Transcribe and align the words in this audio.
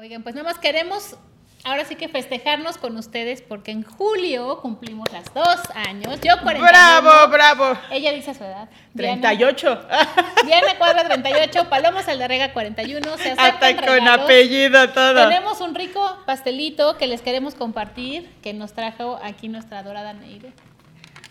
Oigan, 0.00 0.22
pues 0.22 0.36
nada 0.36 0.48
más 0.48 0.60
queremos 0.60 1.16
ahora 1.64 1.84
sí 1.84 1.96
que 1.96 2.06
festejarnos 2.06 2.78
con 2.78 2.96
ustedes 2.96 3.42
porque 3.42 3.72
en 3.72 3.82
julio 3.82 4.60
cumplimos 4.60 5.10
las 5.10 5.34
dos 5.34 5.58
años. 5.74 6.20
Yo 6.20 6.40
41. 6.40 6.60
¡Bravo, 6.68 7.28
bravo! 7.32 7.76
Ella 7.90 8.12
dice 8.12 8.32
su 8.32 8.44
edad. 8.44 8.68
38. 8.94 9.88
Diana 10.46 10.78
Cuadra 10.78 11.02
38, 11.02 11.68
Paloma 11.68 12.04
Saldarrega 12.04 12.52
41. 12.52 13.18
Se 13.18 13.32
Hasta 13.32 13.74
con 13.74 13.86
regalos. 13.86 14.24
apellido 14.24 14.88
todo. 14.90 15.28
Tenemos 15.28 15.60
un 15.60 15.74
rico 15.74 16.18
pastelito 16.24 16.96
que 16.96 17.08
les 17.08 17.20
queremos 17.20 17.56
compartir 17.56 18.30
que 18.40 18.54
nos 18.54 18.74
trajo 18.74 19.18
aquí 19.24 19.48
nuestra 19.48 19.80
adorada 19.80 20.12
Neide. 20.12 20.52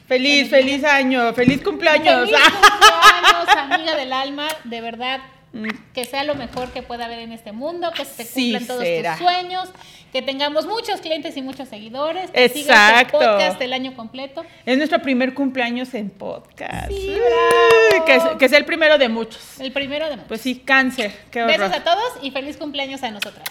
Feliz, 0.10 0.50
feliz 0.50 0.84
año, 0.84 1.34
feliz 1.34 1.64
cumpleaños. 1.64 2.30
Feliz 2.30 2.44
cumpleaños, 2.50 3.48
amiga 3.58 3.96
del 3.96 4.12
alma, 4.12 4.50
de 4.66 4.82
verdad. 4.82 5.22
Mm. 5.58 5.94
Que 5.94 6.06
sea 6.06 6.24
lo 6.24 6.36
mejor 6.36 6.72
que 6.72 6.84
pueda 6.84 7.06
haber 7.06 7.20
en 7.20 7.32
este 7.32 7.52
mundo, 7.52 7.92
que 7.96 8.06
se 8.06 8.28
cumplan 8.30 8.68
todos 8.68 8.84
será. 8.84 9.12
tus 9.18 9.24
sueños, 9.26 9.70
que 10.12 10.22
tengamos 10.22 10.66
muchos 10.68 11.02
clientes 11.02 11.36
y 11.36 11.42
muchos 11.42 11.68
seguidores, 11.70 12.30
que 12.32 12.50
sigas 12.50 13.02
el 13.02 13.08
podcast 13.08 13.60
el 13.62 13.74
año 13.74 13.96
completo. 13.96 14.46
Es 14.66 14.78
nuestro 14.78 15.02
primer 15.02 15.34
cumpleaños 15.34 15.94
en 15.94 16.10
podcast. 16.10 16.90
Sí, 16.90 17.10
bravo. 17.16 18.06
Que, 18.06 18.16
es, 18.16 18.24
que 18.40 18.46
es 18.46 18.52
el 18.54 18.66
primero 18.66 18.98
de 18.98 19.10
muchos. 19.10 19.60
El 19.60 19.72
primero 19.72 20.06
de 20.06 20.12
muchos. 20.18 20.28
Pues 20.28 20.42
sí, 20.42 20.60
cáncer. 20.60 21.12
Qué 21.32 21.44
horror. 21.44 21.58
Besos 21.58 21.74
a 21.76 21.84
todos 21.84 22.14
y 22.22 22.32
feliz 22.32 22.58
cumpleaños 22.58 23.02
a 23.04 23.12
nosotras. 23.12 23.48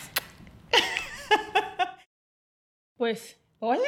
Pues, 2.97 3.37
hola. 3.59 3.83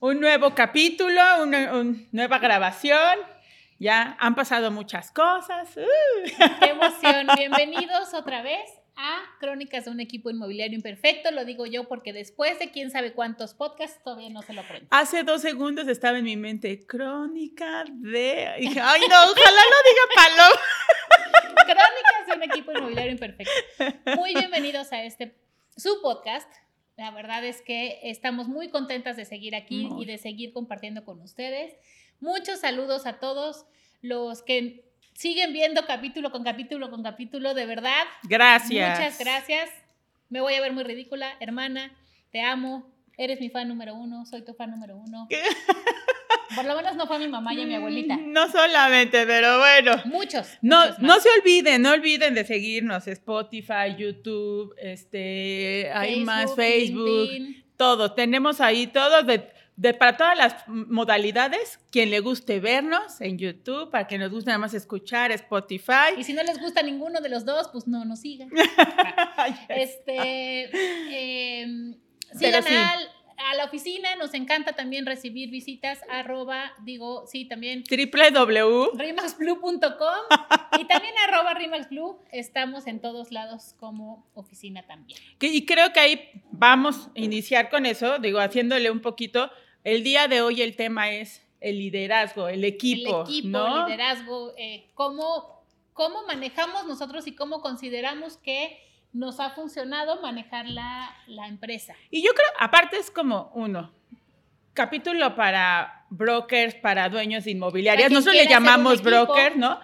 Un 0.00 0.20
nuevo 0.20 0.54
capítulo, 0.54 1.20
una 1.42 1.72
un- 1.74 2.08
nueva 2.12 2.38
grabación. 2.38 3.18
Ya 3.78 4.16
han 4.20 4.34
pasado 4.34 4.70
muchas 4.70 5.10
cosas. 5.10 5.76
Uh. 5.76 5.80
Qué 6.60 6.66
emoción. 6.66 7.26
Bienvenidos 7.36 8.14
otra 8.14 8.42
vez 8.42 8.70
a 8.96 9.20
Crónicas 9.40 9.86
de 9.86 9.90
un 9.90 10.00
equipo 10.00 10.30
inmobiliario 10.30 10.76
imperfecto. 10.76 11.30
Lo 11.32 11.44
digo 11.44 11.66
yo 11.66 11.88
porque 11.88 12.12
después 12.12 12.58
de 12.58 12.70
quién 12.70 12.90
sabe 12.90 13.12
cuántos 13.12 13.54
podcasts 13.54 14.00
todavía 14.04 14.30
no 14.30 14.42
se 14.42 14.52
lo 14.52 14.60
aprendo. 14.60 14.86
Hace 14.90 15.24
dos 15.24 15.42
segundos 15.42 15.88
estaba 15.88 16.18
en 16.18 16.24
mi 16.24 16.36
mente, 16.36 16.86
crónica 16.86 17.84
de... 17.88 18.54
Y 18.58 18.68
dije, 18.68 18.80
ay 18.80 19.00
no, 19.00 19.16
ojalá 19.16 19.62
lo 19.70 19.76
diga 19.90 20.02
Paloma. 20.14 20.60
Crónicas 21.64 22.26
de 22.28 22.32
un 22.36 22.42
equipo 22.42 22.72
inmobiliario 22.72 23.12
imperfecto. 23.12 23.52
Muy 24.16 24.34
bienvenidos 24.34 24.92
a 24.92 25.02
este 25.02 25.34
su 25.76 26.00
podcast. 26.00 26.52
La 26.96 27.10
verdad 27.10 27.44
es 27.44 27.60
que 27.62 27.98
estamos 28.04 28.46
muy 28.46 28.68
contentas 28.68 29.16
de 29.16 29.24
seguir 29.24 29.56
aquí 29.56 29.86
Muy. 29.86 30.04
y 30.04 30.06
de 30.06 30.18
seguir 30.18 30.52
compartiendo 30.52 31.04
con 31.04 31.20
ustedes. 31.20 31.74
Muchos 32.20 32.60
saludos 32.60 33.06
a 33.06 33.14
todos 33.14 33.66
los 34.02 34.42
que 34.42 34.84
siguen 35.14 35.52
viendo 35.52 35.86
capítulo 35.86 36.30
con 36.30 36.44
capítulo 36.44 36.90
con 36.90 37.02
capítulo. 37.02 37.54
De 37.54 37.66
verdad, 37.66 38.04
Gracias. 38.24 38.98
muchas 38.98 39.18
gracias. 39.18 39.70
Me 40.30 40.40
voy 40.40 40.54
a 40.54 40.60
ver 40.60 40.72
muy 40.72 40.84
ridícula, 40.84 41.34
hermana. 41.40 41.92
Te 42.32 42.40
amo. 42.40 42.90
Eres 43.16 43.40
mi 43.40 43.48
fan 43.48 43.68
número 43.68 43.94
uno. 43.94 44.26
Soy 44.26 44.42
tu 44.42 44.54
fan 44.54 44.70
número 44.70 44.96
uno. 44.96 45.28
Por 46.56 46.64
lo 46.64 46.76
menos 46.76 46.94
no 46.96 47.06
fue 47.06 47.18
mi 47.18 47.28
mamá 47.28 47.52
y 47.54 47.64
mi 47.64 47.74
abuelita. 47.74 48.16
No 48.16 48.50
solamente, 48.50 49.26
pero 49.26 49.58
bueno. 49.58 49.92
Muchos. 50.04 50.46
No, 50.62 50.80
muchos 50.84 50.98
no 51.00 51.18
se 51.20 51.28
olviden, 51.40 51.82
no 51.82 51.90
olviden 51.92 52.34
de 52.34 52.44
seguirnos, 52.44 53.06
Spotify, 53.08 53.96
YouTube, 53.96 54.74
este, 54.78 55.90
hay 55.92 56.20
más 56.24 56.54
Facebook, 56.54 57.06
LinkedIn. 57.30 57.64
todo. 57.76 58.12
Tenemos 58.12 58.60
ahí 58.60 58.86
todo 58.86 59.22
de, 59.22 59.48
de- 59.76 59.94
para 59.94 60.16
todas 60.16 60.36
las 60.38 60.54
modalidades. 60.68 61.78
Quien 61.90 62.10
le 62.10 62.20
guste 62.20 62.60
vernos 62.60 63.20
en 63.20 63.38
YouTube, 63.38 63.90
para 63.90 64.06
que 64.06 64.18
nos 64.18 64.30
guste 64.30 64.48
nada 64.48 64.58
más 64.58 64.74
escuchar 64.74 65.32
Spotify. 65.32 66.14
Y 66.16 66.24
si 66.24 66.32
no 66.32 66.42
les 66.42 66.58
gusta 66.60 66.82
ninguno 66.82 67.20
de 67.20 67.28
los 67.28 67.44
dos, 67.44 67.68
pues 67.72 67.86
no 67.86 68.04
nos 68.04 68.20
sigan. 68.20 68.50
Este, 69.68 70.70
em, 71.62 71.94
sigan 72.38 72.62
sí. 72.62 72.74
al- 72.74 73.08
a 73.36 73.54
la 73.56 73.64
oficina, 73.64 74.14
nos 74.16 74.32
encanta 74.32 74.74
también 74.74 75.06
recibir 75.06 75.50
visitas, 75.50 75.98
arroba, 76.08 76.72
digo, 76.84 77.26
sí, 77.26 77.44
también 77.46 77.82
www. 77.90 78.96
rimaxblue.com 78.96 80.78
y 80.80 80.84
también 80.86 81.14
arroba 81.26 81.52
rimaxblue, 81.54 82.16
estamos 82.30 82.86
en 82.86 83.00
todos 83.00 83.32
lados 83.32 83.74
como 83.80 84.24
oficina 84.34 84.86
también. 84.86 85.18
Que- 85.38 85.48
Y 85.48 85.66
creo 85.66 85.92
que 85.92 86.00
ahí 86.00 86.30
vamos 86.52 87.08
a 87.08 87.18
iniciar 87.20 87.70
con 87.70 87.86
eso, 87.86 88.18
digo, 88.18 88.38
haciéndole 88.38 88.90
un 88.90 89.00
poquito. 89.00 89.50
El 89.84 90.02
día 90.02 90.28
de 90.28 90.40
hoy 90.40 90.62
el 90.62 90.76
tema 90.76 91.10
es 91.10 91.46
el 91.60 91.78
liderazgo, 91.78 92.48
el 92.48 92.64
equipo, 92.64 93.22
el 93.22 93.30
equipo, 93.30 93.48
¿no? 93.48 93.86
liderazgo, 93.86 94.54
eh, 94.56 94.86
cómo, 94.94 95.62
cómo 95.92 96.26
manejamos 96.26 96.86
nosotros 96.86 97.26
y 97.26 97.34
cómo 97.34 97.60
consideramos 97.60 98.38
que 98.38 98.80
nos 99.12 99.40
ha 99.40 99.50
funcionado 99.50 100.20
manejar 100.22 100.66
la, 100.66 101.14
la 101.26 101.46
empresa. 101.48 101.94
Y 102.10 102.22
yo 102.22 102.32
creo, 102.32 102.48
aparte 102.58 102.96
es 102.96 103.10
como 103.10 103.50
uno, 103.54 103.92
capítulo 104.72 105.36
para 105.36 106.06
brokers, 106.08 106.74
para 106.76 107.08
dueños 107.10 107.44
de 107.44 107.52
inmobiliarias. 107.52 108.10
Nosotros 108.10 108.36
le 108.36 108.48
llamamos 108.48 108.94
equipo. 108.94 109.10
broker, 109.10 109.56
¿no? 109.56 109.80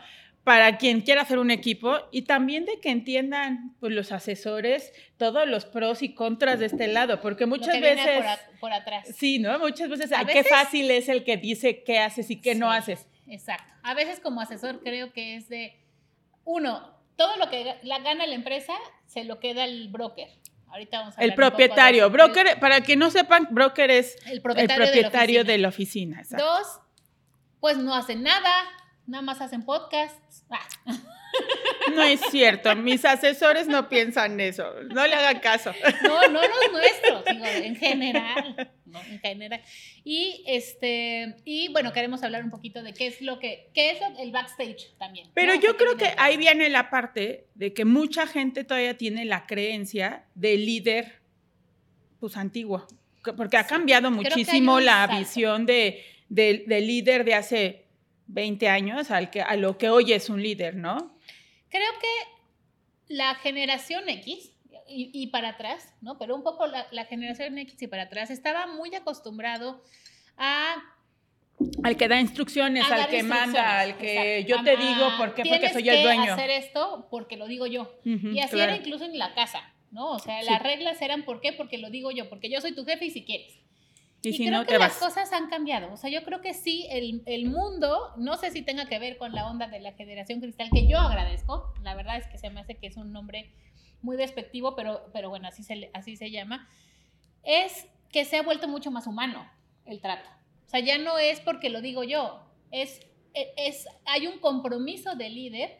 Para 0.50 0.78
quien 0.78 1.02
quiera 1.02 1.22
hacer 1.22 1.38
un 1.38 1.52
equipo 1.52 1.96
y 2.10 2.22
también 2.22 2.64
de 2.64 2.80
que 2.80 2.90
entiendan 2.90 3.76
pues, 3.78 3.92
los 3.92 4.10
asesores 4.10 4.92
todos 5.16 5.46
los 5.48 5.64
pros 5.64 6.02
y 6.02 6.12
contras 6.12 6.58
de 6.58 6.66
este 6.66 6.88
lado, 6.88 7.20
porque 7.20 7.44
Lo 7.44 7.50
muchas 7.50 7.74
que 7.74 7.80
viene 7.80 8.04
veces... 8.04 8.16
por, 8.16 8.26
a- 8.26 8.40
por 8.58 8.72
atrás. 8.72 9.08
Sí, 9.16 9.38
¿no? 9.38 9.56
Muchas 9.60 9.88
veces, 9.88 10.10
A 10.10 10.20
ay, 10.20 10.26
qué 10.26 10.34
veces- 10.42 10.50
fácil 10.50 10.90
es 10.90 11.08
el 11.08 11.22
que 11.22 11.36
dice 11.36 11.84
qué 11.84 12.00
haces 12.00 12.30
y 12.32 12.40
qué 12.40 12.56
no 12.56 12.68
haces. 12.72 13.06
Exacto. 13.28 13.72
A 13.84 13.94
veces 13.94 14.18
como 14.18 14.40
asesor 14.40 14.80
creo 14.82 15.12
que 15.12 15.36
es 15.36 15.48
de, 15.48 15.76
uno, 16.44 16.98
todo 17.16 17.36
lo 17.36 17.48
que 17.48 17.76
la 17.82 18.00
gana 18.00 18.26
la 18.26 18.34
empresa 18.34 18.72
se 19.06 19.22
lo 19.22 19.38
queda 19.38 19.64
el 19.64 19.86
broker. 19.88 20.28
Ahorita 20.68 20.98
vamos 20.98 21.16
a 21.16 21.22
El 21.22 21.30
de 21.30 21.36
propietario, 21.36 22.04
eso. 22.06 22.10
broker, 22.12 22.58
para 22.58 22.80
que 22.80 22.96
no 22.96 23.10
sepan, 23.12 23.46
broker 23.52 23.88
es 23.92 24.16
El, 24.26 24.42
propietario, 24.42 24.84
de 24.88 24.98
la 24.98 25.08
oficina. 25.08 25.44
de 25.44 25.58
la 25.58 25.68
oficina. 25.68 26.20
exacto. 26.20 26.44
Dos, 26.44 26.80
pues 27.60 27.76
no 27.76 27.94
hacen 27.94 28.22
nada, 28.24 28.50
nada 29.10 29.22
más 29.22 29.40
hacen 29.40 29.64
podcasts. 29.64 30.44
Ah, 30.50 30.66
No 31.94 32.02
es 32.02 32.20
cierto, 32.30 32.74
mis 32.76 33.04
asesores 33.04 33.66
no 33.66 33.88
piensan 33.88 34.38
eso, 34.40 34.64
no 34.92 35.06
le 35.06 35.14
hagan 35.14 35.38
caso. 35.40 35.72
no, 36.02 36.28
no 36.28 36.40
los 36.40 36.72
nuestros, 36.72 37.24
digo, 37.24 37.46
en 37.46 37.74
general. 37.76 38.70
¿no? 38.84 39.00
En 39.02 39.18
general. 39.20 39.62
Y 40.04 40.42
este, 40.46 41.36
y 41.44 41.68
bueno, 41.68 41.92
queremos 41.92 42.22
hablar 42.22 42.44
un 42.44 42.50
poquito 42.50 42.82
de 42.82 42.92
qué 42.92 43.06
es 43.06 43.20
lo 43.22 43.38
que, 43.38 43.70
qué 43.74 43.90
es 43.92 43.98
el 44.18 44.30
backstage 44.32 44.92
también. 44.98 45.28
Pero 45.34 45.54
¿no? 45.54 45.60
yo 45.60 45.72
¿Qué 45.76 45.84
creo 45.84 45.96
que 45.96 46.12
ahí 46.18 46.36
viene 46.36 46.68
la 46.68 46.90
parte 46.90 47.46
de 47.54 47.72
que 47.72 47.84
mucha 47.84 48.26
gente 48.26 48.64
todavía 48.64 48.96
tiene 48.98 49.24
la 49.24 49.46
creencia 49.46 50.24
del 50.34 50.66
líder, 50.66 51.20
pues 52.18 52.36
antiguo, 52.36 52.86
que- 53.24 53.32
porque 53.32 53.56
ha 53.56 53.66
cambiado 53.66 54.10
muchísimo 54.10 54.80
la 54.80 55.06
visión 55.06 55.64
de, 55.66 56.04
del- 56.28 56.64
del 56.66 56.86
líder 56.86 57.24
de 57.24 57.34
hace 57.34 57.84
20 58.32 58.68
años 58.68 59.10
al 59.10 59.30
que, 59.30 59.42
a 59.42 59.56
lo 59.56 59.76
que 59.78 59.88
hoy 59.90 60.12
es 60.12 60.28
un 60.30 60.42
líder, 60.42 60.76
¿no? 60.76 61.16
Creo 61.68 61.90
que 62.00 63.14
la 63.14 63.34
generación 63.36 64.08
X 64.08 64.52
y, 64.88 65.10
y 65.12 65.26
para 65.28 65.50
atrás, 65.50 65.94
¿no? 66.00 66.18
Pero 66.18 66.34
un 66.36 66.42
poco 66.42 66.66
la, 66.66 66.86
la 66.90 67.04
generación 67.04 67.58
X 67.58 67.80
y 67.82 67.86
para 67.86 68.04
atrás 68.04 68.30
estaba 68.30 68.66
muy 68.66 68.94
acostumbrado 68.94 69.82
a 70.36 70.76
Al 71.84 71.96
que 71.96 72.08
da 72.08 72.20
instrucciones, 72.20 72.90
al 72.90 73.08
que 73.08 73.22
manda, 73.22 73.80
al 73.80 73.98
que 73.98 74.38
exacto. 74.38 74.48
yo 74.48 74.64
te 74.64 74.76
digo 74.82 75.08
por 75.18 75.34
qué, 75.34 75.42
porque 75.44 75.68
soy 75.72 75.88
el 75.88 75.96
que 75.96 76.02
dueño. 76.02 76.32
hacer 76.32 76.50
esto 76.50 77.06
porque 77.10 77.36
lo 77.36 77.46
digo 77.46 77.66
yo. 77.66 77.92
Y 78.04 78.40
así 78.40 78.54
claro. 78.56 78.72
era 78.72 78.76
incluso 78.76 79.04
en 79.04 79.18
la 79.18 79.34
casa, 79.34 79.60
¿no? 79.90 80.10
O 80.12 80.18
sea, 80.18 80.40
Sí. 80.40 80.48
las 80.50 80.62
reglas 80.62 81.02
eran 81.02 81.24
¿por 81.24 81.40
qué? 81.40 81.52
Porque 81.52 81.78
lo 81.78 81.90
digo 81.90 82.10
yo, 82.10 82.28
porque 82.30 82.48
yo 82.50 82.60
soy 82.60 82.72
tu 82.74 82.84
jefe 82.84 83.04
y 83.06 83.10
si 83.10 83.24
quieres. 83.24 83.59
Y, 84.22 84.28
Y, 84.28 84.32
si 84.34 84.46
creo 84.46 84.58
no, 84.58 84.64
que 84.66 84.72
te 84.74 84.78
las 84.78 84.90
vas. 84.90 84.98
cosas 84.98 85.32
han 85.32 85.48
cambiado. 85.48 85.92
O 85.92 85.96
sea, 85.96 86.10
yo 86.10 86.22
creo 86.24 86.40
que 86.42 86.52
sí, 86.54 86.86
el, 86.90 87.22
el 87.26 87.46
mundo, 87.46 88.12
no 88.18 88.36
sé 88.36 88.50
si 88.50 88.62
tenga 88.62 88.86
que 88.86 88.98
ver 88.98 89.16
con 89.16 89.32
la 89.32 89.46
onda 89.48 89.66
de 89.68 89.80
la 89.80 89.92
generación 89.92 90.40
cristal, 90.40 90.68
que 90.72 90.86
yo 90.86 90.98
agradezco. 90.98 91.72
La 91.82 91.94
verdad 91.94 92.18
es 92.18 92.26
que 92.28 92.36
se 92.38 92.50
me 92.50 92.60
hace 92.60 92.76
que 92.76 92.86
es 92.86 92.96
un 92.96 93.12
nombre 93.12 93.50
muy 94.02 94.16
despectivo, 94.16 94.76
pero, 94.76 95.10
pero 95.12 95.30
bueno, 95.30 95.48
así 95.48 95.62
se, 95.62 95.90
así 95.94 96.16
se 96.16 96.30
llama. 96.30 96.68
Es 97.42 97.86
que 98.12 98.24
se 98.24 98.36
ha 98.36 98.42
vuelto 98.42 98.68
mucho 98.68 98.90
más 98.90 99.06
humano 99.06 99.48
el 99.86 100.00
trato. 100.00 100.28
O 100.66 100.68
sea, 100.68 100.80
ya 100.80 100.98
no 100.98 101.18
es 101.18 101.40
porque 101.40 101.70
lo 101.70 101.80
digo 101.80 102.04
yo. 102.04 102.42
Es, 102.70 103.00
e- 103.34 103.52
es, 103.56 103.86
hay 104.04 104.26
un 104.26 104.38
compromiso 104.38 105.14
del 105.16 105.34
líder 105.34 105.78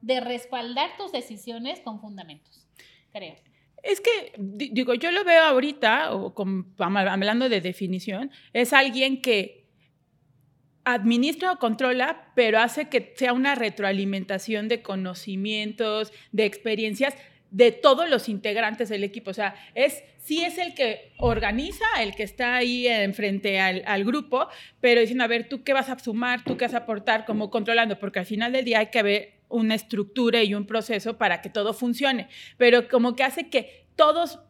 de 0.00 0.20
respaldar 0.20 0.96
tus 0.96 1.12
decisiones 1.12 1.80
con 1.80 2.00
fundamentos, 2.00 2.66
creo. 3.12 3.36
Es 3.84 4.00
que, 4.00 4.32
di- 4.38 4.70
digo, 4.72 4.94
yo 4.94 5.10
lo 5.12 5.24
veo 5.24 5.42
ahorita, 5.42 6.14
o 6.14 6.34
hablando 6.78 7.48
de 7.48 7.60
definición, 7.60 8.30
es 8.52 8.72
alguien 8.72 9.20
que 9.20 9.66
administra 10.84 11.52
o 11.52 11.58
controla, 11.58 12.32
pero 12.34 12.58
hace 12.58 12.88
que 12.88 13.14
sea 13.16 13.32
una 13.32 13.54
retroalimentación 13.54 14.68
de 14.68 14.82
conocimientos, 14.82 16.12
de 16.32 16.44
experiencias 16.44 17.14
de 17.50 17.72
todos 17.72 18.08
los 18.10 18.28
integrantes 18.28 18.88
del 18.88 19.04
equipo. 19.04 19.30
O 19.30 19.34
sea, 19.34 19.54
es, 19.74 20.02
sí 20.18 20.42
es 20.44 20.58
el 20.58 20.74
que 20.74 21.12
organiza, 21.18 21.84
el 22.00 22.14
que 22.14 22.24
está 22.24 22.56
ahí 22.56 22.86
enfrente 22.88 23.60
al, 23.60 23.82
al 23.86 24.04
grupo, 24.04 24.48
pero 24.80 25.00
diciendo, 25.00 25.24
a 25.24 25.28
ver, 25.28 25.48
tú 25.48 25.62
qué 25.62 25.72
vas 25.72 25.88
a 25.88 25.98
sumar, 25.98 26.42
tú 26.42 26.56
qué 26.56 26.64
vas 26.66 26.74
a 26.74 26.78
aportar, 26.78 27.24
como 27.24 27.50
controlando, 27.50 27.98
porque 27.98 28.18
al 28.18 28.26
final 28.26 28.52
del 28.52 28.64
día 28.64 28.80
hay 28.80 28.86
que 28.88 29.02
ver 29.02 29.32
una 29.48 29.74
estructura 29.74 30.42
y 30.42 30.54
un 30.54 30.66
proceso 30.66 31.18
para 31.18 31.42
que 31.42 31.50
todo 31.50 31.74
funcione, 31.74 32.28
pero 32.56 32.88
como 32.88 33.14
que 33.14 33.24
hace 33.24 33.48
que 33.48 33.86
todos, 33.96 34.40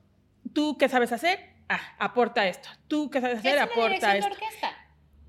tú 0.52 0.76
qué 0.78 0.88
sabes 0.88 1.12
hacer, 1.12 1.38
ah, 1.68 1.80
aporta 1.98 2.46
esto. 2.46 2.68
Tú 2.88 3.10
qué 3.10 3.20
sabes 3.20 3.38
hacer, 3.38 3.58
aporta 3.58 4.16
esto. 4.16 4.34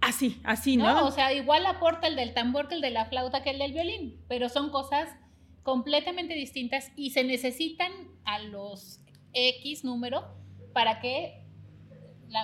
Así, 0.01 0.39
así, 0.43 0.77
¿no? 0.77 0.85
¿no? 0.85 1.07
O 1.07 1.11
sea, 1.11 1.33
igual 1.33 1.65
aporta 1.65 2.07
el 2.07 2.15
del 2.15 2.33
tambor 2.33 2.67
que 2.67 2.75
el 2.75 2.81
de 2.81 2.91
la 2.91 3.05
flauta 3.05 3.41
que 3.41 3.49
el 3.49 3.59
del 3.59 3.73
violín, 3.73 4.23
pero 4.27 4.49
son 4.49 4.69
cosas 4.69 5.09
completamente 5.63 6.35
distintas 6.35 6.91
y 6.95 7.09
se 7.09 7.23
necesitan 7.23 7.91
a 8.23 8.39
los 8.39 8.99
X 9.33 9.83
número 9.83 10.23
para 10.73 10.99
que 10.99 11.44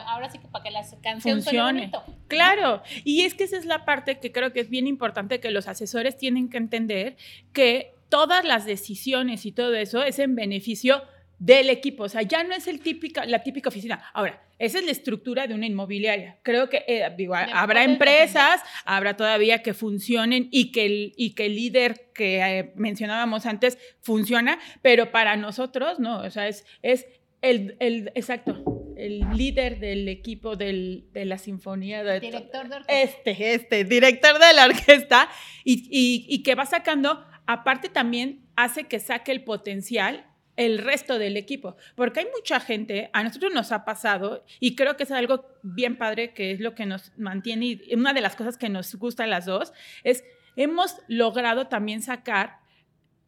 ahora 0.07 0.29
sí 0.29 0.39
que 0.39 0.47
para 0.47 0.63
que 0.63 0.71
la 0.71 0.81
canción 1.01 1.41
funcione. 1.41 1.91
Claro, 2.27 2.81
y 3.03 3.21
es 3.21 3.33
que 3.33 3.43
esa 3.45 3.57
es 3.57 3.65
la 3.65 3.85
parte 3.85 4.19
que 4.19 4.31
creo 4.31 4.53
que 4.53 4.61
es 4.61 4.69
bien 4.69 4.87
importante 4.87 5.39
que 5.39 5.51
los 5.51 5.67
asesores 5.67 6.17
tienen 6.17 6.49
que 6.49 6.57
entender 6.57 7.17
que 7.53 7.93
todas 8.09 8.43
las 8.45 8.65
decisiones 8.65 9.45
y 9.45 9.51
todo 9.51 9.73
eso 9.75 10.03
es 10.03 10.19
en 10.19 10.35
beneficio 10.35 11.01
del 11.41 11.71
equipo, 11.71 12.03
o 12.03 12.09
sea, 12.09 12.21
ya 12.21 12.43
no 12.43 12.53
es 12.53 12.67
el 12.67 12.81
típica, 12.81 13.25
la 13.25 13.41
típica 13.41 13.69
oficina. 13.69 14.03
Ahora, 14.13 14.43
esa 14.59 14.77
es 14.77 14.85
la 14.85 14.91
estructura 14.91 15.47
de 15.47 15.55
una 15.55 15.65
inmobiliaria. 15.65 16.37
Creo 16.43 16.69
que 16.69 16.85
eh, 16.87 17.11
digo, 17.17 17.33
habrá 17.33 17.83
empresas, 17.83 18.61
habrá 18.85 19.17
todavía 19.17 19.63
que 19.63 19.73
funcionen 19.73 20.49
y 20.51 20.71
que 20.71 20.85
el, 20.85 21.13
y 21.17 21.33
que 21.33 21.47
el 21.47 21.55
líder 21.55 22.11
que 22.13 22.37
eh, 22.41 22.73
mencionábamos 22.75 23.47
antes 23.47 23.79
funciona, 24.01 24.59
pero 24.83 25.11
para 25.11 25.35
nosotros, 25.35 25.99
no, 25.99 26.19
o 26.19 26.29
sea, 26.29 26.47
es, 26.47 26.63
es 26.83 27.07
el, 27.41 27.75
el, 27.79 28.11
exacto, 28.13 28.63
el 29.01 29.25
líder 29.35 29.79
del 29.79 30.07
equipo 30.07 30.55
del, 30.55 31.05
de 31.11 31.25
la 31.25 31.37
sinfonía. 31.37 32.03
De, 32.03 32.19
director 32.19 32.69
de 32.69 32.75
orquesta. 32.75 33.01
Este, 33.01 33.53
este, 33.53 33.83
director 33.83 34.39
de 34.39 34.53
la 34.53 34.65
orquesta, 34.65 35.29
y, 35.63 35.87
y, 35.89 36.25
y 36.29 36.43
que 36.43 36.55
va 36.55 36.65
sacando, 36.65 37.25
aparte 37.47 37.89
también 37.89 38.45
hace 38.55 38.85
que 38.85 38.99
saque 38.99 39.31
el 39.31 39.43
potencial 39.43 40.27
el 40.57 40.77
resto 40.77 41.17
del 41.17 41.37
equipo, 41.37 41.75
porque 41.95 42.19
hay 42.19 42.27
mucha 42.35 42.59
gente, 42.59 43.09
a 43.13 43.23
nosotros 43.23 43.53
nos 43.53 43.71
ha 43.71 43.83
pasado, 43.85 44.45
y 44.59 44.75
creo 44.75 44.95
que 44.97 45.03
es 45.03 45.11
algo 45.11 45.45
bien 45.63 45.97
padre, 45.97 46.33
que 46.33 46.51
es 46.51 46.59
lo 46.59 46.75
que 46.75 46.85
nos 46.85 47.17
mantiene, 47.17 47.65
y 47.65 47.95
una 47.95 48.13
de 48.13 48.21
las 48.21 48.35
cosas 48.35 48.57
que 48.57 48.69
nos 48.69 48.93
gusta 48.95 49.23
a 49.23 49.27
las 49.27 49.45
dos, 49.45 49.73
es 50.03 50.23
hemos 50.55 50.97
logrado 51.07 51.67
también 51.67 52.01
sacar 52.01 52.60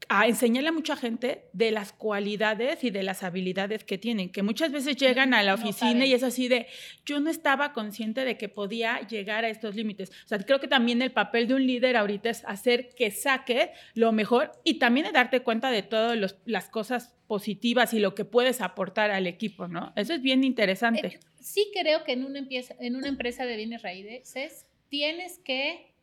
a 0.09 0.27
enseñarle 0.27 0.69
a 0.69 0.73
mucha 0.73 0.95
gente 0.95 1.45
de 1.53 1.71
las 1.71 1.93
cualidades 1.93 2.83
y 2.83 2.89
de 2.89 3.03
las 3.03 3.23
habilidades 3.23 3.83
que 3.83 3.97
tienen, 3.97 4.31
que 4.31 4.43
muchas 4.43 4.71
veces 4.71 4.97
llegan 4.97 5.33
a 5.33 5.43
la 5.43 5.53
oficina 5.53 6.05
y 6.05 6.13
es 6.13 6.23
así 6.23 6.47
de, 6.47 6.67
yo 7.05 7.19
no 7.19 7.29
estaba 7.29 7.73
consciente 7.73 8.25
de 8.25 8.37
que 8.37 8.49
podía 8.49 8.99
llegar 9.07 9.45
a 9.45 9.49
estos 9.49 9.75
límites. 9.75 10.09
O 10.25 10.27
sea, 10.27 10.39
creo 10.39 10.59
que 10.59 10.67
también 10.67 11.01
el 11.01 11.11
papel 11.11 11.47
de 11.47 11.55
un 11.55 11.65
líder 11.65 11.97
ahorita 11.97 12.29
es 12.29 12.43
hacer 12.45 12.89
que 12.95 13.11
saque 13.11 13.71
lo 13.93 14.11
mejor 14.11 14.51
y 14.63 14.75
también 14.75 15.05
de 15.05 15.11
darte 15.11 15.41
cuenta 15.41 15.71
de 15.71 15.83
todas 15.83 16.35
las 16.45 16.69
cosas 16.69 17.15
positivas 17.27 17.93
y 17.93 17.99
lo 17.99 18.15
que 18.15 18.25
puedes 18.25 18.61
aportar 18.61 19.11
al 19.11 19.27
equipo, 19.27 19.67
¿no? 19.67 19.93
Eso 19.95 20.13
es 20.13 20.21
bien 20.21 20.43
interesante. 20.43 21.07
Eh, 21.07 21.19
sí 21.39 21.69
creo 21.73 22.03
que 22.03 22.13
en 22.13 22.25
una, 22.25 22.39
empresa, 22.39 22.75
en 22.79 22.95
una 22.95 23.07
empresa 23.07 23.45
de 23.45 23.57
bienes 23.57 23.81
raíces 23.81 24.65
tienes 24.89 25.39
que, 25.39 25.93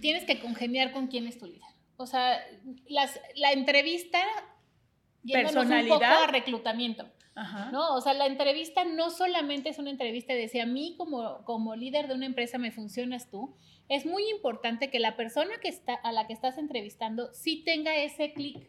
tienes 0.00 0.24
que 0.24 0.40
congeniar 0.40 0.92
con 0.92 1.06
quién 1.06 1.26
es 1.26 1.38
tu 1.38 1.46
líder. 1.46 1.67
O 1.98 2.06
sea, 2.06 2.40
las, 2.88 3.20
la 3.34 3.52
entrevista 3.52 4.20
personalidad 5.32 5.96
un 5.96 6.00
poco 6.00 6.04
a 6.04 6.26
reclutamiento. 6.28 7.06
¿no? 7.70 7.94
O 7.94 8.00
sea, 8.00 8.14
la 8.14 8.26
entrevista 8.26 8.84
no 8.84 9.10
solamente 9.10 9.68
es 9.68 9.78
una 9.78 9.90
entrevista 9.90 10.32
de 10.32 10.48
si 10.48 10.58
a 10.58 10.66
mí 10.66 10.94
como, 10.96 11.44
como 11.44 11.76
líder 11.76 12.08
de 12.08 12.14
una 12.14 12.26
empresa 12.26 12.58
me 12.58 12.72
funcionas 12.72 13.30
tú, 13.30 13.54
es 13.88 14.06
muy 14.06 14.28
importante 14.28 14.90
que 14.90 14.98
la 14.98 15.16
persona 15.16 15.58
que 15.62 15.68
está, 15.68 15.94
a 15.94 16.12
la 16.12 16.26
que 16.26 16.32
estás 16.32 16.58
entrevistando 16.58 17.32
sí 17.32 17.62
tenga 17.64 17.96
ese 17.96 18.32
clic. 18.32 18.66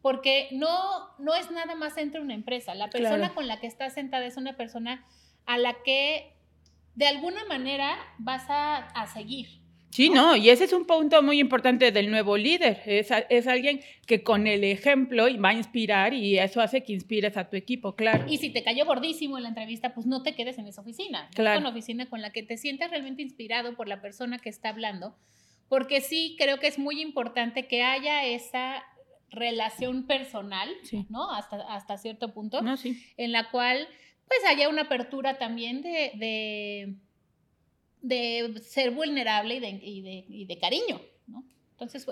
Porque 0.00 0.48
no, 0.50 0.70
no 1.18 1.34
es 1.34 1.50
nada 1.52 1.76
más 1.76 1.96
entre 1.96 2.20
una 2.20 2.34
empresa. 2.34 2.74
La 2.74 2.90
persona 2.90 3.34
con 3.34 3.46
la 3.46 3.60
que 3.60 3.68
estás 3.68 3.94
sentada 3.94 4.26
es 4.26 4.36
una 4.36 4.56
persona 4.56 5.06
a 5.46 5.58
la 5.58 5.82
que 5.84 6.34
de 6.94 7.06
alguna 7.06 7.44
manera 7.44 7.96
vas 8.18 8.44
a, 8.48 8.78
a 8.78 9.06
seguir. 9.06 9.61
Sí, 9.92 10.08
no, 10.08 10.34
y 10.34 10.48
ese 10.48 10.64
es 10.64 10.72
un 10.72 10.86
punto 10.86 11.22
muy 11.22 11.38
importante 11.38 11.92
del 11.92 12.10
nuevo 12.10 12.38
líder. 12.38 12.80
Es, 12.86 13.10
es, 13.28 13.46
alguien 13.46 13.82
que 14.06 14.22
con 14.22 14.46
el 14.46 14.64
ejemplo 14.64 15.26
va 15.38 15.50
a 15.50 15.52
inspirar 15.52 16.14
y 16.14 16.38
eso 16.38 16.62
hace 16.62 16.82
que 16.82 16.94
inspires 16.94 17.36
a 17.36 17.50
tu 17.50 17.58
equipo, 17.58 17.94
claro. 17.94 18.24
Y 18.26 18.38
si 18.38 18.48
te 18.48 18.62
cayó 18.62 18.86
gordísimo 18.86 19.36
en 19.36 19.42
la 19.42 19.50
entrevista, 19.50 19.92
pues 19.92 20.06
no 20.06 20.22
te 20.22 20.34
quedes 20.34 20.56
en 20.56 20.66
esa 20.66 20.80
oficina. 20.80 21.28
Claro. 21.34 21.60
una 21.60 21.68
oficina 21.68 22.08
con 22.08 22.22
la 22.22 22.30
que 22.32 22.42
te 22.42 22.56
sientas 22.56 22.90
realmente 22.90 23.20
inspirado 23.20 23.76
por 23.76 23.86
la 23.86 24.00
persona 24.00 24.38
que 24.38 24.48
está 24.48 24.70
hablando, 24.70 25.14
porque 25.68 26.00
sí 26.00 26.36
creo 26.38 26.58
que 26.58 26.68
es 26.68 26.78
muy 26.78 27.02
importante 27.02 27.66
que 27.68 27.82
haya 27.82 28.24
esa 28.24 28.82
relación 29.30 30.06
personal, 30.06 30.70
¿no? 31.10 31.30
Hasta, 31.30 31.56
hasta 31.74 31.98
cierto 31.98 32.32
punto, 32.32 32.62
no, 32.62 32.78
sí. 32.78 32.98
en 33.18 33.32
la 33.32 33.50
cual 33.50 33.86
pues 34.26 34.40
haya 34.48 34.70
una 34.70 34.82
apertura 34.82 35.36
también 35.36 35.82
de 35.82 36.12
de 36.14 36.94
ser 38.62 38.90
vulnerable 38.90 39.54
y 39.56 39.60
de, 39.60 39.68
y 39.68 40.00
de, 40.02 40.24
y 40.28 40.44
de 40.46 40.58
cariño, 40.58 41.00
¿no? 41.26 41.44
Entonces, 41.72 42.06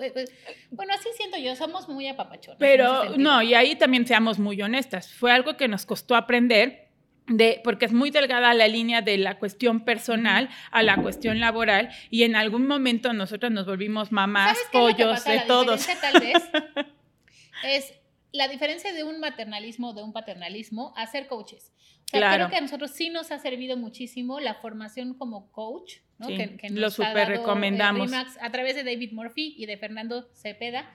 bueno, 0.71 0.93
así 0.93 1.09
siento 1.15 1.37
yo, 1.37 1.55
somos 1.55 1.87
muy 1.87 2.07
apapachones. 2.07 2.57
Pero 2.59 3.17
no, 3.17 3.41
y 3.41 3.53
ahí 3.53 3.75
también 3.75 4.05
seamos 4.05 4.37
muy 4.37 4.61
honestas. 4.61 5.13
Fue 5.13 5.31
algo 5.31 5.55
que 5.55 5.67
nos 5.67 5.85
costó 5.85 6.15
aprender. 6.15 6.89
De, 7.27 7.61
porque 7.63 7.85
es 7.85 7.93
muy 7.93 8.09
delgada 8.09 8.53
la 8.53 8.67
línea 8.67 9.01
de 9.01 9.17
la 9.17 9.37
cuestión 9.37 9.85
personal 9.85 10.49
a 10.71 10.83
la 10.83 10.97
cuestión 10.97 11.39
laboral 11.39 11.89
y 12.09 12.23
en 12.23 12.35
algún 12.35 12.67
momento 12.67 13.13
nosotros 13.13 13.51
nos 13.51 13.67
volvimos 13.67 14.11
mamás, 14.11 14.57
pollos, 14.73 15.23
de 15.23 15.35
la 15.35 15.45
todos. 15.45 15.87
Tal 16.01 16.19
vez 16.19 16.43
es 17.63 17.93
la 18.31 18.47
diferencia 18.47 18.93
de 18.93 19.03
un 19.03 19.19
maternalismo 19.19 19.93
de 19.93 20.03
un 20.03 20.13
paternalismo 20.13 20.93
a 20.95 21.07
ser 21.07 21.27
coaches. 21.27 21.71
Creo 22.11 22.49
que 22.49 22.57
a 22.57 22.61
nosotros 22.61 22.91
sí 22.91 23.09
nos 23.09 23.31
ha 23.31 23.39
servido 23.39 23.77
muchísimo 23.77 24.39
la 24.39 24.55
formación 24.55 25.13
como 25.13 25.51
coach, 25.51 25.97
¿no? 26.17 26.27
que, 26.27 26.57
nos 26.69 26.79
lo 26.79 26.89
super 26.91 27.27
recomendamos. 27.27 28.11
a 28.13 28.51
través 28.51 28.75
de 28.75 28.83
David 28.83 29.13
Murphy 29.13 29.55
y 29.57 29.65
de 29.65 29.77
Fernando 29.77 30.29
Cepeda. 30.33 30.89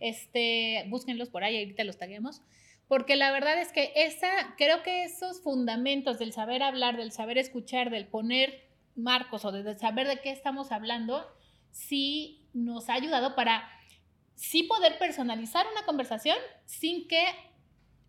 Este, 0.00 0.84
búsquenlos 0.88 1.28
por 1.28 1.44
ahí, 1.44 1.58
ahorita 1.58 1.84
los 1.84 1.98
taguemos. 1.98 2.42
Porque 2.86 3.16
la 3.16 3.30
verdad 3.30 3.60
es 3.60 3.72
que 3.72 3.92
esa, 3.94 4.28
creo 4.56 4.82
que 4.82 5.04
esos 5.04 5.42
fundamentos 5.42 6.18
del 6.18 6.32
saber 6.32 6.62
hablar, 6.62 6.96
del 6.96 7.12
saber 7.12 7.36
escuchar, 7.36 7.90
del 7.90 8.06
poner 8.06 8.66
marcos 8.96 9.44
o 9.44 9.52
de 9.52 9.78
saber 9.78 10.08
de 10.08 10.20
qué 10.20 10.30
estamos 10.30 10.72
hablando, 10.72 11.26
sí 11.70 12.48
nos 12.54 12.88
ha 12.88 12.94
ayudado 12.94 13.34
para 13.34 13.68
sí 14.38 14.62
poder 14.62 14.98
personalizar 14.98 15.66
una 15.70 15.84
conversación 15.84 16.38
sin 16.64 17.08
que 17.08 17.24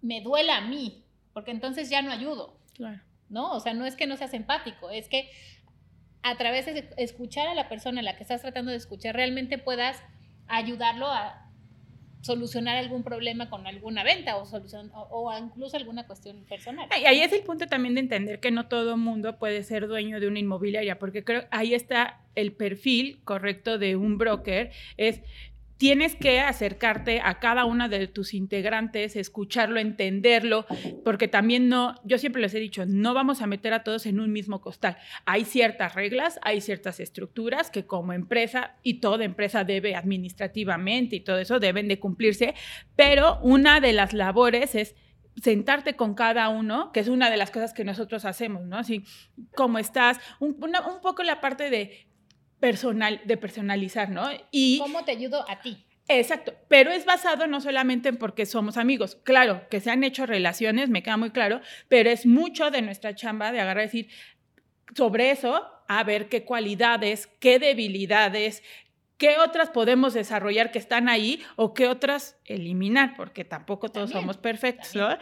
me 0.01 0.21
duela 0.21 0.57
a 0.57 0.62
mí, 0.62 1.03
porque 1.33 1.51
entonces 1.51 1.89
ya 1.89 2.01
no 2.01 2.12
ayudo. 2.12 2.57
Claro. 2.75 3.01
¿No? 3.29 3.51
O 3.51 3.59
sea, 3.59 3.74
no 3.74 3.86
es 3.86 3.95
que 3.95 4.07
no 4.07 4.15
seas 4.15 4.33
empático, 4.33 4.89
es 4.89 5.09
que 5.09 5.29
a 6.21 6.38
través 6.38 6.65
de 6.65 6.89
escuchar 6.98 7.48
a 7.48 7.53
la 7.53 7.67
persona 7.67 8.01
a 8.01 8.03
la 8.03 8.15
que 8.15 8.24
estás 8.24 8.41
tratando 8.41 8.71
de 8.71 8.77
escuchar, 8.77 9.15
realmente 9.15 9.57
puedas 9.57 10.01
ayudarlo 10.48 11.07
a 11.07 11.50
solucionar 12.21 12.77
algún 12.77 13.03
problema 13.03 13.50
con 13.50 13.65
alguna 13.65 14.03
venta 14.03 14.36
o, 14.36 14.45
solución, 14.45 14.91
o, 14.93 15.31
incluso 15.38 15.77
alguna 15.77 16.05
cuestión 16.05 16.43
personal. 16.45 16.89
Y 17.01 17.05
ahí 17.05 17.21
es 17.21 17.31
el 17.31 17.43
punto 17.43 17.67
también 17.67 17.95
de 17.95 18.01
entender 18.01 18.39
que 18.39 18.51
no 18.51 18.67
todo 18.67 18.98
mundo 18.98 19.39
puede 19.39 19.63
ser 19.63 19.88
dueño 19.88 20.19
de 20.19 20.27
una 20.27 20.39
inmobiliaria, 20.39 21.00
porque 21.00 21.24
creo 21.24 21.45
ahí 21.51 21.74
está 21.74 22.21
el 22.36 22.51
perfil 22.51 23.21
correcto 23.24 23.77
de 23.77 23.95
un 23.95 24.17
broker, 24.17 24.71
es 24.98 25.21
tienes 25.79 26.13
que 26.13 26.41
acercarte 26.41 27.21
a 27.24 27.39
cada 27.39 27.63
una 27.63 27.88
de 27.88 28.05
tus 28.07 28.33
integrantes, 28.33 29.15
escucharlo, 29.15 29.79
entenderlo, 29.79 30.65
porque 31.05 31.29
también 31.29 31.69
no, 31.69 31.95
yo 32.03 32.17
siempre 32.17 32.41
les 32.41 32.53
he 32.53 32.59
dicho, 32.59 32.86
no 32.86 33.13
vamos 33.13 33.41
a 33.41 33.48
meter 33.48 33.74
a 33.74 33.81
todos 33.81 34.05
en 34.05 34.19
un 34.19 34.33
mismo 34.33 34.59
costal. 34.59 34.98
Hay 35.25 35.45
ciertas 35.45 35.95
reglas, 35.95 36.38
hay 36.43 36.59
ciertas 36.59 37.00
estructuras 37.00 37.71
que 37.71 37.86
como 37.86 38.12
empresa 38.12 38.75
y 38.83 38.95
toda 38.95 39.24
empresa 39.24 39.63
debe 39.63 39.95
administrativamente 39.95 41.15
y 41.15 41.21
todo 41.21 41.39
eso 41.39 41.62
deben 41.62 41.88
de 41.88 41.98
cumplirse, 41.98 42.55
pero 42.98 43.39
una 43.41 43.79
de 43.79 43.93
las 43.93 44.12
labores 44.12 44.75
es 44.75 44.95
sentarte 45.41 45.95
con 45.95 46.13
cada 46.13 46.50
uno, 46.50 46.91
que 46.91 47.00
es 47.00 47.07
una 47.07 47.29
de 47.29 47.38
las 47.38 47.51
cosas 47.51 47.71
que 47.71 47.86
nosotros 47.86 48.25
hacemos, 48.25 48.65
¿no? 48.65 48.77
Así, 48.77 49.05
¿cómo 49.55 49.79
estás? 49.79 50.19
Un, 50.41 50.57
un 50.59 51.01
poco 51.01 51.24
la 51.24 51.39
parte 51.39 51.69
de 51.69 52.09
personal, 52.60 53.22
de 53.25 53.38
personalizar, 53.38 54.10
¿no? 54.10 54.30
Y 54.51 54.80
¿Cómo 54.80 55.04
te 55.06 55.12
ayudo 55.12 55.46
a 55.50 55.62
ti? 55.62 55.86
Exacto, 56.08 56.56
pero 56.68 56.92
es 56.92 57.06
basado 57.06 57.46
no 57.46 57.62
solamente 57.62 58.10
en 58.10 58.18
porque 58.18 58.48
somos 58.48 58.78
amigos, 58.78 59.16
claro, 59.24 59.70
que 59.70 59.80
se 59.80 59.92
han 59.92 60.04
hecho 60.04 60.25
relaciones, 60.25 60.89
me 60.89 61.04
queda 61.04 61.18
muy 61.18 61.30
claro, 61.30 61.62
pero 61.88 62.10
es 62.10 62.25
mucho 62.25 62.72
de 62.72 62.82
nuestra 62.82 63.13
chamba 63.13 63.51
de 63.51 63.62
agarrar 63.62 63.84
y 63.84 63.88
decir 63.88 64.10
sobre 64.96 65.30
eso, 65.30 65.68
a 65.88 66.04
ver 66.04 66.28
qué 66.28 66.46
cualidades, 66.46 67.28
qué 67.39 67.60
debilidades, 67.60 68.63
qué 69.18 69.38
otras 69.38 69.70
podemos 69.70 70.16
desarrollar 70.16 70.72
que 70.72 70.80
están 70.80 71.10
ahí 71.10 71.44
o 71.56 71.75
qué 71.75 71.88
otras 71.88 72.38
eliminar, 72.46 73.13
porque 73.16 73.46
tampoco 73.46 73.89
todos 73.89 74.10
somos 74.10 74.38
perfectos, 74.38 74.96
¿no? 74.96 75.16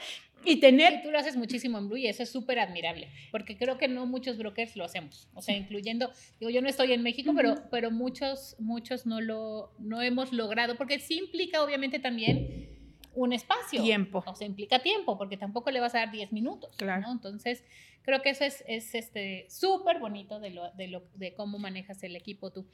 Y 0.46 0.60
tener... 0.60 1.02
tú 1.02 1.12
lo 1.12 1.20
haces 1.20 1.36
muchísimo 1.36 1.78
en 1.78 1.90
Blue 1.90 1.98
y 1.98 2.08
eso 2.08 2.24
es 2.24 2.30
súper 2.30 2.60
admirable, 2.60 3.10
porque 3.32 3.58
creo 3.58 3.78
que 3.78 3.88
no 3.88 4.06
muchos 4.06 4.38
brokers 4.38 4.76
lo 4.76 4.86
hacemos, 4.86 5.28
o 5.34 5.42
sea, 5.42 5.58
incluyendo, 5.58 6.12
digo, 6.40 6.50
yo 6.50 6.62
no 6.62 6.70
estoy 6.70 6.94
en 6.94 7.04
México, 7.04 7.34
pero, 7.36 7.56
pero 7.70 7.92
muchos, 7.92 8.56
muchos 8.60 9.06
no 9.06 9.20
lo, 9.20 9.74
no 9.80 10.02
hemos 10.02 10.32
logrado, 10.32 10.78
porque 10.78 11.00
sí 11.00 11.18
implica 11.18 11.62
obviamente 11.62 12.00
también 12.00 12.78
un 13.18 13.34
espacio. 13.34 13.82
Tiempo. 13.82 14.24
O 14.26 14.36
sea, 14.36 14.48
implica 14.48 14.80
tiempo, 14.80 15.18
porque 15.18 15.38
tampoco 15.38 15.72
le 15.72 15.80
vas 15.80 15.96
a 15.96 16.00
dar 16.00 16.12
10 16.12 16.32
minutos. 16.32 16.76
Claro. 16.78 17.02
¿no? 17.02 17.12
Entonces, 17.12 17.64
creo 18.04 18.22
que 18.22 18.30
eso 18.30 18.46
es, 18.46 18.64
es 18.68 18.94
este 18.94 19.48
súper 19.50 20.00
bonito 20.00 20.40
de, 20.40 20.52
lo, 20.52 20.72
de, 20.74 20.88
lo, 20.88 21.04
de 21.16 21.34
cómo 21.34 21.58
manejas 21.58 22.04
el 22.04 22.16
equipo 22.16 22.52
tú. 22.52 22.68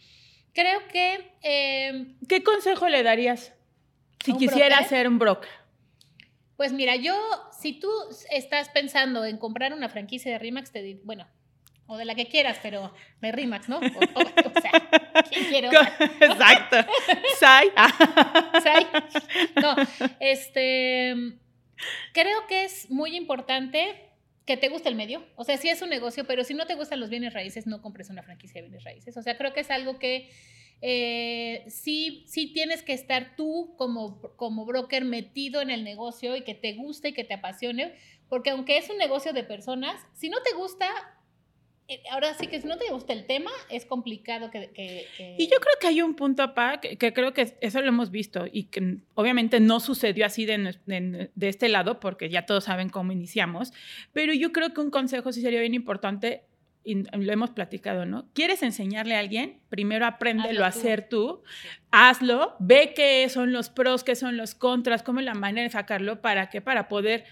Creo 0.53 0.85
que... 0.91 1.31
Eh, 1.41 2.15
¿Qué 2.27 2.43
consejo 2.43 2.89
le 2.89 3.03
darías 3.03 3.53
si 4.23 4.31
¿A 4.31 4.33
un 4.33 4.39
quisiera 4.39 4.75
broker? 4.75 4.87
ser 4.89 5.07
un 5.07 5.17
broker? 5.17 5.49
Pues 6.57 6.71
mira, 6.73 6.95
yo, 6.95 7.15
si 7.59 7.73
tú 7.79 7.89
estás 8.29 8.69
pensando 8.69 9.25
en 9.25 9.37
comprar 9.37 9.73
una 9.73 9.89
franquicia 9.89 10.31
de 10.31 10.39
RIMAX, 10.39 10.71
te 10.71 10.81
di- 10.81 10.99
bueno, 11.03 11.27
o 11.87 11.97
de 11.97 12.05
la 12.05 12.15
que 12.15 12.27
quieras, 12.27 12.59
pero 12.63 12.93
de 13.21 13.31
RIMAX, 13.31 13.67
¿no? 13.69 13.77
O, 13.77 13.81
o- 13.81 14.49
o 14.57 14.61
sea, 14.61 14.71
¿quién? 15.29 15.45
Exacto. 16.21 16.77
Sai. 17.39 17.69
Sea, 18.63 19.03
no, 19.61 19.75
este, 20.19 21.13
creo 22.13 22.47
que 22.47 22.63
es 22.65 22.89
muy 22.89 23.15
importante 23.15 24.09
que 24.45 24.57
te 24.57 24.69
guste 24.69 24.89
el 24.89 24.95
medio. 24.95 25.25
O 25.35 25.43
sea, 25.43 25.57
sí 25.57 25.69
es 25.69 25.81
un 25.81 25.89
negocio, 25.89 26.25
pero 26.25 26.43
si 26.43 26.53
no 26.53 26.65
te 26.65 26.75
gustan 26.75 26.99
los 26.99 27.09
bienes 27.09 27.33
raíces, 27.33 27.65
no 27.67 27.81
compres 27.81 28.09
una 28.09 28.23
franquicia 28.23 28.61
de 28.61 28.67
bienes 28.67 28.83
raíces. 28.83 29.15
O 29.17 29.21
sea, 29.21 29.37
creo 29.37 29.53
que 29.53 29.61
es 29.61 29.71
algo 29.71 29.99
que 29.99 30.29
eh, 30.85 31.63
sí, 31.69 32.25
sí 32.27 32.51
tienes 32.51 32.83
que 32.83 32.91
estar 32.91 33.37
tú 33.37 33.73
como, 33.77 34.19
como 34.35 34.65
broker 34.65 35.05
metido 35.05 35.61
en 35.61 35.69
el 35.69 35.85
negocio 35.85 36.35
y 36.35 36.43
que 36.43 36.53
te 36.55 36.73
guste 36.73 37.09
y 37.09 37.13
que 37.13 37.23
te 37.23 37.35
apasione, 37.35 37.93
porque 38.27 38.49
aunque 38.49 38.77
es 38.77 38.89
un 38.89 38.97
negocio 38.97 39.31
de 39.31 39.43
personas, 39.45 40.01
si 40.13 40.27
no 40.29 40.41
te 40.41 40.53
gusta, 40.57 40.87
eh, 41.87 42.01
ahora 42.11 42.33
sí 42.33 42.47
que 42.47 42.59
si 42.59 42.67
no 42.67 42.77
te 42.77 42.89
gusta 42.91 43.13
el 43.13 43.25
tema, 43.25 43.49
es 43.69 43.85
complicado 43.85 44.51
que... 44.51 44.71
que- 44.71 45.05
que- 45.15 45.35
Y 45.39 45.47
yo 45.47 45.57
creo 45.61 45.73
que 45.79 45.87
hay 45.87 46.01
un 46.01 46.15
punto, 46.15 46.53
Pa, 46.53 46.81
que, 46.81 46.97
que 46.97 47.13
creo 47.13 47.33
que 47.33 47.55
eso 47.61 47.81
lo 47.81 47.87
hemos 47.87 48.11
visto 48.11 48.45
y 48.51 48.65
que 48.65 48.97
obviamente 49.15 49.61
no 49.61 49.79
sucedió 49.79 50.25
así 50.25 50.45
de, 50.45 50.57
de- 50.85 51.31
de 51.33 51.47
este 51.49 51.69
lado, 51.69 52.01
porque 52.01 52.29
ya 52.29 52.45
todos 52.45 52.65
saben 52.65 52.89
cómo 52.89 53.13
iniciamos, 53.13 53.71
pero 54.11 54.33
yo 54.33 54.51
creo 54.51 54.73
que 54.73 54.81
un 54.81 54.91
consejo 54.91 55.31
sí 55.31 55.41
sería 55.41 55.61
bien 55.61 55.73
importante, 55.73 56.43
y 56.85 57.03
lo 57.03 57.31
hemos 57.31 57.51
platicado, 57.51 58.05
¿no? 58.05 58.27
¿Quieres 58.33 58.61
enseñarle 58.61 59.15
a 59.15 59.19
alguien? 59.19 59.61
Primero 59.69 60.05
apréndelo 60.05 60.49
Hazlo 60.49 60.65
a 60.65 60.67
hacer 60.67 61.07
tú, 61.09 61.43
hazlo, 61.91 62.55
ve 62.59 62.93
qué 62.93 63.27
son 63.29 63.53
los 63.53 63.69
pros, 63.69 64.03
qué 64.03 64.15
son 64.15 64.35
los 64.37 64.53
contras, 64.55 65.03
cómo 65.03 65.19
es 65.19 65.25
la 65.25 65.33
manera 65.33 65.63
de 65.63 65.69
sacarlo, 65.71 66.21
¿para 66.21 66.49
qué? 66.49 66.59
Para 66.61 66.87
poder, 66.89 67.23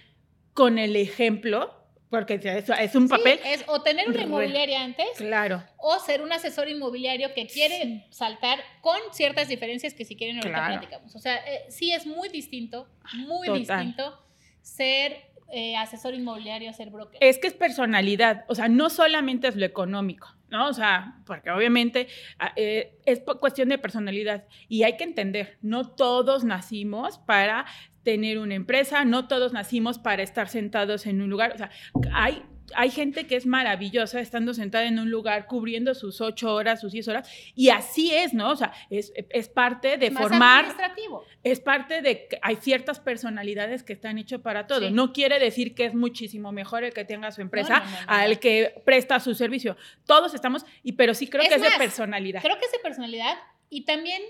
con 0.53 0.79
el 0.79 0.95
ejemplo, 0.95 1.73
porque 2.09 2.39
eso 2.43 2.73
es 2.73 2.95
un 2.95 3.07
Sí, 3.07 3.09
papel, 3.09 3.39
es 3.45 3.63
o 3.67 3.81
tener 3.81 4.07
una 4.09 4.21
inmobiliaria 4.23 4.83
antes 4.83 5.07
claro, 5.17 5.63
o 5.77 5.97
ser 5.99 6.21
un 6.21 6.31
asesor 6.33 6.67
inmobiliario 6.69 7.33
que 7.33 7.47
quiere 7.47 8.05
saltar 8.09 8.59
con 8.81 8.97
ciertas 9.13 9.47
diferencias 9.47 9.93
que 9.93 10.03
si 10.05 10.15
quieren 10.17 10.37
ahorita 10.37 10.55
Claro. 10.57 10.73
platicamos. 10.79 11.15
O 11.15 11.19
sea, 11.19 11.37
eh, 11.37 11.65
sí 11.69 11.93
es 11.93 12.05
muy 12.05 12.27
distinto, 12.29 12.89
muy 13.13 13.47
Total. 13.47 13.59
distinto 13.59 14.19
ser 14.61 15.30
eh, 15.51 15.75
asesor 15.75 16.13
inmobiliario 16.13 16.71
ser 16.73 16.89
broker. 16.89 17.17
Es 17.21 17.37
que 17.37 17.47
es 17.47 17.53
personalidad, 17.53 18.45
o 18.47 18.55
sea, 18.55 18.67
no 18.67 18.89
solamente 18.89 19.47
es 19.47 19.55
lo 19.55 19.65
económico, 19.65 20.27
¿no? 20.49 20.67
O 20.67 20.73
sea, 20.73 21.15
porque 21.25 21.51
obviamente 21.51 22.07
ah, 22.39 22.53
eh, 22.55 22.97
es 23.05 23.21
cuestión 23.39 23.69
de 23.69 23.77
personalidad 23.77 24.45
y 24.67 24.83
hay 24.83 24.97
que 24.97 25.03
entender, 25.03 25.57
no 25.61 25.89
todos 25.89 26.43
nacimos 26.43 27.17
para 27.19 27.65
tener 28.03 28.39
una 28.39 28.55
empresa, 28.55 29.05
no 29.05 29.27
todos 29.27 29.53
nacimos 29.53 29.99
para 29.99 30.23
estar 30.23 30.47
sentados 30.47 31.05
en 31.05 31.21
un 31.21 31.29
lugar, 31.29 31.53
o 31.53 31.57
sea, 31.57 31.69
hay... 32.13 32.43
Hay 32.75 32.91
gente 32.91 33.27
que 33.27 33.35
es 33.35 33.45
maravillosa 33.45 34.19
estando 34.19 34.53
sentada 34.53 34.85
en 34.85 34.99
un 34.99 35.09
lugar, 35.09 35.47
cubriendo 35.47 35.93
sus 35.93 36.21
ocho 36.21 36.53
horas, 36.53 36.81
sus 36.81 36.91
diez 36.91 37.07
horas, 37.07 37.29
y 37.55 37.69
así 37.69 38.13
es, 38.13 38.33
¿no? 38.33 38.51
O 38.51 38.55
sea, 38.55 38.73
es, 38.89 39.11
es 39.15 39.49
parte 39.49 39.97
de 39.97 40.11
Más 40.11 40.23
formar 40.23 40.65
administrativo. 40.65 41.25
es 41.43 41.59
parte 41.59 42.01
de 42.01 42.27
que 42.27 42.39
hay 42.41 42.55
ciertas 42.57 42.99
personalidades 42.99 43.83
que 43.83 43.93
están 43.93 44.17
hechas 44.17 44.41
para 44.41 44.67
todo. 44.67 44.87
Sí. 44.87 44.91
No 44.91 45.13
quiere 45.13 45.39
decir 45.39 45.75
que 45.75 45.85
es 45.85 45.93
muchísimo 45.93 46.51
mejor 46.51 46.83
el 46.83 46.93
que 46.93 47.05
tenga 47.05 47.31
su 47.31 47.41
empresa 47.41 47.79
no, 47.79 47.85
no, 47.85 47.91
no, 47.91 48.05
al 48.07 48.39
que 48.39 48.81
presta 48.85 49.19
su 49.19 49.35
servicio. 49.35 49.77
Todos 50.05 50.33
estamos, 50.33 50.65
y 50.83 50.93
pero 50.93 51.13
sí 51.13 51.27
creo 51.27 51.43
Es 51.43 51.49
que 51.49 51.55
es 51.55 51.61
de 51.61 51.77
personalidad. 51.77 52.41
Creo 52.41 52.57
que 52.57 52.65
es 52.65 52.71
de 52.71 52.79
personalidad 52.79 53.37
y 53.69 53.85
también, 53.85 54.21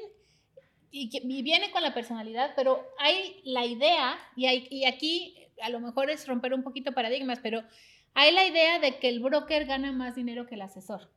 y, 0.91 1.41
viene 1.41 1.71
con 1.71 1.81
la 1.81 1.93
personalidad, 1.93 2.53
pero 2.55 2.87
hay 2.99 3.41
la 3.43 3.65
idea, 3.65 4.19
y, 4.35 4.45
hay, 4.45 4.67
y 4.69 4.85
aquí 4.85 5.35
a 5.61 5.69
lo 5.69 5.79
mejor 5.79 6.09
es 6.09 6.27
romper 6.27 6.53
un 6.53 6.63
poquito 6.63 6.91
paradigmas, 6.91 7.39
pero 7.39 7.63
hay 8.13 8.33
la 8.33 8.45
idea 8.45 8.79
de 8.79 8.97
que 8.99 9.09
el 9.09 9.19
broker 9.19 9.65
gana 9.65 9.91
más 9.91 10.15
dinero 10.15 10.47
que 10.47 10.55
el 10.55 10.61
asesor. 10.61 11.11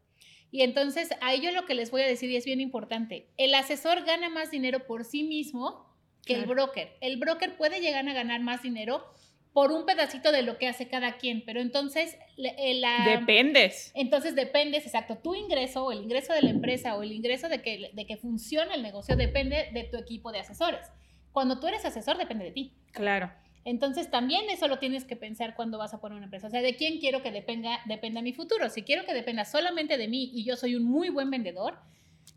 Y 0.50 0.62
entonces 0.62 1.10
a 1.20 1.34
ello 1.34 1.50
lo 1.50 1.66
que 1.66 1.74
les 1.74 1.90
voy 1.90 2.02
a 2.02 2.06
decir 2.06 2.30
y 2.30 2.36
es 2.36 2.44
bien 2.44 2.60
importante, 2.60 3.28
el 3.36 3.54
asesor 3.54 4.04
gana 4.04 4.28
más 4.28 4.50
dinero 4.50 4.86
por 4.86 5.04
sí 5.04 5.24
mismo 5.24 5.92
que 6.24 6.34
el 6.34 6.46
broker. 6.46 6.96
El 7.00 7.18
broker 7.18 7.56
puede 7.56 7.80
llegar 7.80 8.08
a 8.08 8.12
ganar 8.12 8.40
más 8.40 8.62
dinero 8.62 9.04
por 9.52 9.70
un 9.70 9.86
pedacito 9.86 10.32
de 10.32 10.42
lo 10.42 10.58
que 10.58 10.66
hace 10.66 10.88
cada 10.88 11.16
quien, 11.16 11.44
pero 11.44 11.60
entonces 11.60 12.16
eh, 12.36 12.74
la... 12.74 13.18
Dependes. 13.20 13.92
Entonces 13.94 14.34
dependes, 14.34 14.84
exacto, 14.84 15.18
tu 15.18 15.34
ingreso 15.34 15.84
o 15.84 15.92
el 15.92 16.02
ingreso 16.02 16.32
de 16.32 16.42
la 16.42 16.50
empresa 16.50 16.96
o 16.96 17.02
el 17.02 17.12
ingreso 17.12 17.48
de 17.48 17.62
que, 17.62 17.90
de 17.92 18.06
que 18.06 18.16
funcione 18.16 18.74
el 18.74 18.82
negocio 18.82 19.16
depende 19.16 19.70
de 19.72 19.84
tu 19.84 19.96
equipo 19.96 20.32
de 20.32 20.40
asesores. 20.40 20.88
Cuando 21.32 21.60
tú 21.60 21.68
eres 21.68 21.84
asesor 21.84 22.18
depende 22.18 22.44
de 22.44 22.52
ti. 22.52 22.76
Claro. 22.92 23.32
Entonces 23.64 24.11
también 24.11 24.49
eso 24.50 24.68
lo 24.68 24.78
tienes 24.78 25.04
que 25.04 25.16
pensar 25.16 25.54
cuando 25.54 25.78
vas 25.78 25.94
a 25.94 26.00
poner 26.00 26.16
una 26.16 26.26
empresa. 26.26 26.49
O 26.49 26.50
sea, 26.50 26.61
¿de 26.61 26.76
quién 26.76 26.99
quiero 26.99 27.23
que 27.23 27.30
dependa, 27.33 27.80
dependa 27.87 28.21
mi 28.21 28.33
futuro? 28.33 28.68
Si 28.68 28.83
quiero 28.83 29.04
que 29.06 29.14
dependa 29.14 29.44
solamente 29.44 29.97
de 29.97 30.06
mí 30.09 30.30
y 30.35 30.44
yo 30.44 30.56
soy 30.56 30.75
un 30.75 30.85
muy 30.85 31.09
buen 31.09 31.30
vendedor, 31.30 31.78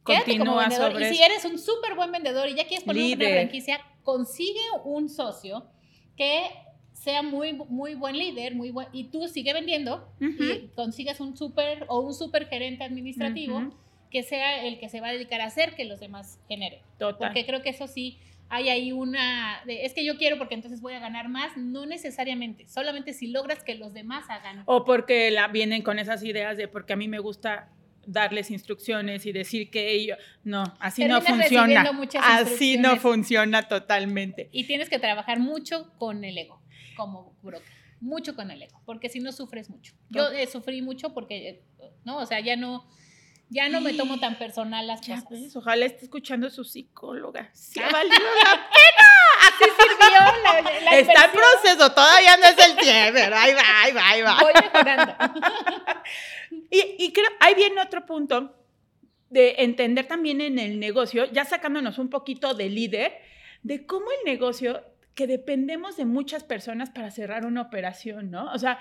quédate 0.06 0.38
como 0.38 0.54
Continúa 0.56 0.62
vendedor. 0.70 0.92
sobre 0.94 1.10
Y 1.12 1.16
si 1.16 1.22
eres 1.24 1.44
un 1.46 1.60
súper 1.60 1.96
buen 1.96 2.12
vendedor 2.12 2.48
y 2.50 2.56
ya 2.56 2.66
quieres 2.66 2.86
poner 2.86 3.04
una 3.04 3.16
Líder. 3.16 3.34
franquicia, 3.42 3.82
consigue 4.04 4.62
un 4.86 5.10
socio 5.10 5.66
que 6.16 6.44
sea 6.94 7.22
muy, 7.24 7.54
muy 7.54 7.94
buen 7.96 8.18
líder, 8.18 8.56
muy 8.56 8.72
buen, 8.72 8.88
y 8.92 9.06
tú 9.06 9.28
sigue 9.28 9.54
vendiendo 9.54 10.10
Ujú. 10.20 10.44
y 10.44 10.72
consigues 10.76 11.20
un 11.20 11.38
súper 11.38 11.86
o 11.90 12.00
un 12.00 12.14
súper 12.14 12.48
gerente 12.48 12.84
administrativo 12.84 13.72
que 14.10 14.24
sea 14.24 14.66
el 14.66 14.80
que 14.80 14.90
se 14.90 15.02
va 15.02 15.10
a 15.10 15.12
dedicar 15.12 15.42
a 15.42 15.46
hacer 15.46 15.76
que 15.76 15.84
los 15.86 16.00
demás 16.00 16.40
generen. 16.48 16.80
Total. 16.98 17.18
Porque 17.18 17.46
creo 17.46 17.62
que 17.62 17.70
eso 17.70 17.88
sí, 17.88 18.18
hay 18.50 18.70
ahí 18.70 18.92
una, 18.92 19.62
de, 19.66 19.86
es 19.86 19.94
que 19.94 20.06
yo 20.06 20.18
quiero 20.18 20.38
porque 20.38 20.56
entonces 20.56 20.82
voy 20.82 20.94
a 20.94 21.00
ganar 21.00 21.30
más, 21.30 21.58
no 21.58 21.86
necesariamente, 21.86 22.68
solamente 22.68 23.14
si 23.14 23.28
logras 23.28 23.64
que 23.64 23.76
los 23.76 23.94
demás 23.94 24.26
hagan. 24.30 24.64
O 24.66 24.86
porque 24.86 25.32
la, 25.32 25.48
vienen 25.48 25.82
con 25.82 26.00
esas 26.00 26.24
ideas 26.24 26.58
de 26.58 26.68
porque 26.68 26.94
a 26.94 26.96
mí 26.96 27.08
me 27.08 27.20
gusta 27.20 27.70
darles 28.06 28.50
instrucciones 28.50 29.26
y 29.26 29.34
decir 29.34 29.70
que 29.70 29.92
ellos 29.92 30.18
no, 30.44 30.64
así 30.80 31.06
no 31.06 31.22
funciona. 31.22 31.92
Así 32.22 32.78
no 32.78 32.96
funciona 32.96 33.68
totalmente. 33.68 34.50
Y 34.52 34.66
tienes 34.66 34.90
que 34.90 34.98
trabajar 34.98 35.40
mucho 35.40 35.92
con 35.98 36.24
el 36.24 36.38
ego, 36.38 36.62
como 36.96 37.36
broker. 37.44 37.68
Mucho 38.00 38.36
con 38.36 38.52
el 38.52 38.62
ego, 38.62 38.80
porque 38.86 39.10
si 39.10 39.20
no 39.20 39.32
sufres 39.32 39.70
mucho. 39.70 39.94
Yo 40.10 40.30
eh, 40.30 40.48
sufrí 40.48 40.82
mucho 40.82 41.14
porque, 41.14 41.50
eh, 41.50 41.64
¿no? 42.06 42.20
O 42.20 42.26
sea, 42.26 42.40
ya 42.40 42.56
no, 42.56 42.88
ya 43.50 43.70
no 43.70 43.82
me 43.82 43.94
tomo 43.94 44.20
tan 44.20 44.38
personal 44.38 44.86
las 44.88 45.02
Ya 45.02 45.16
cosas. 45.22 45.30
ves, 45.42 45.56
ojalá 45.56 45.86
esté 45.86 46.06
escuchando 46.06 46.50
su 46.50 46.64
psicóloga. 46.64 47.50
Sí, 47.54 47.80
Ah. 47.84 47.90
valió 47.92 48.12
la 48.14 48.68
Así 49.48 49.64
sirvió 49.80 50.44
la, 50.44 50.82
la 50.82 50.98
Está 50.98 51.26
en 51.26 51.32
proceso, 51.32 51.92
todavía 51.94 52.38
no 52.38 52.46
es 52.46 52.58
el 52.68 52.76
tiempo, 52.78 53.12
pero 53.14 53.36
ahí 53.38 53.54
va, 53.54 53.62
ahí 53.84 53.92
va, 53.94 54.10
ahí 54.10 54.22
va. 54.24 54.40
Voy 54.42 54.54
mejorando. 54.54 55.16
Y, 56.70 56.96
y 57.00 57.14
creo, 57.14 57.28
ahí 57.40 57.56
viene 57.56 57.82
otro 57.82 58.06
punto 58.06 58.54
de 59.30 59.56
entender 59.60 60.06
también 60.08 60.42
en 60.42 60.60
el 60.60 60.80
negocio, 60.80 61.26
ya 61.32 61.46
sacándonos 61.46 61.98
un 61.98 62.10
poquito 62.10 62.54
de 62.54 62.70
líder, 62.70 63.14
de 63.64 63.86
cómo 63.86 64.06
el 64.20 64.32
negocio 64.32 64.84
que 65.16 65.28
dependemos 65.28 65.98
de 65.98 66.06
muchas 66.06 66.44
personas 66.44 66.90
para 66.90 67.12
cerrar 67.12 67.46
una 67.46 67.62
operación, 67.62 68.32
¿no? 68.32 68.52
O 68.54 68.60
sea, 68.60 68.80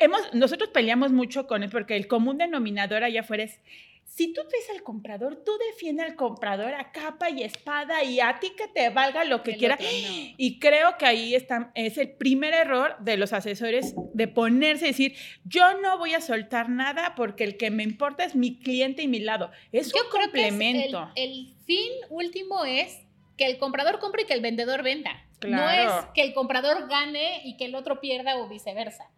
hemos, 0.00 0.20
nosotros 0.34 0.70
peleamos 0.70 1.12
mucho 1.12 1.46
con 1.46 1.62
él 1.62 1.70
porque 1.70 1.96
el 1.96 2.08
común 2.08 2.38
denominador 2.38 3.04
allá 3.04 3.20
afuera 3.20 3.44
es, 3.44 3.60
si 4.06 4.32
tú 4.32 4.40
traes 4.48 4.70
al 4.70 4.82
comprador, 4.82 5.42
tú 5.44 5.52
defiende 5.70 6.02
al 6.02 6.14
comprador 6.14 6.72
a 6.74 6.90
capa 6.92 7.28
y 7.28 7.42
espada 7.42 8.02
y 8.02 8.20
a 8.20 8.38
ti 8.40 8.52
que 8.56 8.66
te 8.68 8.88
valga 8.88 9.24
lo 9.24 9.42
que 9.42 9.56
quiera. 9.56 9.74
otro 9.74 9.86
no. 9.86 10.34
Y 10.38 10.58
creo 10.58 10.96
que 10.96 11.04
ahí 11.04 11.34
está, 11.34 11.70
es 11.74 11.98
el 11.98 12.12
primer 12.12 12.54
error 12.54 12.96
de 13.00 13.16
los 13.16 13.32
asesores 13.32 13.94
de 14.14 14.28
ponerse 14.28 14.86
y 14.86 14.88
decir, 14.88 15.16
yo 15.44 15.78
no 15.80 15.98
voy 15.98 16.14
a 16.14 16.20
soltar 16.22 16.70
nada 16.70 17.14
porque 17.14 17.44
el 17.44 17.56
que 17.58 17.70
me 17.70 17.82
importa 17.82 18.24
es 18.24 18.34
mi 18.34 18.56
cliente 18.58 19.02
y 19.02 19.08
mi 19.08 19.18
lado. 19.18 19.50
Es 19.72 19.92
Yo 19.92 20.02
un 20.04 20.10
creo 20.10 20.32
que 20.32 20.46
es 20.46 20.48
complemento. 20.50 21.10
el, 21.14 21.30
el 21.30 21.54
fin 21.66 21.92
último 22.08 22.64
es 22.64 22.98
que 23.36 23.44
el 23.46 23.58
comprador 23.58 23.98
compre 23.98 24.22
y 24.22 24.24
que 24.24 24.32
el 24.34 24.40
vendedor 24.40 24.82
venda. 24.82 25.22
No 25.46 25.68
es 25.68 25.90
que 26.14 26.22
el 26.22 26.32
comprador 26.32 26.88
gane 26.88 27.42
y 27.44 27.56
que 27.58 27.66
el 27.66 27.74
otro 27.74 28.00
pierda 28.00 28.38
o 28.38 28.48
viceversa. 28.48 29.10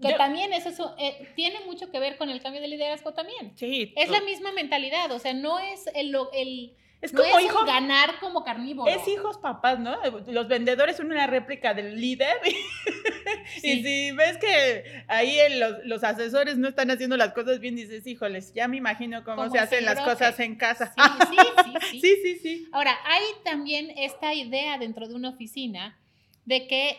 Que 0.00 0.10
Yo- 0.10 0.16
también 0.16 0.52
eso, 0.52 0.68
es- 0.68 0.80
eh, 0.98 1.28
tiene 1.34 1.60
mucho 1.66 1.90
que 1.90 1.98
ver 1.98 2.16
con 2.16 2.30
el 2.30 2.40
cambio 2.40 2.60
de 2.60 2.68
liderazgo 2.68 3.14
también. 3.14 3.52
Sí, 3.56 3.92
Es 3.96 4.08
la 4.10 4.20
misma 4.20 4.52
mentalidad, 4.52 5.10
o 5.12 5.18
sea, 5.18 5.32
no 5.34 5.58
es 5.58 5.88
el, 5.94 6.10
lo- 6.10 6.30
el 6.32 6.76
es 7.00 7.12
no 7.12 7.22
es 7.22 7.44
hijo, 7.44 7.64
ganar 7.64 8.18
como 8.18 8.42
carnívoro. 8.42 8.90
es 8.90 9.06
hijos 9.06 9.38
papás, 9.38 9.78
¿no? 9.78 9.96
Los 10.26 10.48
vendedores 10.48 10.96
son 10.96 11.06
una 11.12 11.26
réplica 11.28 11.72
del 11.74 12.00
líder 12.00 12.36
Y 13.62 13.82
si 13.82 14.10
ves 14.12 14.36
que 14.38 15.04
ahí 15.06 15.38
los, 15.58 15.84
los, 15.84 16.04
asesores 16.04 16.58
no 16.58 16.68
están 16.68 16.90
haciendo 16.90 17.16
las 17.16 17.32
cosas 17.32 17.60
bien, 17.60 17.76
dices, 17.76 18.06
híjoles, 18.06 18.52
ya 18.52 18.66
me 18.68 18.76
imagino 18.76 19.22
cómo 19.24 19.48
se 19.50 19.58
hacen 19.58 19.84
las 19.84 20.00
cosas 20.00 20.38
en 20.40 20.56
casa. 20.56 20.92
Sí, 20.96 21.02
sí, 21.30 21.36
sí, 21.90 22.00
sí. 22.00 22.16
sí, 22.22 22.38
sí, 22.42 22.68
Ahora, 22.72 22.96
hay 23.04 23.22
también 23.44 23.90
esta 23.96 24.34
idea 24.34 24.78
dentro 24.78 25.06
de 25.08 25.14
una 25.14 25.30
oficina 25.30 25.98
de 26.46 26.66
que 26.66 26.98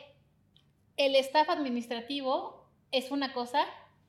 el 0.97 1.15
staff 1.15 1.49
administrativo 1.49 2.58
es 2.91 3.11
una 3.11 3.33
cosa 3.33 3.65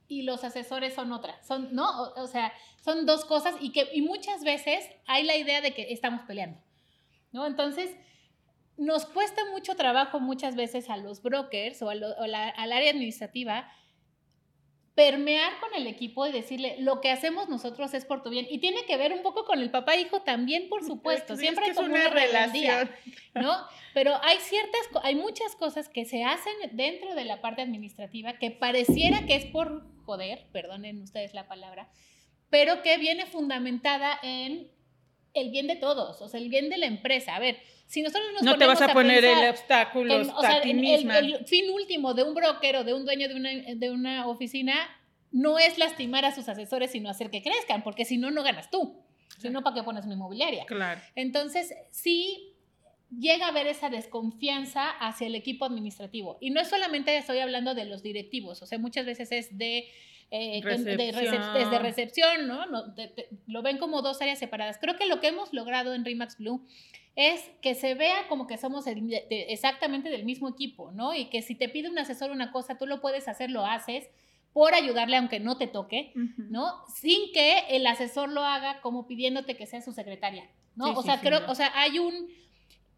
y 0.09 0.23
los 0.23 0.45
asesores 0.45 0.95
son 0.95 1.13
otra. 1.13 1.43
Son, 1.43 1.75
¿no? 1.75 1.89
O, 2.17 2.27
sea, 2.27 2.53
son 2.83 3.07
dos 3.07 3.25
cosas 3.25 3.55
y 3.61 3.73
que 3.73 3.89
y 3.93 4.03
muchas 4.03 4.43
veces 4.43 4.85
hay 5.07 5.25
la 5.25 5.37
idea 5.37 5.61
de 5.61 5.73
que 5.73 5.93
estamos 5.93 6.23
peleando. 6.23 6.59
¿No? 7.33 7.47
Entonces, 7.47 7.95
nos 8.77 9.07
cuesta 9.07 9.43
mucho 9.53 9.77
trabajo 9.77 10.19
muchas 10.19 10.57
veces 10.57 10.91
a 10.91 10.97
los 10.97 11.23
brokers 11.23 11.81
o, 11.83 11.91
al 11.91 12.03
área 12.05 12.91
administrativa 12.91 13.71
permear 14.95 15.53
con 15.61 15.75
el 15.75 15.87
equipo 15.87 16.27
y 16.27 16.33
decirle 16.33 16.77
lo 16.81 17.01
que 17.01 17.11
hacemos 17.11 17.49
nosotros 17.49 17.95
es 17.95 18.05
por 18.05 18.23
tu 18.23 18.31
bien 18.31 18.47
y 18.51 18.59
tiene 18.59 18.85
que 18.87 18.97
ver 18.97 19.13
un 19.13 19.23
poco 19.23 19.45
con 19.45 19.61
el 19.61 19.71
papá 19.71 19.97
hijo 19.97 20.23
también 20.23 20.69
por 20.69 20.85
supuesto 20.85 21.37
siempre 21.37 21.67
hay 21.67 21.75
como 21.75 21.95
una, 21.95 22.09
relación. 22.09 22.91
no 23.35 23.57
pero 23.95 24.17
hay 24.23 24.39
ciertas 24.39 24.81
hay 25.03 25.15
muchas 25.15 25.55
cosas 25.55 25.89
que 25.89 26.05
se 26.05 26.25
hacen 26.25 26.53
dentro 26.73 27.15
de 27.15 27.25
la 27.25 27.41
parte 27.41 27.63
administrativa 27.63 28.35
que 28.35 28.51
pareciera 28.51 29.27
que 29.27 29.37
es 29.37 29.47
por 29.47 29.85
joder 30.05 30.47
perdonen 30.53 31.01
ustedes 31.01 31.35
la 31.35 31.47
palabra 31.47 31.89
pero 32.51 32.83
que 32.83 32.99
viene 32.99 33.27
fundamentada 33.27 34.19
en 34.23 34.71
el 35.35 35.51
bien 35.51 35.67
de 35.67 35.77
todos 35.77 36.21
o 36.21 36.29
sea 36.29 36.41
el 36.41 36.49
bien 36.49 36.69
de 36.69 36.79
la 36.79 36.87
empresa 36.87 37.37
a 37.37 37.41
ver 37.41 37.59
si 37.91 38.03
nosotros 38.03 38.33
nos 38.33 38.43
no 38.43 38.57
te 38.57 38.67
vas 38.67 38.81
a, 38.83 38.93
poner 38.93 39.25
el 39.25 39.49
obstáculo 39.49 40.15
a 40.15 40.61
ti 40.61 40.75
misma. 40.75 41.19
El, 41.19 41.45
fin 41.45 41.69
último 41.71 42.15
de 42.15 42.23
un 42.23 42.35
broker 42.35 42.77
o 42.77 42.85
de 42.85 42.95
un 42.95 43.05
dueño 43.05 43.29
de 43.29 43.35
una, 43.35 43.51
de 43.51 43.91
una 43.91 44.29
oficina 44.29 44.75
no 45.33 45.59
es 45.59 45.77
lastimar 45.77 46.25
a 46.25 46.33
sus 46.33 46.49
asesores, 46.49 46.93
sino 46.93 47.11
hacer 47.11 47.31
que 47.31 47.43
crezcan, 47.43 47.83
porque 47.83 48.05
si 48.05 48.17
no, 48.17 48.31
no 48.31 48.45
ganas 48.45 48.71
tú. 48.71 49.03
Si 49.39 49.49
no, 49.51 49.63
¿para 49.63 49.75
qué 49.75 49.83
pones 49.83 50.05
una 50.05 50.15
inmobiliaria? 50.15 50.67
Claro. 50.67 51.01
Entonces, 51.17 51.75
sí 51.91 52.55
llega 53.11 53.47
a 53.47 53.49
haber 53.49 53.67
esa 53.67 53.91
desconfianza 53.91 54.91
hacia 54.91 55.27
el 55.27 55.35
equipo 55.35 55.65
administrativo. 55.65 56.39
Y 56.41 56.51
no 56.51 56.61
es 56.61 56.69
solamente 56.69 57.17
estoy 57.17 57.39
hablando 57.39 57.75
de 57.75 57.87
los 57.87 58.03
directivos, 58.03 58.63
o 58.63 58.67
sea, 58.67 58.79
muchas 58.79 59.07
veces 59.07 59.33
es 59.33 59.59
de 59.59 59.89
eh, 60.31 60.61
recepción. 60.63 61.55
desde 61.55 61.79
recepción, 61.79 62.47
¿no? 62.47 62.65
lo 63.47 63.63
ven 63.63 63.79
como 63.79 64.03
dos 64.03 64.21
áreas 64.23 64.39
separadas. 64.39 64.79
Creo 64.79 64.97
que 64.97 65.07
lo 65.07 65.21
que 65.21 65.29
hemos 65.29 65.53
logrado 65.53 65.95
en 65.95 66.05
Remax 66.05 66.39
Blue 66.39 66.65
es 67.17 67.51
que 67.61 67.75
se 67.75 67.95
vea 67.95 68.29
como 68.29 68.47
que 68.47 68.57
somos 68.57 68.85
exactamente 68.87 70.09
del 70.09 70.25
mismo 70.25 70.49
equipo, 70.49 70.93
¿no? 70.93 71.15
Y 71.15 71.27
que 71.27 71.43
si 71.43 71.55
te 71.55 71.69
pide 71.69 71.91
un 71.91 71.99
asesor 71.99 72.31
una 72.31 72.53
cosa, 72.53 72.79
tú 72.79 72.87
lo 72.87 73.01
puedes 73.01 73.29
hacer, 73.29 73.51
lo 73.51 73.67
haces 73.67 74.09
por 74.53 74.75
ayudarle 74.75 75.17
aunque 75.17 75.41
no 75.41 75.57
te 75.59 75.67
toque, 75.67 76.13
¿no? 76.37 76.85
Sin 76.95 77.33
que 77.33 77.59
el 77.71 77.87
asesor 77.87 78.31
lo 78.31 78.45
haga 78.45 78.81
como 78.81 79.07
pidiéndote 79.07 79.57
que 79.57 79.67
sea 79.67 79.83
su 79.83 79.93
secretaria, 79.93 80.49
¿no? 80.77 80.93
o 80.93 81.03
sea, 81.03 81.21
creo, 81.21 81.41
o 81.49 81.55
sea, 81.55 81.73
hay 81.75 81.99
un 81.99 82.29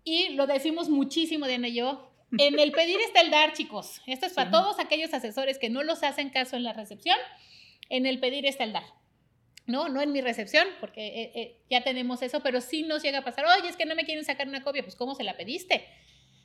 y 0.05 0.31
lo 0.31 0.47
decimos 0.47 0.89
muchísimo 0.89 1.47
Diana 1.47 1.69
y 1.69 1.75
yo, 1.75 2.12
en 2.39 2.59
el 2.59 2.73
pedir 2.73 3.01
está 3.01 3.21
el 3.21 3.31
dar, 3.31 3.53
chicos. 3.53 4.01
Esto 4.07 4.27
es 4.27 4.33
para 4.33 4.51
todos 4.51 4.79
aquellos 4.79 5.13
asesores 5.13 5.59
que 5.59 5.71
no 5.71 5.83
los 5.83 6.03
hacen 6.03 6.31
caso 6.31 6.57
en 6.57 6.65
la 6.65 6.73
recepción. 6.73 7.19
En 7.89 8.07
el 8.07 8.21
pedir 8.21 8.47
está 8.47 8.65
el 8.65 8.73
dar. 8.73 8.85
No, 9.67 9.89
no 9.89 10.01
en 10.01 10.13
mi 10.13 10.21
recepción, 10.21 10.67
porque 10.81 11.07
eh, 11.07 11.33
eh, 11.35 11.57
ya 11.71 11.85
tenemos 11.85 12.23
eso, 12.23 12.41
pero 12.43 12.61
sí 12.61 12.83
nos 12.83 13.03
llega 13.03 13.19
a 13.19 13.25
pasar, 13.25 13.45
oye, 13.47 13.69
es 13.69 13.77
que 13.77 13.87
no 13.87 13.95
me 13.95 14.05
quieren 14.05 14.25
sacar 14.25 14.49
una 14.49 14.63
copia, 14.63 14.83
pues 14.83 14.97
¿cómo 14.97 15.15
se 15.15 15.23
la 15.23 15.37
pediste? 15.37 15.87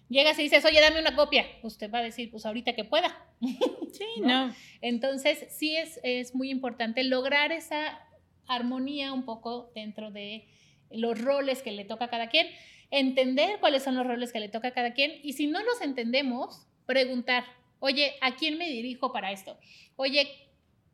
Llegas 0.10 0.38
y 0.40 0.44
dices, 0.44 0.64
oye, 0.66 0.80
dame 0.80 1.00
una 1.00 1.16
copia. 1.16 1.46
Usted 1.64 1.92
va 1.92 2.00
a 2.00 2.04
decir, 2.04 2.32
pues 2.32 2.46
ahorita 2.46 2.74
que 2.74 2.84
pueda. 2.84 3.26
Sí, 3.94 4.22
¿no? 4.22 4.54
Entonces, 4.82 5.48
sí 5.50 5.76
es, 5.76 6.00
es 6.04 6.36
muy 6.36 6.52
importante 6.52 7.04
lograr 7.04 7.52
esa 7.52 8.00
armonía 8.46 9.12
un 9.12 9.26
poco 9.26 9.72
dentro 9.74 10.12
de 10.12 10.48
los 10.92 11.20
roles 11.20 11.64
que 11.64 11.72
le 11.72 11.84
toca 11.84 12.06
a 12.06 12.10
cada 12.10 12.30
quien 12.30 12.48
entender 12.92 13.60
cuáles 13.60 13.84
son 13.84 13.96
los 13.96 14.08
roles 14.08 14.32
que 14.32 14.40
le 14.40 14.50
toca 14.50 14.70
a 14.70 14.74
cada 14.74 14.94
quien 14.94 15.12
y 15.24 15.34
si 15.34 15.48
no 15.48 15.62
los 15.64 15.82
entendemos, 15.82 16.68
preguntar, 16.86 17.44
oye, 17.80 18.14
¿a 18.22 18.36
quién 18.36 18.58
me 18.58 18.70
dirijo 18.70 19.12
para 19.12 19.32
esto? 19.32 19.58
Oye, 19.96 20.28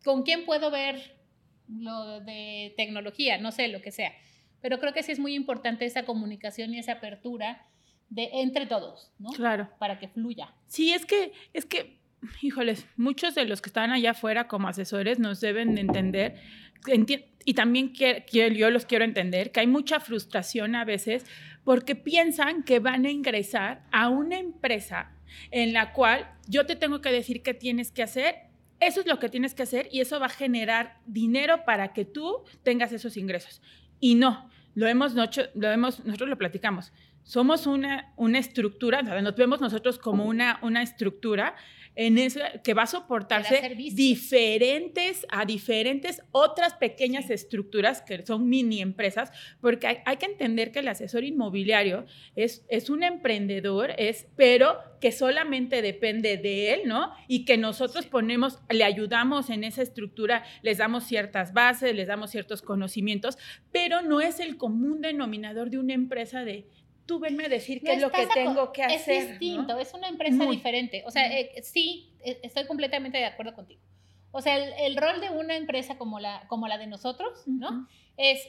¿con 0.03 0.23
quién 0.23 0.45
puedo 0.45 0.71
ver 0.71 1.15
lo 1.67 2.19
de 2.21 2.73
tecnología? 2.77 3.37
No 3.37 3.51
sé, 3.51 3.67
lo 3.67 3.81
que 3.81 3.91
sea. 3.91 4.13
Pero 4.61 4.79
creo 4.79 4.93
que 4.93 5.03
sí 5.03 5.11
es 5.11 5.19
muy 5.19 5.35
importante 5.35 5.85
esa 5.85 6.03
comunicación 6.03 6.73
y 6.73 6.79
esa 6.79 6.93
apertura 6.93 7.65
de 8.09 8.29
entre 8.33 8.65
todos, 8.65 9.11
¿no? 9.19 9.29
Claro. 9.31 9.69
Para 9.79 9.99
que 9.99 10.07
fluya. 10.07 10.53
Sí, 10.67 10.93
es 10.93 11.05
que, 11.05 11.33
es 11.53 11.65
que, 11.65 11.99
híjoles, 12.41 12.85
muchos 12.95 13.35
de 13.35 13.45
los 13.45 13.61
que 13.61 13.69
están 13.69 13.91
allá 13.91 14.11
afuera 14.11 14.47
como 14.47 14.67
asesores 14.67 15.19
nos 15.19 15.41
deben 15.41 15.77
entender, 15.77 16.39
y 17.45 17.53
también 17.53 17.93
yo 17.93 18.69
los 18.69 18.85
quiero 18.85 19.05
entender, 19.05 19.51
que 19.51 19.59
hay 19.59 19.67
mucha 19.67 19.99
frustración 19.99 20.75
a 20.75 20.85
veces 20.85 21.25
porque 21.63 21.95
piensan 21.95 22.63
que 22.63 22.79
van 22.79 23.05
a 23.05 23.11
ingresar 23.11 23.83
a 23.91 24.09
una 24.09 24.37
empresa 24.37 25.11
en 25.51 25.73
la 25.73 25.93
cual 25.93 26.29
yo 26.47 26.65
te 26.65 26.75
tengo 26.75 27.01
que 27.01 27.11
decir 27.11 27.41
qué 27.41 27.53
tienes 27.53 27.91
que 27.91 28.03
hacer, 28.03 28.35
eso 28.79 28.99
es 28.99 29.07
lo 29.07 29.19
que 29.19 29.29
tienes 29.29 29.53
que 29.53 29.63
hacer 29.63 29.87
y 29.91 30.01
eso 30.01 30.19
va 30.19 30.27
a 30.27 30.29
generar 30.29 30.99
dinero 31.05 31.63
para 31.65 31.93
que 31.93 32.05
tú 32.05 32.43
tengas 32.63 32.91
esos 32.91 33.17
ingresos. 33.17 33.61
Y 33.99 34.15
no, 34.15 34.49
lo 34.75 34.87
hemos, 34.87 35.13
lo 35.15 35.71
hemos 35.71 36.05
nosotros 36.05 36.29
lo 36.29 36.37
platicamos. 36.37 36.91
Somos 37.23 37.67
una, 37.67 38.11
una 38.17 38.39
estructura, 38.39 39.01
nos 39.01 39.35
vemos 39.35 39.61
nosotros 39.61 39.97
como 39.97 40.25
una, 40.25 40.59
una 40.61 40.83
estructura 40.83 41.55
en 41.95 42.17
eso, 42.17 42.39
que 42.63 42.73
va 42.73 42.83
a 42.83 42.87
soportarse 42.87 43.75
diferentes, 43.75 45.25
a 45.29 45.45
diferentes 45.45 46.21
otras 46.31 46.73
pequeñas 46.73 47.29
estructuras 47.29 48.01
que 48.01 48.25
son 48.25 48.49
mini 48.49 48.81
empresas, 48.81 49.31
porque 49.61 50.01
hay, 50.05 50.17
que 50.17 50.25
entender 50.25 50.71
que 50.71 50.79
el 50.79 50.87
asesor 50.87 51.23
inmobiliario 51.23 52.05
es, 52.35 52.65
es 52.69 52.89
un 52.89 53.03
emprendedor, 53.03 53.91
es, 53.97 54.27
pero 54.35 54.77
que 54.99 55.11
solamente 55.11 55.81
depende 55.81 56.37
de 56.37 56.73
él, 56.73 56.81
¿no? 56.85 57.11
Y 57.27 57.45
que 57.45 57.57
nosotros 57.57 58.05
ponemos, 58.05 58.59
le 58.69 58.85
ayudamos 58.85 59.49
en 59.49 59.63
esa 59.63 59.81
estructura, 59.81 60.43
les 60.61 60.77
damos 60.77 61.03
ciertas 61.03 61.53
bases, 61.53 61.93
les 61.93 62.07
damos 62.07 62.31
ciertos 62.31 62.61
conocimientos, 62.61 63.37
pero 63.71 64.01
no 64.01 64.21
es 64.21 64.39
el 64.39 64.57
común 64.57 65.01
denominador 65.01 65.69
de 65.69 65.77
una 65.77 65.93
empresa 65.93 66.45
de 66.45 66.67
tú 67.05 67.19
venme 67.19 67.45
a 67.45 67.49
decir 67.49 67.81
qué 67.81 67.93
es 67.93 68.01
lo 68.01 68.11
que 68.11 68.27
tengo 68.27 68.71
que 68.71 68.83
hacer. 68.83 69.15
Es 69.15 69.29
distinto, 69.29 69.77
es 69.77 69.93
una 69.93 70.07
empresa 70.07 70.45
diferente. 70.45 71.03
O 71.05 71.11
sea, 71.11 71.25
eh, 71.31 71.61
sí, 71.63 72.13
e, 72.23 72.39
estoy 72.43 72.65
completamente 72.65 73.17
de 73.17 73.25
acuerdo 73.25 73.53
contigo. 73.53 73.81
O 74.31 74.41
sea, 74.41 74.57
el, 74.57 74.97
rol 74.97 75.21
de 75.21 75.29
una 75.29 75.55
empresa 75.55 75.97
como 75.97 76.19
la, 76.19 76.47
como 76.47 76.67
la 76.67 76.77
de 76.77 76.87
nosotros, 76.87 77.43
¿no? 77.45 77.87
Es 78.17 78.47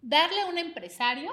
darle 0.00 0.40
a 0.40 0.46
un 0.46 0.58
empresario 0.58 1.32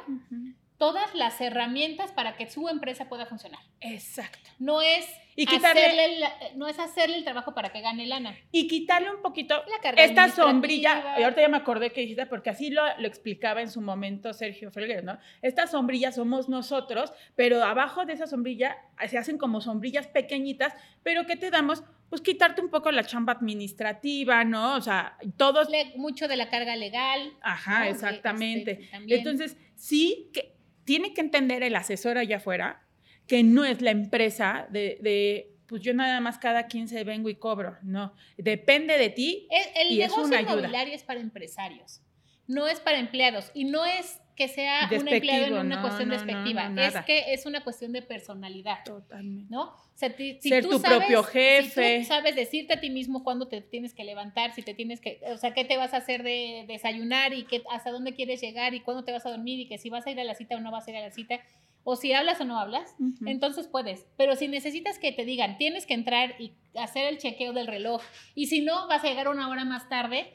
todas 0.80 1.14
las 1.14 1.40
herramientas 1.42 2.12
para 2.14 2.38
que 2.38 2.50
su 2.50 2.70
empresa 2.70 3.10
pueda 3.10 3.26
funcionar. 3.26 3.60
Exacto. 3.82 4.50
No 4.60 4.82
es, 4.82 5.06
y 5.36 5.46
hacerle, 5.46 6.26
no 6.56 6.70
es 6.70 6.80
hacerle 6.80 7.18
el 7.18 7.26
trabajo 7.26 7.54
para 7.54 7.70
que 7.72 7.82
gane 7.82 8.08
lana. 8.08 8.36
Y 8.52 8.68
quitarle 8.68 9.12
un 9.12 9.22
poquito 9.22 9.62
esta 9.98 10.30
sombrilla, 10.30 11.16
y 11.20 11.24
ahorita 11.24 11.42
ya 11.42 11.50
me 11.50 11.58
acordé 11.58 11.92
que 11.92 12.02
dijiste, 12.02 12.26
porque 12.28 12.50
así 12.50 12.70
lo, 12.72 12.82
lo 12.98 13.08
explicaba 13.08 13.62
en 13.62 13.70
su 13.70 13.82
momento 13.82 14.34
Sergio 14.34 14.72
Felguer, 14.72 15.04
¿no? 15.04 15.20
Esta 15.42 15.68
sombrilla 15.68 16.14
somos 16.14 16.48
nosotros, 16.48 17.12
pero 17.36 17.62
abajo 17.62 18.06
de 18.06 18.14
esa 18.14 18.26
sombrilla 18.26 18.78
se 19.06 19.18
hacen 19.18 19.38
como 19.38 19.60
sombrillas 19.60 20.08
pequeñitas, 20.08 20.74
pero 21.04 21.26
que 21.26 21.36
te 21.36 21.52
damos 21.52 21.84
pues 22.10 22.22
quitarte 22.22 22.62
un 22.62 22.70
poco 22.70 22.92
la 22.92 23.04
chamba 23.04 23.34
administrativa, 23.34 24.44
¿no? 24.44 24.76
O 24.76 24.82
sea, 24.82 25.18
todos... 25.38 25.68
mucho 25.96 26.28
de 26.28 26.38
la 26.38 26.50
carga 26.50 26.76
legal. 26.76 27.34
Ajá, 27.42 27.88
este, 27.88 28.08
exactamente. 28.08 28.90
Entonces, 29.08 29.58
sí 29.76 30.32
que 30.34 30.49
tiene 30.90 31.14
que 31.14 31.22
entender 31.22 31.62
el 31.62 31.76
asesor 31.76 32.18
allá 32.18 32.38
afuera 32.38 32.82
que 33.28 33.44
no 33.44 33.64
es 33.64 33.80
la 33.80 33.92
empresa 33.92 34.66
de, 34.72 35.54
pues 35.68 35.84
yo 35.84 35.94
nada 35.94 36.20
más 36.20 36.40
cada 36.40 36.66
15 36.66 37.04
vengo 37.04 37.30
y 37.30 37.36
cobro. 37.36 37.78
No, 37.84 38.16
depende 38.40 38.98
de 38.98 39.12
ti. 39.12 39.48
El, 39.76 39.92
y 39.92 39.98
negocio 40.00 40.24
es 40.24 40.28
una 40.30 40.42
inmobiliario 40.42 40.96
es 40.96 41.04
para 41.04 41.20
empressarios, 41.20 42.02
no 42.48 42.68
es 42.68 42.80
para 42.80 42.98
empleados. 42.98 43.52
Y 43.54 43.66
no 43.66 43.86
es 43.86 44.20
que 44.40 44.48
sea 44.48 44.90
un 44.90 45.06
empleado 45.06 45.48
en 45.48 45.66
una 45.66 45.82
cuestión 45.82 46.08
despectiva, 46.08 46.72
es 46.78 46.96
que 47.06 47.34
es 47.34 47.46
una 47.46 47.62
cuestión 47.62 47.92
de 47.92 48.02
personalidad. 48.02 48.86
Totalmente. 48.86 49.54
¿No? 49.54 49.74
si, 49.94 50.40
Ser 50.40 50.66
tu 50.66 50.82
propio 50.82 51.24
jefe. 51.24 51.98
Si 51.98 52.04
tú 52.04 52.08
sabes 52.08 52.38
decirte 52.38 52.76
a 52.76 52.80
ti 52.80 52.90
mismo 52.90 53.26
cuándo 53.26 53.50
te 53.50 53.60
tienes 53.60 53.94
que 53.94 54.06
levantar, 54.06 54.54
si 54.54 54.62
te 54.62 54.74
tienes 54.74 55.02
que, 55.02 55.20
o 55.30 55.38
sea, 55.38 55.54
qué 55.54 55.66
te 55.66 55.76
vas 55.76 55.94
a 55.94 55.98
hacer 55.98 56.24
de 56.24 56.64
desayunar 56.70 57.34
y 57.34 57.44
qué, 57.44 57.64
hasta 57.70 57.92
dónde 57.92 58.14
quieres 58.14 58.40
llegar 58.40 58.74
y 58.74 58.80
cuándo 58.80 59.04
te 59.04 59.12
vas 59.12 59.26
a 59.26 59.30
dormir 59.30 59.60
y 59.60 59.68
que 59.68 59.78
si 59.78 59.90
vas 59.90 60.08
a 60.08 60.12
ir 60.12 60.20
a 60.22 60.24
la 60.24 60.36
cita 60.36 60.56
o 60.56 60.62
no 60.62 60.72
vas 60.72 60.88
a 60.88 60.92
ir 60.92 60.98
a 60.98 61.02
la 61.02 61.12
cita, 61.12 61.42
o 61.84 61.98
si 61.98 62.14
hablas 62.14 62.40
o 62.40 62.46
no 62.46 62.58
hablas, 62.58 62.96
entonces 63.26 63.68
puedes. 63.68 64.06
Pero 64.16 64.38
si 64.38 64.48
necesitas 64.48 65.00
que 65.00 65.12
te 65.12 65.26
digan, 65.26 65.58
tienes 65.58 65.86
que 65.86 65.96
entrar 65.96 66.36
y 66.40 66.54
hacer 66.76 67.06
el 67.10 67.18
chequeo 67.18 67.52
del 67.52 67.68
reloj, 67.68 68.02
y 68.36 68.46
si 68.46 68.62
no, 68.62 68.88
vas 68.88 69.04
a 69.04 69.08
llegar 69.08 69.28
una 69.28 69.50
hora 69.50 69.66
más 69.66 69.90
tarde, 69.90 70.34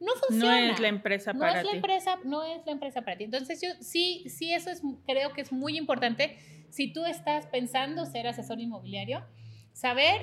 no 0.00 0.12
funciona. 0.14 0.66
No 0.66 0.72
es 0.72 0.80
la 0.80 0.88
empresa 0.88 1.32
para 1.32 1.52
no 1.52 1.58
es 1.58 1.64
La 1.66 1.72
empresa, 1.72 2.18
no 2.24 2.44
es 2.44 2.66
la 2.66 2.72
empresa 2.72 3.02
para 3.02 3.16
ti. 3.16 3.24
Entonces, 3.24 3.60
yo 3.60 3.68
sí, 3.80 4.24
sí, 4.28 4.52
eso 4.52 4.70
es, 4.70 4.82
creo 5.06 5.32
que 5.32 5.40
es 5.40 5.52
muy 5.52 5.76
importante. 5.76 6.38
Si 6.70 6.92
tú 6.92 7.04
estás 7.04 7.46
pensando 7.46 8.04
ser 8.04 8.26
asesor 8.26 8.60
inmobiliario, 8.60 9.24
saber 9.72 10.20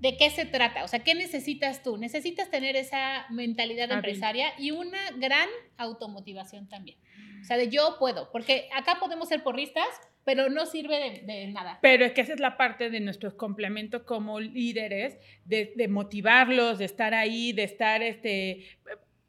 de 0.00 0.16
qué 0.16 0.30
se 0.30 0.46
trata, 0.46 0.82
o 0.82 0.88
sea, 0.88 1.04
qué 1.04 1.14
necesitas 1.14 1.82
tú. 1.82 1.98
Necesitas 1.98 2.50
tener 2.50 2.74
esa 2.74 3.26
mentalidad 3.28 3.90
empresaria 3.92 4.52
y 4.58 4.70
una 4.70 4.98
gran 5.18 5.48
automotivación 5.76 6.68
también. 6.68 6.98
O 7.42 7.44
sea, 7.44 7.56
de 7.56 7.68
yo 7.68 7.96
puedo, 7.98 8.30
porque 8.32 8.68
acá 8.74 8.98
podemos 8.98 9.28
ser 9.28 9.42
porristas, 9.42 9.86
pero 10.24 10.48
no 10.48 10.66
sirve 10.66 11.22
de, 11.24 11.46
nada. 11.48 11.78
Pero 11.82 12.04
es 12.04 12.12
que 12.12 12.20
esa 12.20 12.34
es 12.34 12.40
la 12.40 12.56
parte 12.56 12.90
de 12.90 13.00
nuestros 13.00 13.34
complementos 13.34 14.02
como 14.02 14.40
líderes, 14.40 15.18
de, 15.44 15.72
de 15.76 15.88
motivarlos, 15.88 16.78
de 16.78 16.84
estar 16.84 17.14
ahí, 17.14 17.52
de 17.52 17.64
estar, 17.64 18.02
este, 18.02 18.66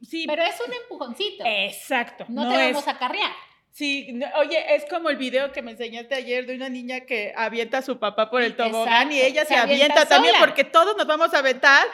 sí. 0.02 0.26
Pero 0.28 0.44
es 0.44 0.56
un 0.66 0.74
empujoncito. 0.74 1.44
Exacto. 1.46 2.26
No, 2.30 2.50
te 2.50 2.58
vamos 2.58 2.88
a 2.88 2.98
carrear. 2.98 3.32
Sí, 3.72 4.20
oye, 4.36 4.76
es 4.76 4.86
como 4.90 5.10
el 5.10 5.16
video 5.16 5.54
que 5.54 5.62
me 5.62 5.72
enseñaste 5.72 6.14
ayer 6.14 6.46
de 6.46 6.56
una 6.56 6.68
niña 6.68 7.02
que 7.02 7.32
avienta 7.38 7.78
a 7.78 7.82
su 7.82 8.00
papá 8.00 8.30
por 8.30 8.42
el 8.42 8.58
tobogán 8.58 9.14
y 9.14 9.22
ella 9.22 9.46
se, 9.46 9.56
avienta, 9.56 10.06
también 10.06 10.36
porque 10.40 10.66
todos 10.66 10.98
nos 10.98 11.08
vamos 11.08 11.34
a 11.34 11.40
aventar. 11.40 11.88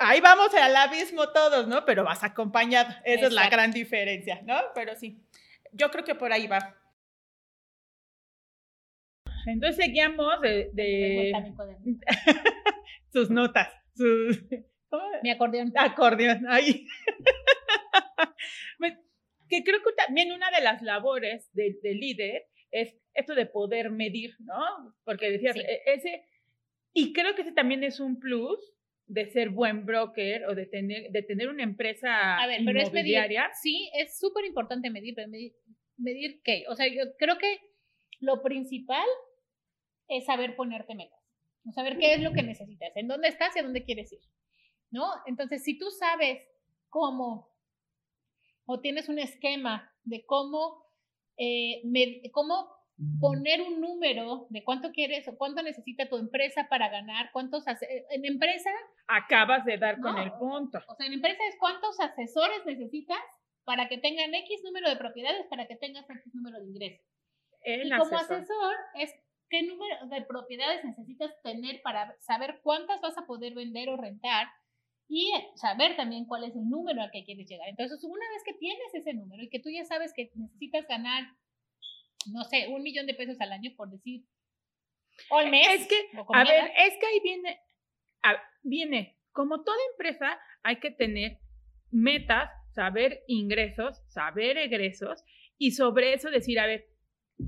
ahí 0.00 0.20
vamos 0.20 0.52
al 0.52 0.74
abismo 0.74 1.28
todos, 1.28 1.68
¿no? 1.68 1.84
Pero 1.84 2.02
vas 2.02 2.24
acompañado. 2.24 2.92
Esa 3.04 3.26
es 3.26 3.32
la 3.32 3.48
gran 3.48 3.70
diferencia, 3.70 4.40
¿no? 4.42 4.60
Pero 4.74 4.96
sí, 4.96 5.22
yo 5.70 5.92
creo 5.92 6.04
que 6.04 6.16
por 6.16 6.32
ahí 6.32 6.48
va. 6.48 6.74
Entonces 9.46 9.84
seguíamos 9.84 10.40
de... 10.40 11.32
sus 13.12 13.30
notas, 13.30 13.68
sus... 13.94 14.44
Mi 15.22 15.30
acordeón. 15.30 15.72
Acordeón, 15.76 16.46
ahí. 16.48 16.86
que 19.52 19.62
creo 19.64 19.82
que 19.82 19.92
también 19.92 20.32
una 20.32 20.50
de 20.50 20.62
las 20.62 20.80
labores 20.80 21.50
del 21.52 21.76
líder 21.82 22.46
es 22.70 22.96
esto 23.12 23.34
de 23.34 23.44
poder 23.44 23.90
medir, 23.90 24.34
¿no? 24.40 24.94
Porque 25.04 25.30
decías, 25.30 25.56
e, 25.56 25.82
ese, 25.86 26.24
y 26.94 27.12
creo 27.12 27.34
que 27.34 27.42
ese 27.42 27.52
también 27.52 27.84
es 27.84 28.00
un 28.00 28.18
plus 28.18 28.58
de 29.06 29.26
ser 29.26 29.50
buen 29.50 29.84
broker 29.84 30.46
o 30.46 30.54
de 30.54 30.64
tener, 30.64 31.10
de 31.10 31.22
tener 31.22 31.50
una 31.50 31.64
empresa 31.64 32.38
A 32.42 32.46
ver, 32.46 32.62
pero 32.64 32.80
es 32.80 32.92
medir, 32.92 33.18
sí, 33.60 33.90
es 33.94 34.18
súper 34.18 34.46
importante 34.46 34.88
medir, 34.88 35.14
pero 35.14 35.28
medir, 35.28 35.52
medir 35.98 36.40
qué, 36.42 36.64
o 36.68 36.74
sea, 36.74 36.88
yo 36.88 37.02
creo 37.18 37.36
que 37.36 37.60
lo 38.20 38.42
principal 38.42 39.06
es 40.16 40.26
saber 40.26 40.56
ponerte 40.56 40.94
metas, 40.94 41.20
saber 41.74 41.98
qué 41.98 42.14
es 42.14 42.20
lo 42.20 42.32
que 42.32 42.42
necesitas, 42.42 42.96
en 42.96 43.08
dónde 43.08 43.28
estás 43.28 43.54
y 43.56 43.60
a 43.60 43.62
dónde 43.62 43.84
quieres 43.84 44.12
ir, 44.12 44.20
¿no? 44.90 45.10
Entonces, 45.26 45.62
si 45.64 45.78
tú 45.78 45.90
sabes 45.90 46.42
cómo 46.88 47.50
o 48.66 48.80
tienes 48.80 49.08
un 49.08 49.18
esquema 49.18 49.92
de 50.04 50.24
cómo, 50.24 50.86
eh, 51.36 51.82
cómo 52.32 52.68
poner 53.20 53.62
un 53.62 53.80
número 53.80 54.46
de 54.50 54.62
cuánto 54.62 54.92
quieres 54.92 55.26
o 55.26 55.36
cuánto 55.36 55.62
necesita 55.62 56.08
tu 56.08 56.16
empresa 56.18 56.66
para 56.68 56.88
ganar, 56.88 57.30
cuántos 57.32 57.64
en 57.66 58.24
empresa 58.24 58.70
acabas 59.08 59.64
de 59.64 59.78
dar 59.78 60.00
con 60.00 60.18
el 60.18 60.32
punto. 60.32 60.78
O 60.86 60.94
sea, 60.94 61.06
en 61.06 61.14
empresa 61.14 61.42
es 61.48 61.56
cuántos 61.58 61.98
asesores 61.98 62.64
necesitas 62.66 63.18
para 63.64 63.88
que 63.88 63.98
tengan 63.98 64.34
X 64.34 64.62
número 64.64 64.88
de 64.88 64.96
propiedades 64.96 65.46
para 65.46 65.66
que 65.66 65.76
tengas 65.76 66.08
X 66.08 66.34
número 66.34 66.60
de 66.60 66.66
ingresos. 66.66 67.06
y 67.64 67.90
como 67.90 68.16
asesor 68.16 68.76
es 68.94 69.14
qué 69.52 69.62
número 69.64 70.06
de 70.06 70.22
propiedades 70.22 70.82
necesitas 70.82 71.30
tener 71.42 71.82
para 71.82 72.16
saber 72.20 72.60
cuántas 72.62 73.02
vas 73.02 73.18
a 73.18 73.26
poder 73.26 73.52
vender 73.52 73.90
o 73.90 73.98
rentar 73.98 74.48
y 75.08 75.30
saber 75.56 75.94
también 75.94 76.24
cuál 76.24 76.44
es 76.44 76.56
el 76.56 76.70
número 76.70 77.02
al 77.02 77.10
que 77.10 77.22
quieres 77.22 77.46
llegar. 77.46 77.68
Entonces, 77.68 78.02
una 78.02 78.26
vez 78.30 78.42
que 78.46 78.54
tienes 78.54 78.94
ese 78.94 79.12
número 79.12 79.42
y 79.42 79.50
que 79.50 79.60
tú 79.60 79.68
ya 79.68 79.84
sabes 79.84 80.14
que 80.16 80.30
necesitas 80.36 80.88
ganar, 80.88 81.24
no 82.32 82.44
sé, 82.44 82.68
un 82.68 82.82
millón 82.82 83.06
de 83.06 83.12
pesos 83.12 83.38
al 83.42 83.52
año, 83.52 83.72
por 83.76 83.90
decir, 83.90 84.24
o 85.28 85.36
al 85.36 85.50
mes. 85.50 85.68
Es 85.68 85.86
que, 85.86 85.96
a 86.32 86.44
ver, 86.44 86.72
es 86.78 86.98
que 86.98 87.06
ahí 87.06 87.20
viene, 87.22 87.60
viene, 88.62 89.18
como 89.32 89.62
toda 89.62 89.76
empresa, 89.92 90.40
hay 90.62 90.80
que 90.80 90.92
tener 90.92 91.40
metas, 91.90 92.50
saber 92.72 93.20
ingresos, 93.26 94.00
saber 94.08 94.56
egresos, 94.56 95.22
y 95.58 95.72
sobre 95.72 96.14
eso 96.14 96.30
decir, 96.30 96.58
a 96.58 96.66
ver, 96.66 96.86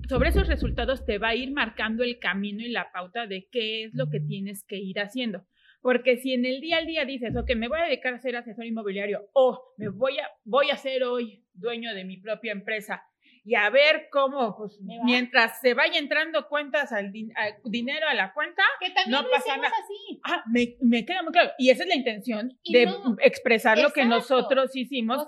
sobre 0.09 0.31
esos 0.31 0.49
resultados 0.49 1.05
te 1.05 1.19
va 1.19 1.29
a 1.29 1.35
ir 1.35 1.53
marcando 1.53 2.03
el 2.03 2.19
camino 2.19 2.63
y 2.63 2.69
la 2.69 2.91
pauta 2.93 3.27
de 3.27 3.49
qué 3.51 3.85
es 3.85 3.95
lo 3.95 4.09
que 4.11 4.21
tienes 4.21 4.65
que 4.65 4.77
ir 4.77 5.01
haciendo. 5.01 5.47
Porque 5.81 6.17
si 6.17 6.33
en 6.33 6.47
el 6.47 6.61
día 6.61 6.79
al 6.79 6.87
día 6.87 7.05
dices, 7.05 7.37
ok, 7.37 7.55
me 7.57 7.69
voy 7.69 7.79
a 7.79 7.85
dedicar 7.85 8.15
a 8.15 8.19
ser 8.19 8.37
asesor 8.37 8.65
inmobiliario 8.65 9.29
o 9.35 9.75
me 9.77 9.89
voy 9.89 10.19
a, 10.19 10.29
voy 10.45 10.71
a 10.71 10.77
ser 10.77 11.05
hoy 11.05 11.45
dueño 11.53 11.95
de 11.95 12.05
mi 12.05 12.17
propia 12.17 12.53
empresa 12.53 13.03
y 13.47 13.57
a 13.57 13.69
ver 13.69 14.09
cómo, 14.11 14.57
pues, 14.57 14.79
mientras 14.81 15.61
se 15.61 15.75
vaya 15.75 15.99
entrando 15.99 16.49
cuentas 16.49 16.93
al, 16.93 17.13
dinero 17.13 18.09
a 18.09 18.15
la 18.15 18.33
cuenta, 18.33 18.63
no 19.09 19.29
pasa 19.31 19.59
nada. 19.59 19.69
Así. 19.69 20.21
Ah, 20.25 20.43
me, 20.51 20.77
me, 20.81 21.05
queda 21.05 21.23
muy 21.23 21.33
claro. 21.33 21.51
Y 21.59 21.69
esa 21.69 21.83
es 21.83 21.89
la 21.91 21.95
intención 21.95 22.59
de 22.65 22.89
expresar 23.21 23.79
lo 23.79 23.93
que 23.93 24.07
nosotros 24.07 24.75
hicimos 24.75 25.27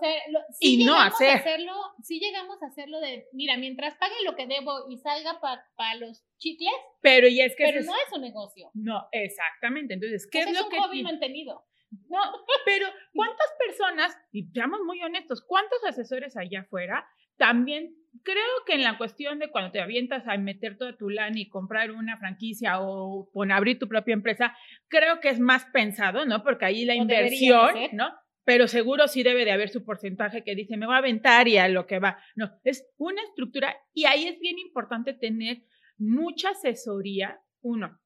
y 0.60 0.84
no 0.86 0.98
hacer. 0.98 1.36
hacerlo, 1.36 1.74
sí 2.02 2.18
llegamos 2.18 2.62
a 2.62 2.66
hacerlo 2.66 3.00
de, 3.00 3.26
mira, 3.32 3.58
mientras 3.58 3.94
pague 3.96 4.14
lo 4.24 4.34
que 4.34 4.46
debo 4.46 4.88
y 4.88 4.96
salga 4.96 5.38
para 5.76 5.94
los 5.96 6.24
chicles, 6.38 6.72
pero, 7.02 7.28
y 7.28 7.42
es 7.42 7.54
que 7.54 7.64
pero 7.64 7.82
no 7.84 7.94
es 7.94 8.12
un 8.12 8.22
negocio. 8.22 8.70
No, 8.72 9.08
exactamente. 9.12 9.92
Entonces, 9.92 10.26
¿qué 10.30 10.40
es, 10.40 10.52
lo 10.52 10.64
un 10.64 10.70
que... 10.70 10.78
hobby 10.78 11.02
mantenido. 11.02 11.66
No, 12.08 12.18
pero 12.64 12.86
¿cuántas 13.14 13.48
personas, 13.58 14.16
y 14.32 14.46
seamos 14.54 14.80
muy 14.86 15.02
honestos, 15.02 15.44
cuántos 15.46 15.84
asesores 15.84 16.34
allá 16.36 16.60
afuera 16.60 17.06
también 17.36 17.94
creo 18.22 18.64
que 18.66 18.74
en 18.74 18.82
la 18.82 18.98
cuestión 18.98 19.38
de 19.38 19.50
cuando 19.50 19.72
te 19.72 19.80
avientas 19.80 20.26
a 20.26 20.36
meter 20.36 20.76
toda 20.76 20.96
tu 20.96 21.08
lana 21.08 21.38
y 21.38 21.48
comprar 21.48 21.90
una 21.90 22.16
franquicia 22.18 22.80
o, 22.80 23.28
abrir 23.50 23.78
tu 23.78 23.88
propia 23.88 24.14
empresa, 24.14 24.56
creo 24.88 25.20
que 25.20 25.28
es 25.28 25.40
más 25.40 25.64
pensado, 25.72 26.24
¿no? 26.24 26.42
Porque 26.42 26.64
ahí 26.64 26.84
la 26.84 26.94
inversión, 26.94 27.74
¿no? 27.92 28.12
Pero 28.44 28.68
seguro 28.68 29.08
sí 29.08 29.22
debe 29.22 29.44
de 29.44 29.50
haber 29.50 29.70
su 29.70 29.84
porcentaje 29.84 30.44
que 30.44 30.54
dice, 30.54 30.76
me 30.76 30.86
va 30.86 30.96
a 30.96 30.98
aventar 30.98 31.48
y 31.48 31.58
a 31.58 31.68
lo 31.68 31.86
que 31.86 31.98
va. 31.98 32.18
No, 32.36 32.52
es 32.62 32.86
una 32.96 33.20
estructura 33.22 33.76
y 33.92 34.04
ahí 34.04 34.26
es 34.26 34.38
bien 34.38 34.58
importante 34.58 35.14
tener 35.14 35.62
mucha 35.98 36.50
asesoría. 36.50 37.40
Uno, 37.62 37.98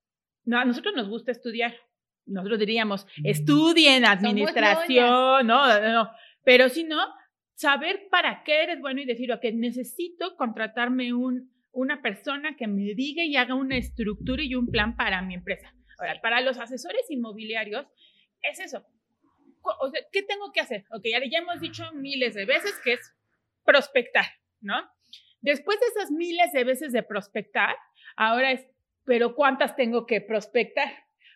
no, 0.44 0.58
a 0.58 0.64
nosotros 0.64 0.94
nos 0.96 1.08
gusta 1.08 1.30
estudiar. 1.30 1.74
Nosotros 2.24 2.58
diríamos, 2.58 3.06
mm. 3.18 3.26
estudien 3.26 4.04
administración, 4.06 5.46
no, 5.46 5.66
no, 5.66 5.92
no. 5.92 6.10
Pero 6.44 6.68
si 6.68 6.84
no, 6.84 7.00
saber 7.60 8.08
para 8.10 8.42
qué 8.42 8.62
eres 8.62 8.80
bueno 8.80 9.02
y 9.02 9.04
decir, 9.04 9.30
ok, 9.32 9.44
necesito 9.52 10.34
contratarme 10.36 11.12
un, 11.12 11.52
una 11.72 12.00
persona 12.00 12.56
que 12.56 12.66
me 12.66 12.94
diga 12.94 13.22
y 13.22 13.36
haga 13.36 13.54
una 13.54 13.76
estructura 13.76 14.42
y 14.42 14.54
un 14.54 14.68
plan 14.68 14.96
para 14.96 15.20
mi 15.20 15.34
empresa. 15.34 15.74
Ahora, 15.98 16.18
para 16.22 16.40
los 16.40 16.56
asesores 16.56 17.10
inmobiliarios, 17.10 17.86
es 18.50 18.60
eso. 18.60 18.82
O 19.62 19.90
sea, 19.90 20.00
¿qué 20.10 20.22
tengo 20.22 20.52
que 20.52 20.60
hacer? 20.60 20.86
Ok, 20.90 21.04
ya, 21.04 21.18
ya 21.30 21.40
hemos 21.40 21.60
dicho 21.60 21.84
miles 21.92 22.34
de 22.34 22.46
veces 22.46 22.80
que 22.82 22.94
es 22.94 23.14
prospectar, 23.62 24.24
¿no? 24.62 24.90
Después 25.42 25.78
de 25.80 25.86
esas 25.86 26.10
miles 26.10 26.52
de 26.52 26.64
veces 26.64 26.92
de 26.92 27.02
prospectar, 27.02 27.76
ahora 28.16 28.52
es, 28.52 28.66
pero 29.04 29.34
¿cuántas 29.34 29.76
tengo 29.76 30.06
que 30.06 30.22
prospectar? 30.22 30.90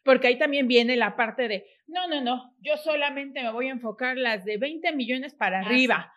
Porque 0.04 0.28
ahí 0.28 0.38
también 0.38 0.68
viene 0.68 0.96
la 0.96 1.16
parte 1.16 1.48
de, 1.48 1.66
no, 1.86 2.06
no, 2.06 2.20
no, 2.20 2.54
yo 2.60 2.76
solamente 2.76 3.42
me 3.42 3.50
voy 3.50 3.68
a 3.68 3.72
enfocar 3.72 4.16
las 4.16 4.44
de 4.44 4.58
20 4.58 4.92
millones 4.92 5.34
para 5.34 5.60
arriba. 5.60 6.12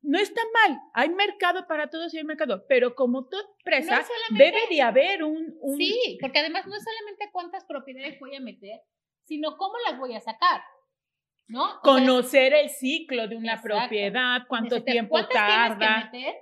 No 0.00 0.18
está 0.18 0.40
mal, 0.52 0.80
hay 0.94 1.10
mercado 1.10 1.66
para 1.68 1.88
todos 1.88 2.12
y 2.12 2.18
hay 2.18 2.24
mercado, 2.24 2.64
pero 2.68 2.94
como 2.94 3.28
toda 3.28 3.44
empresa, 3.58 4.04
debe 4.30 4.66
de 4.68 4.82
haber 4.82 5.22
un, 5.22 5.54
Sí, 5.76 6.18
porque 6.20 6.40
además 6.40 6.66
no 6.66 6.74
es 6.74 6.82
solamente 6.82 7.28
cuántas 7.30 7.64
propiedades 7.64 8.18
voy 8.18 8.34
a 8.34 8.40
meter, 8.40 8.80
sino 9.24 9.56
cómo 9.56 9.74
las 9.88 9.98
voy 9.98 10.14
a 10.14 10.20
sacar. 10.20 10.62
¿No? 11.48 11.80
Conocer 11.82 12.54
el 12.54 12.70
ciclo 12.70 13.28
de 13.28 13.36
una 13.36 13.60
propiedad, 13.60 14.42
cuánto 14.48 14.82
tiempo 14.82 15.26
tarda. 15.26 16.08
que 16.10 16.18
meter 16.18 16.34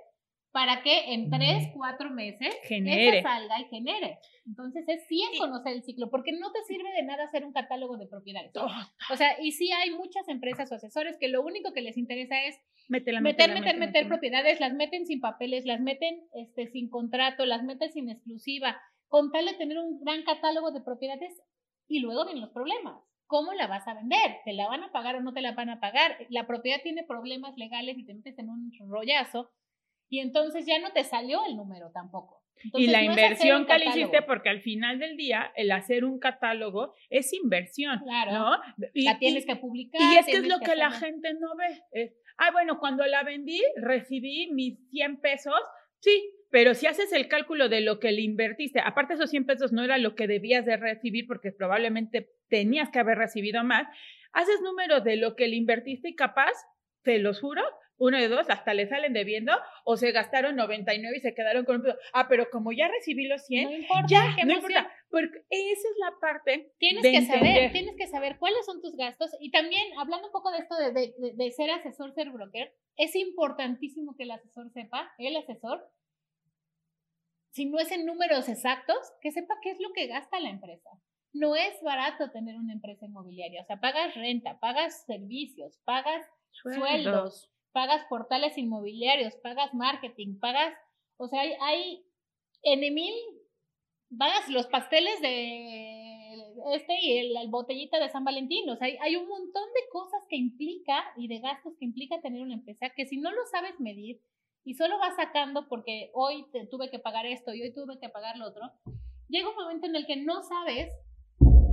para 0.51 0.83
que 0.83 1.13
en 1.13 1.29
tres, 1.29 1.69
cuatro 1.73 2.09
meses 2.09 2.53
genere. 2.63 3.21
salga 3.21 3.59
y 3.61 3.65
genere. 3.65 4.19
Entonces 4.45 4.83
es 4.87 5.07
sí 5.07 5.23
es 5.31 5.39
conocer 5.39 5.73
el 5.73 5.83
ciclo, 5.83 6.09
porque 6.09 6.33
no 6.33 6.51
te 6.51 6.61
sirve 6.63 6.91
de 6.91 7.03
nada 7.03 7.23
hacer 7.23 7.45
un 7.45 7.53
catálogo 7.53 7.97
de 7.97 8.07
propiedades. 8.07 8.51
O 8.55 9.15
sea, 9.15 9.41
y 9.41 9.53
sí 9.53 9.71
hay 9.71 9.91
muchas 9.91 10.27
empresas 10.27 10.71
o 10.71 10.75
asesores 10.75 11.17
que 11.17 11.29
lo 11.29 11.41
único 11.41 11.73
que 11.73 11.81
les 11.81 11.97
interesa 11.97 12.43
es 12.43 12.59
meter, 12.89 13.21
meter, 13.21 13.53
meter, 13.53 13.77
meter, 13.77 14.07
propiedades, 14.07 14.59
las 14.59 14.73
meten 14.73 15.05
sin 15.05 15.21
papeles, 15.21 15.65
las 15.65 15.79
meten 15.79 16.21
este, 16.33 16.67
sin 16.67 16.89
contrato, 16.89 17.45
las 17.45 17.63
meten 17.63 17.91
sin 17.91 18.09
exclusiva, 18.09 18.81
con 19.07 19.31
tal 19.31 19.45
de 19.45 19.53
tener 19.53 19.79
un 19.79 20.03
gran 20.03 20.23
catálogo 20.23 20.71
de 20.71 20.81
propiedades 20.81 21.41
y 21.87 21.99
luego 21.99 22.25
vienen 22.25 22.41
los 22.41 22.51
problemas. 22.51 23.01
¿Cómo 23.27 23.53
la 23.53 23.67
vas 23.67 23.87
a 23.87 23.93
vender? 23.93 24.39
¿Te 24.43 24.51
la 24.51 24.67
van 24.67 24.83
a 24.83 24.91
pagar 24.91 25.15
o 25.15 25.21
no 25.21 25.31
te 25.31 25.41
la 25.41 25.53
van 25.53 25.69
a 25.69 25.79
pagar? 25.79 26.17
La 26.29 26.47
propiedad 26.47 26.81
tiene 26.83 27.05
problemas 27.05 27.55
legales 27.55 27.97
y 27.97 28.05
te 28.05 28.13
metes 28.13 28.37
en 28.37 28.49
un 28.49 28.73
rollazo 28.89 29.49
y 30.11 30.19
entonces 30.19 30.65
ya 30.65 30.77
no 30.79 30.91
te 30.91 31.05
salió 31.05 31.39
el 31.47 31.55
número 31.55 31.89
tampoco. 31.91 32.43
y 32.73 32.87
la 32.87 33.01
inversión 33.01 33.65
que 33.65 33.77
le 33.79 33.85
hiciste, 33.85 34.21
porque 34.21 34.49
al 34.49 34.59
final 34.59 34.99
del 34.99 35.15
día, 35.15 35.53
el 35.55 35.71
hacer 35.71 36.03
un 36.03 36.19
catálogo 36.19 36.93
es 37.09 37.31
inversión. 37.31 37.99
Claro. 38.03 38.31
¿no? 38.33 38.57
Y, 38.93 39.05
la 39.05 39.17
tienes 39.17 39.45
que 39.45 39.55
publicar. 39.55 40.01
Y 40.01 40.17
es 40.17 40.25
que 40.25 40.33
es 40.33 40.47
lo 40.47 40.59
que, 40.59 40.75
la 40.75 40.91
gente 40.91 41.33
no 41.35 41.55
ve. 41.55 41.81
Es, 41.93 42.13
ah, 42.37 42.51
bueno, 42.51 42.77
cuando 42.77 43.05
la 43.07 43.23
vendí, 43.23 43.63
recibí 43.77 44.51
mis 44.51 44.77
100 44.89 45.21
pesos. 45.21 45.59
Sí, 46.01 46.29
pero 46.49 46.73
si 46.73 46.87
haces 46.87 47.13
el 47.13 47.29
cálculo 47.29 47.69
de 47.69 47.79
lo 47.79 48.01
que 48.01 48.11
le 48.11 48.21
invertiste, 48.21 48.81
aparte 48.81 49.13
esos 49.13 49.29
100 49.29 49.45
pesos 49.45 49.71
no 49.71 49.81
era 49.81 49.97
lo 49.97 50.15
que 50.15 50.27
debías 50.27 50.65
de 50.65 50.75
recibir 50.75 51.25
porque 51.25 51.53
probablemente 51.53 52.31
tenías 52.49 52.89
que 52.89 52.99
haber 52.99 53.17
recibido 53.17 53.63
más, 53.63 53.87
haces 54.33 54.59
números 54.61 55.05
de 55.05 55.15
lo 55.15 55.37
que 55.37 55.47
le 55.47 55.55
invertiste 55.55 56.09
y 56.09 56.15
capaz, 56.15 56.51
te 57.03 57.17
los 57.17 57.39
juro, 57.39 57.63
uno 58.01 58.17
de 58.17 58.27
dos, 58.27 58.49
hasta 58.49 58.73
le 58.73 58.87
salen 58.87 59.13
debiendo 59.13 59.53
o 59.85 59.95
se 59.95 60.11
gastaron 60.11 60.55
99 60.55 61.17
y 61.17 61.21
se 61.21 61.33
quedaron 61.35 61.65
con 61.65 61.77
un 61.77 61.83
peso. 61.83 61.97
Ah, 62.13 62.27
pero 62.27 62.49
como 62.49 62.71
ya 62.71 62.87
recibí 62.87 63.27
los 63.27 63.45
100, 63.45 63.69
No 63.69 63.75
importa, 63.75 64.07
ya, 64.07 64.35
no 64.45 64.53
importa, 64.53 64.91
porque 65.09 65.37
esa 65.49 65.87
es 65.87 65.95
la 65.99 66.13
parte 66.19 66.73
Tienes 66.79 67.03
de 67.03 67.11
que 67.11 67.21
saber, 67.21 67.45
entender. 67.45 67.71
tienes 67.71 67.95
que 67.95 68.07
saber 68.07 68.37
cuáles 68.39 68.65
son 68.65 68.81
tus 68.81 68.95
gastos 68.97 69.29
y 69.39 69.51
también 69.51 69.85
hablando 69.99 70.27
un 70.27 70.31
poco 70.33 70.51
de 70.51 70.57
esto 70.59 70.75
de, 70.77 70.91
de- 70.91 71.13
de- 71.17 71.33
de 71.35 71.51
ser 71.51 71.69
asesor, 71.71 72.13
ser 72.13 72.29
broker, 72.31 72.73
es 72.97 73.15
importantísimo 73.15 74.15
que 74.17 74.23
el 74.23 74.31
asesor 74.31 74.69
sepa, 74.71 75.11
el 75.17 75.35
asesor, 75.37 75.87
si 77.51 77.65
no 77.65 77.79
es 77.79 77.91
en 77.91 78.05
números 78.05 78.47
exactos, 78.49 78.97
que 79.21 79.31
sepa 79.31 79.55
qué 79.61 79.71
es 79.71 79.79
lo 79.79 79.91
que 79.93 80.07
gasta 80.07 80.39
la 80.39 80.49
empresa. 80.49 80.89
No 81.33 81.55
es 81.55 81.81
barato 81.81 82.29
tener 82.31 82.55
una 82.55 82.73
empresa 82.73 83.05
inmobiliaria, 83.05 83.61
o 83.61 83.65
sea, 83.65 83.79
pagas 83.79 84.15
renta, 84.15 84.59
pagas 84.59 85.05
servicios, 85.05 85.79
pagas 85.85 86.25
sueldos, 86.51 87.49
pagas 87.71 88.03
portales 88.09 88.57
inmobiliarios, 88.57 89.35
pagas 89.37 89.73
marketing, 89.73 90.39
pagas, 90.39 90.73
o 91.17 91.27
sea, 91.27 91.41
hay, 91.41 91.53
hay 91.61 92.05
en 92.63 92.93
mil, 92.93 93.13
pagas 94.17 94.47
los 94.49 94.67
pasteles 94.67 95.19
de 95.21 96.33
este 96.75 96.93
y 97.01 97.17
el- 97.17 97.49
botellita 97.49 97.99
de 97.99 98.09
San 98.09 98.23
Valentín, 98.23 98.69
o 98.69 98.75
sea, 98.75 98.87
hay, 98.87 98.97
hay 99.01 99.15
un 99.15 99.27
montón 99.27 99.63
de 99.73 99.89
cosas 99.91 100.21
que 100.29 100.35
implica 100.37 101.03
y 101.17 101.27
de 101.27 101.39
gastos 101.39 101.73
que 101.77 101.85
implica 101.85 102.21
tener 102.21 102.41
una 102.41 102.53
empresa 102.53 102.89
que 102.95 103.05
si 103.05 103.17
no 103.17 103.31
lo 103.31 103.45
sabes 103.51 103.79
medir 103.79 104.21
y 104.63 104.75
solo 104.75 104.99
vas 104.99 105.15
sacando 105.15 105.67
porque 105.67 106.11
hoy 106.13 106.45
te- 106.51 106.67
tuve 106.67 106.89
que 106.91 106.99
pagar 106.99 107.25
esto 107.25 107.53
y 107.53 107.61
hoy 107.63 107.73
tuve 107.73 107.99
que 107.99 108.09
pagar 108.09 108.37
lo 108.37 108.47
otro, 108.47 108.63
llega 109.27 109.49
un 109.49 109.55
momento 109.55 109.87
en 109.87 109.95
el 109.95 110.05
que 110.05 110.17
no 110.17 110.43
sabes 110.43 110.91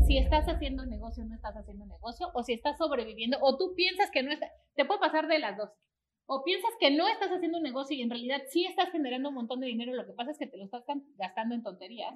si 0.07 0.19
estás 0.19 0.47
haciendo 0.49 0.85
negocio 0.87 1.23
o 1.25 1.27
no 1.27 1.35
estás 1.35 1.57
haciendo 1.57 1.87
negocio, 1.87 2.29
o 2.35 2.43
si 2.43 2.53
estás 2.55 2.77
sobreviviendo, 2.79 3.39
o 3.41 3.57
tú 3.57 3.75
piensas 3.77 4.11
que 4.11 4.23
no 4.23 4.31
estás, 4.33 4.51
te 4.75 4.85
puede 4.85 5.01
pasar 5.01 5.27
de 5.29 5.39
las 5.39 5.57
dos. 5.57 5.71
O 6.31 6.45
piensas 6.45 6.71
que 6.79 6.91
no 6.91 7.09
estás 7.09 7.31
haciendo 7.31 7.57
un 7.59 7.65
negocio 7.65 7.97
y 7.97 8.03
en 8.03 8.11
realidad 8.11 8.43
sí 8.51 8.67
estás 8.67 8.91
generando 8.91 9.31
un 9.31 9.35
montón 9.35 9.61
de 9.61 9.67
dinero, 9.67 9.95
lo 9.95 10.07
que 10.07 10.13
pasa 10.13 10.31
es 10.33 10.39
que 10.39 10.47
te 10.47 10.59
lo 10.59 10.65
estás 10.65 10.85
gastando 11.17 11.55
en 11.55 11.63
tonterías. 11.63 12.13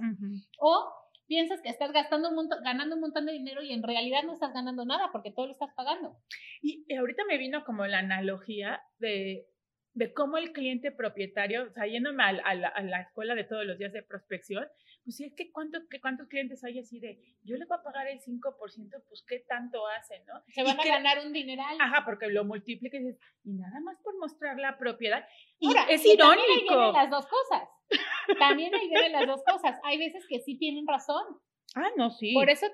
O 0.60 0.86
piensas 1.26 1.62
que 1.62 1.70
estás 1.70 1.92
gastando 1.92 2.28
un 2.28 2.34
montón, 2.34 2.62
ganando 2.62 2.94
un 2.96 3.00
montón 3.00 3.24
de 3.24 3.32
dinero 3.32 3.62
y 3.62 3.72
en 3.72 3.82
realidad 3.82 4.22
no 4.24 4.34
estás 4.34 4.52
ganando 4.52 4.84
nada 4.84 5.08
porque 5.12 5.30
todo 5.32 5.46
lo 5.46 5.52
estás 5.52 5.70
pagando. 5.74 6.16
Y 6.60 6.84
ahorita 6.94 7.22
me 7.26 7.38
vino 7.38 7.64
como 7.64 7.86
la 7.86 8.00
analogía 8.00 8.82
de, 8.98 9.46
de 9.94 10.12
cómo 10.12 10.36
el 10.36 10.52
cliente 10.52 10.92
propietario, 10.92 11.64
o 11.64 11.72
sea, 11.72 11.86
yéndome 11.86 12.22
a, 12.22 12.32
la- 12.32 12.42
a 12.42 12.54
la, 12.54 12.68
a 12.68 12.82
la 12.82 13.00
escuela 13.00 13.34
de 13.34 13.44
todos 13.44 13.64
los 13.64 13.78
días 13.78 13.94
de 13.94 14.02
prospección, 14.02 14.66
pues 15.04 15.16
sí, 15.16 15.24
es 15.24 15.34
que, 15.34 15.50
cuánto, 15.50 15.78
que 15.88 16.00
cuántos 16.00 16.28
clientes 16.28 16.62
hay 16.64 16.78
así 16.78 17.00
de, 17.00 17.18
yo 17.42 17.56
le 17.56 17.64
voy 17.66 17.76
a 17.78 17.82
pagar 17.82 18.06
el 18.08 18.20
5%, 18.20 19.02
pues 19.08 19.24
qué 19.26 19.40
tanto 19.40 19.86
hacen, 19.88 20.24
¿no? 20.26 20.34
Se 20.48 20.62
van 20.62 20.76
Y 20.76 20.80
a 20.80 20.82
que- 20.82 20.88
ganar 20.90 21.26
un 21.26 21.32
dineral. 21.32 21.76
Ajá, 21.80 22.04
porque 22.04 22.28
lo 22.28 22.44
multiplica 22.44 22.96
y 22.96 23.00
dices, 23.00 23.20
y 23.44 23.52
nada 23.54 23.80
más 23.80 23.98
por 24.02 24.16
mostrar 24.18 24.58
la 24.58 24.78
propiedad. 24.78 25.26
Y 25.58 25.66
Ahora, 25.68 25.84
es 25.88 26.04
y 26.06 26.16
también 26.16 26.38
ahí 26.40 26.46
vienen 26.46 26.66
irónico. 26.66 26.92
las 26.98 27.10
dos 27.10 27.26
cosas. 27.26 27.68
También 28.38 28.74
ahí 28.74 28.88
vienen 28.88 29.12
las 29.12 29.26
dos 29.26 29.42
cosas. 29.44 29.78
Hay 29.84 29.98
veces 29.98 30.24
que 30.28 30.40
sí 30.40 30.56
tienen 30.56 30.86
razón. 30.86 31.24
Ah, 31.74 31.88
no, 31.96 32.10
sí. 32.10 32.34
Por 32.34 32.50
eso, 32.50 32.66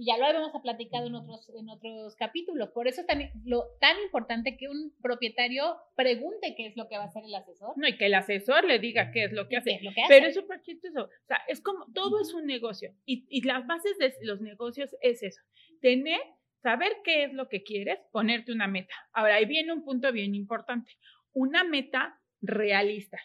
ya 0.00 0.18
lo 0.18 0.26
habíamos 0.26 0.52
platicado 0.62 1.06
en 1.06 1.14
otros, 1.14 1.48
en 1.58 1.68
otros 1.70 2.14
capítulos, 2.16 2.68
por 2.70 2.86
eso 2.88 3.00
es 3.00 3.06
tan, 3.06 3.30
lo, 3.44 3.64
tan 3.80 3.96
importante 4.02 4.56
que 4.58 4.68
un 4.68 4.92
propietario 5.00 5.76
pregunte 5.96 6.54
qué 6.54 6.66
es 6.66 6.76
lo 6.76 6.86
que 6.88 6.98
va 6.98 7.04
a 7.04 7.06
hacer 7.06 7.24
el 7.24 7.34
asesor. 7.34 7.72
No, 7.76 7.88
y 7.88 7.96
que 7.96 8.06
el 8.06 8.14
asesor 8.14 8.64
le 8.64 8.78
diga 8.78 9.10
qué 9.12 9.24
es 9.24 9.32
lo 9.32 9.44
que 9.44 9.50
qué 9.50 9.56
hace. 9.56 9.70
es 9.76 9.82
lo 9.82 9.92
que 9.94 10.02
hace. 10.02 10.12
Pero 10.14 10.26
es 10.26 10.34
súper 10.34 10.60
chistoso. 10.60 11.04
O 11.04 11.26
sea, 11.26 11.38
es 11.48 11.62
como, 11.62 11.86
todo 11.94 12.20
es 12.20 12.34
un 12.34 12.44
negocio. 12.46 12.92
Y, 13.06 13.24
y 13.30 13.40
las 13.46 13.66
bases 13.66 13.96
de 13.98 14.12
los 14.22 14.40
negocios 14.42 14.94
es 15.00 15.22
eso. 15.22 15.40
Tener, 15.80 16.20
saber 16.62 16.92
qué 17.02 17.24
es 17.24 17.32
lo 17.32 17.48
que 17.48 17.62
quieres, 17.62 17.98
ponerte 18.12 18.52
una 18.52 18.68
meta. 18.68 18.94
Ahora, 19.14 19.36
ahí 19.36 19.46
viene 19.46 19.72
un 19.72 19.84
punto 19.84 20.12
bien 20.12 20.34
importante. 20.34 20.90
Una 21.32 21.64
meta 21.64 22.20
realista. 22.42 23.18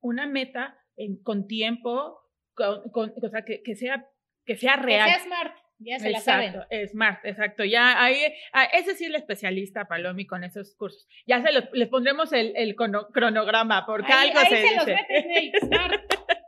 Una 0.00 0.26
meta 0.26 0.78
en- 0.96 1.22
con 1.22 1.46
tiempo, 1.46 2.18
con, 2.54 2.90
con- 2.90 3.14
o 3.22 3.28
sea, 3.30 3.42
que, 3.44 3.62
que 3.62 3.74
sea, 3.74 4.06
que 4.46 4.56
sea 4.56 4.76
Que 4.76 4.82
real. 4.82 5.08
sea 5.10 5.20
smart, 5.20 5.54
ya 5.78 5.98
se 5.98 6.08
la 6.10 6.20
saben. 6.20 6.54
Exacto, 6.54 6.88
smart, 6.92 7.24
exacto. 7.26 7.64
Ya 7.64 8.02
ahí, 8.02 8.22
ah, 8.52 8.64
ese 8.64 8.94
sí 8.94 9.04
es 9.04 9.10
el 9.10 9.16
especialista, 9.16 9.86
Palomi, 9.86 10.26
con 10.26 10.44
esos 10.44 10.74
cursos. 10.76 11.06
Ya 11.26 11.42
se 11.42 11.52
los, 11.52 11.64
les 11.72 11.88
pondremos 11.88 12.32
el, 12.32 12.52
el 12.56 12.74
crono- 12.76 13.08
cronograma, 13.12 13.84
porque 13.84 14.12
Ahí, 14.12 14.28
algo 14.30 14.40
ahí 14.40 14.46
se, 14.48 14.68
se, 14.68 14.76
los 14.76 14.86
dice. 14.86 14.98
metes, 15.10 15.26
Ney, 15.26 15.52
smart. 15.60 16.02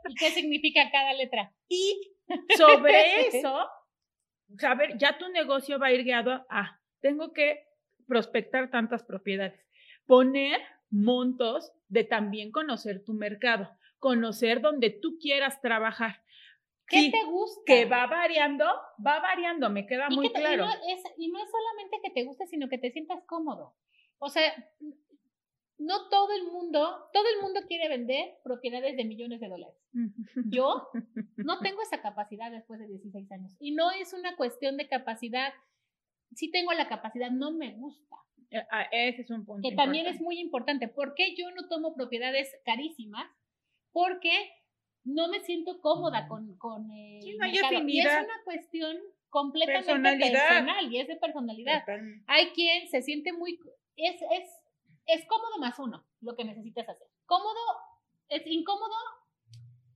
¿Y 0.07 0.15
qué 0.15 0.29
significa 0.31 0.89
cada 0.91 1.13
letra? 1.13 1.51
Y 1.67 1.99
sobre 2.57 3.27
eso, 3.27 3.67
saber, 4.57 4.97
ya 4.97 5.17
tu 5.17 5.29
negocio 5.29 5.77
va 5.77 5.87
a 5.87 5.91
ir 5.91 6.03
guiado 6.03 6.45
a, 6.49 6.79
tengo 7.01 7.33
que 7.33 7.65
prospectar 8.07 8.71
tantas 8.71 9.03
propiedades, 9.03 9.63
poner 10.07 10.59
montos 10.89 11.71
de 11.87 12.03
también 12.03 12.51
conocer 12.51 13.03
tu 13.05 13.13
mercado, 13.13 13.69
conocer 13.99 14.61
donde 14.61 14.89
tú 14.89 15.17
quieras 15.21 15.61
trabajar. 15.61 16.21
¿Qué 16.89 17.01
Sí, 17.01 17.11
te 17.11 17.23
gusta? 17.25 17.61
que 17.65 17.85
va 17.85 18.07
variando, 18.07 18.65
va 19.05 19.19
variando, 19.19 19.69
me 19.69 19.85
queda 19.85 20.07
Y 20.09 20.15
muy 20.15 20.27
y 20.27 20.33
claro. 20.33 20.65
no 20.65 20.71
es, 20.71 21.03
y 21.17 21.29
no 21.29 21.39
es 21.43 21.49
solamente 21.49 21.99
que 22.03 22.09
te 22.09 22.23
guste, 22.23 22.47
sino 22.47 22.67
que 22.69 22.77
te 22.77 22.91
sientas 22.91 23.23
cómodo. 23.25 23.75
O 24.17 24.29
sea, 24.29 24.53
no 25.77 26.09
todo 26.09 26.33
el 26.33 26.43
mundo, 26.51 27.09
todo 27.13 27.23
el 27.35 27.41
mundo 27.41 27.61
quiere 27.67 27.87
vender 27.87 28.37
propiedades 28.43 28.97
de 28.97 29.05
millones 29.05 29.39
de 29.39 29.47
dólares. 29.47 29.75
Yo 30.51 30.89
no 31.37 31.59
tengo 31.59 31.81
esa 31.81 32.01
capacidad 32.01 32.51
después 32.51 32.79
de 32.79 32.87
16 32.87 33.31
años. 33.31 33.55
Y 33.59 33.71
no 33.71 33.91
es 33.91 34.13
una 34.13 34.35
cuestión 34.35 34.75
de 34.77 34.87
capacidad. 34.87 35.53
Sí 36.35 36.51
tengo 36.51 36.73
la 36.73 36.89
capacidad, 36.89 37.31
no 37.31 37.51
me 37.51 37.73
gusta. 37.73 38.17
Eh, 38.51 38.63
ah, 38.71 38.87
Ese 38.91 39.21
es 39.21 39.29
un 39.29 39.45
punto. 39.45 39.67
Que 39.67 39.75
también 39.75 40.05
es 40.07 40.19
muy 40.21 40.39
importante. 40.39 40.87
¿Por 40.87 41.13
qué 41.15 41.35
yo 41.35 41.49
no 41.51 41.67
tomo 41.69 41.95
propiedades 41.95 42.55
carísimas? 42.65 43.27
Porque 43.91 44.31
no 45.03 45.27
me 45.29 45.39
siento 45.41 45.79
cómoda 45.81 46.27
con, 46.27 46.57
con 46.57 46.91
el 46.91 47.21
Sí, 47.21 47.37
no 47.37 47.45
hay. 47.45 47.53
Y 47.53 47.99
es 47.99 48.05
una 48.05 48.43
cuestión 48.43 48.97
completamente 49.29 50.31
personal 50.31 50.91
y 50.91 50.99
es 50.99 51.07
de 51.07 51.15
personalidad. 51.17 51.83
Hay 52.27 52.49
quien 52.49 52.87
se 52.89 53.01
siente 53.01 53.33
muy... 53.33 53.59
Es, 53.95 54.21
es, 54.21 54.49
es 55.05 55.25
cómodo 55.27 55.59
más 55.59 55.77
uno 55.79 56.05
lo 56.21 56.35
que 56.35 56.43
necesitas 56.43 56.87
hacer. 56.87 57.07
Cómodo, 57.25 57.59
es 58.29 58.45
incómodo, 58.45 58.95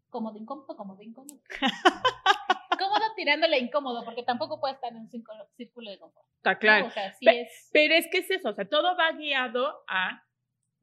cómodo, 0.10 0.38
incómodo, 0.38 0.76
cómodo, 0.76 1.02
incómodo. 1.02 1.42
cómodo 2.80 3.04
tirándole 3.16 3.60
incómodo, 3.60 4.04
porque 4.04 4.24
tampoco 4.24 4.60
puede 4.60 4.76
estar 4.76 4.92
en 4.92 5.00
un 5.00 5.10
círculo, 5.10 5.90
de 5.90 6.00
confort. 6.00 6.28
Está 6.38 6.54
¿no? 6.54 6.60
claro. 6.60 6.88
O 6.88 6.92
sea, 6.92 7.14
sí 7.14 7.26
Pe- 7.26 7.42
es... 7.42 7.70
Pero 7.72 7.96
es 7.96 8.08
que 8.12 8.20
es 8.20 8.32
eso, 8.32 8.50
o 8.50 8.54
sea, 8.54 8.68
todo 8.68 8.96
va 8.98 9.12
guiado 9.14 9.84
a 9.88 10.24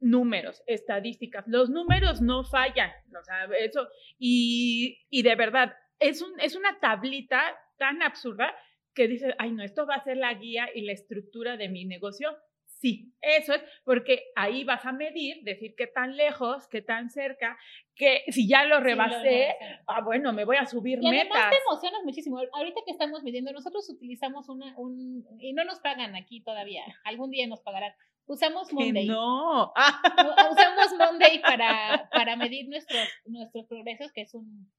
números, 0.01 0.61
estadísticas. 0.65 1.45
Los 1.47 1.69
números 1.69 2.21
no 2.21 2.43
fallan, 2.43 2.91
o 3.17 3.23
sea, 3.23 3.45
eso, 3.59 3.87
y, 4.19 4.99
y 5.09 5.23
de 5.23 5.35
verdad, 5.35 5.73
es, 5.99 6.21
un, 6.21 6.37
es 6.39 6.55
una 6.55 6.79
tablita 6.79 7.41
tan 7.77 8.01
absurda 8.01 8.53
que 8.93 9.07
dices, 9.07 9.33
ay, 9.37 9.51
no, 9.51 9.63
esto 9.63 9.85
va 9.85 9.95
a 9.95 10.03
ser 10.03 10.17
la 10.17 10.33
guía 10.33 10.69
y 10.73 10.81
la 10.81 10.91
estructura 10.91 11.55
de 11.55 11.69
mi 11.69 11.85
negocio. 11.85 12.35
Sí, 12.65 13.13
eso 13.21 13.53
es, 13.53 13.61
porque 13.83 14.31
ahí 14.35 14.63
vas 14.63 14.85
a 14.87 14.91
medir, 14.91 15.43
decir 15.43 15.75
qué 15.77 15.85
tan 15.85 16.17
lejos, 16.17 16.67
qué 16.67 16.81
tan 16.81 17.11
cerca, 17.11 17.55
que 17.95 18.23
si 18.29 18.47
ya 18.47 18.63
lo 18.65 18.77
sí, 18.77 18.81
lo 18.81 18.83
rebasé, 18.83 19.19
rebasé. 19.19 19.83
ah, 19.85 20.01
bueno, 20.01 20.33
me 20.33 20.45
voy 20.45 20.57
a 20.57 20.65
subir 20.65 20.97
Y 20.99 21.07
además 21.07 21.25
metas. 21.35 21.51
te 21.51 21.57
emocionas 21.57 22.01
muchísimo. 22.03 22.39
Ahorita 22.53 22.81
que 22.83 22.91
estamos 22.91 23.21
midiendo, 23.21 23.51
nosotros 23.51 23.87
utilizamos 23.87 24.49
una, 24.49 24.73
un, 24.77 25.23
y 25.39 25.53
no 25.53 25.63
nos 25.63 25.79
pagan 25.79 26.15
aquí 26.15 26.41
todavía, 26.41 26.83
algún 27.03 27.29
día 27.29 27.45
nos 27.47 27.61
pagarán. 27.61 27.93
Usamos 28.31 28.69
Que 28.69 28.75
Monday. 28.75 29.07
no. 29.07 29.73
Ah, 29.75 30.49
Usamos 30.51 30.93
Monday 30.97 31.41
para, 31.41 32.09
para 32.11 32.37
medir 32.37 32.69
nuestros, 32.69 33.05
nuestros 33.25 33.65
progresos, 33.65 34.11
que 34.13 34.21
es 34.21 34.33
un 34.33 34.71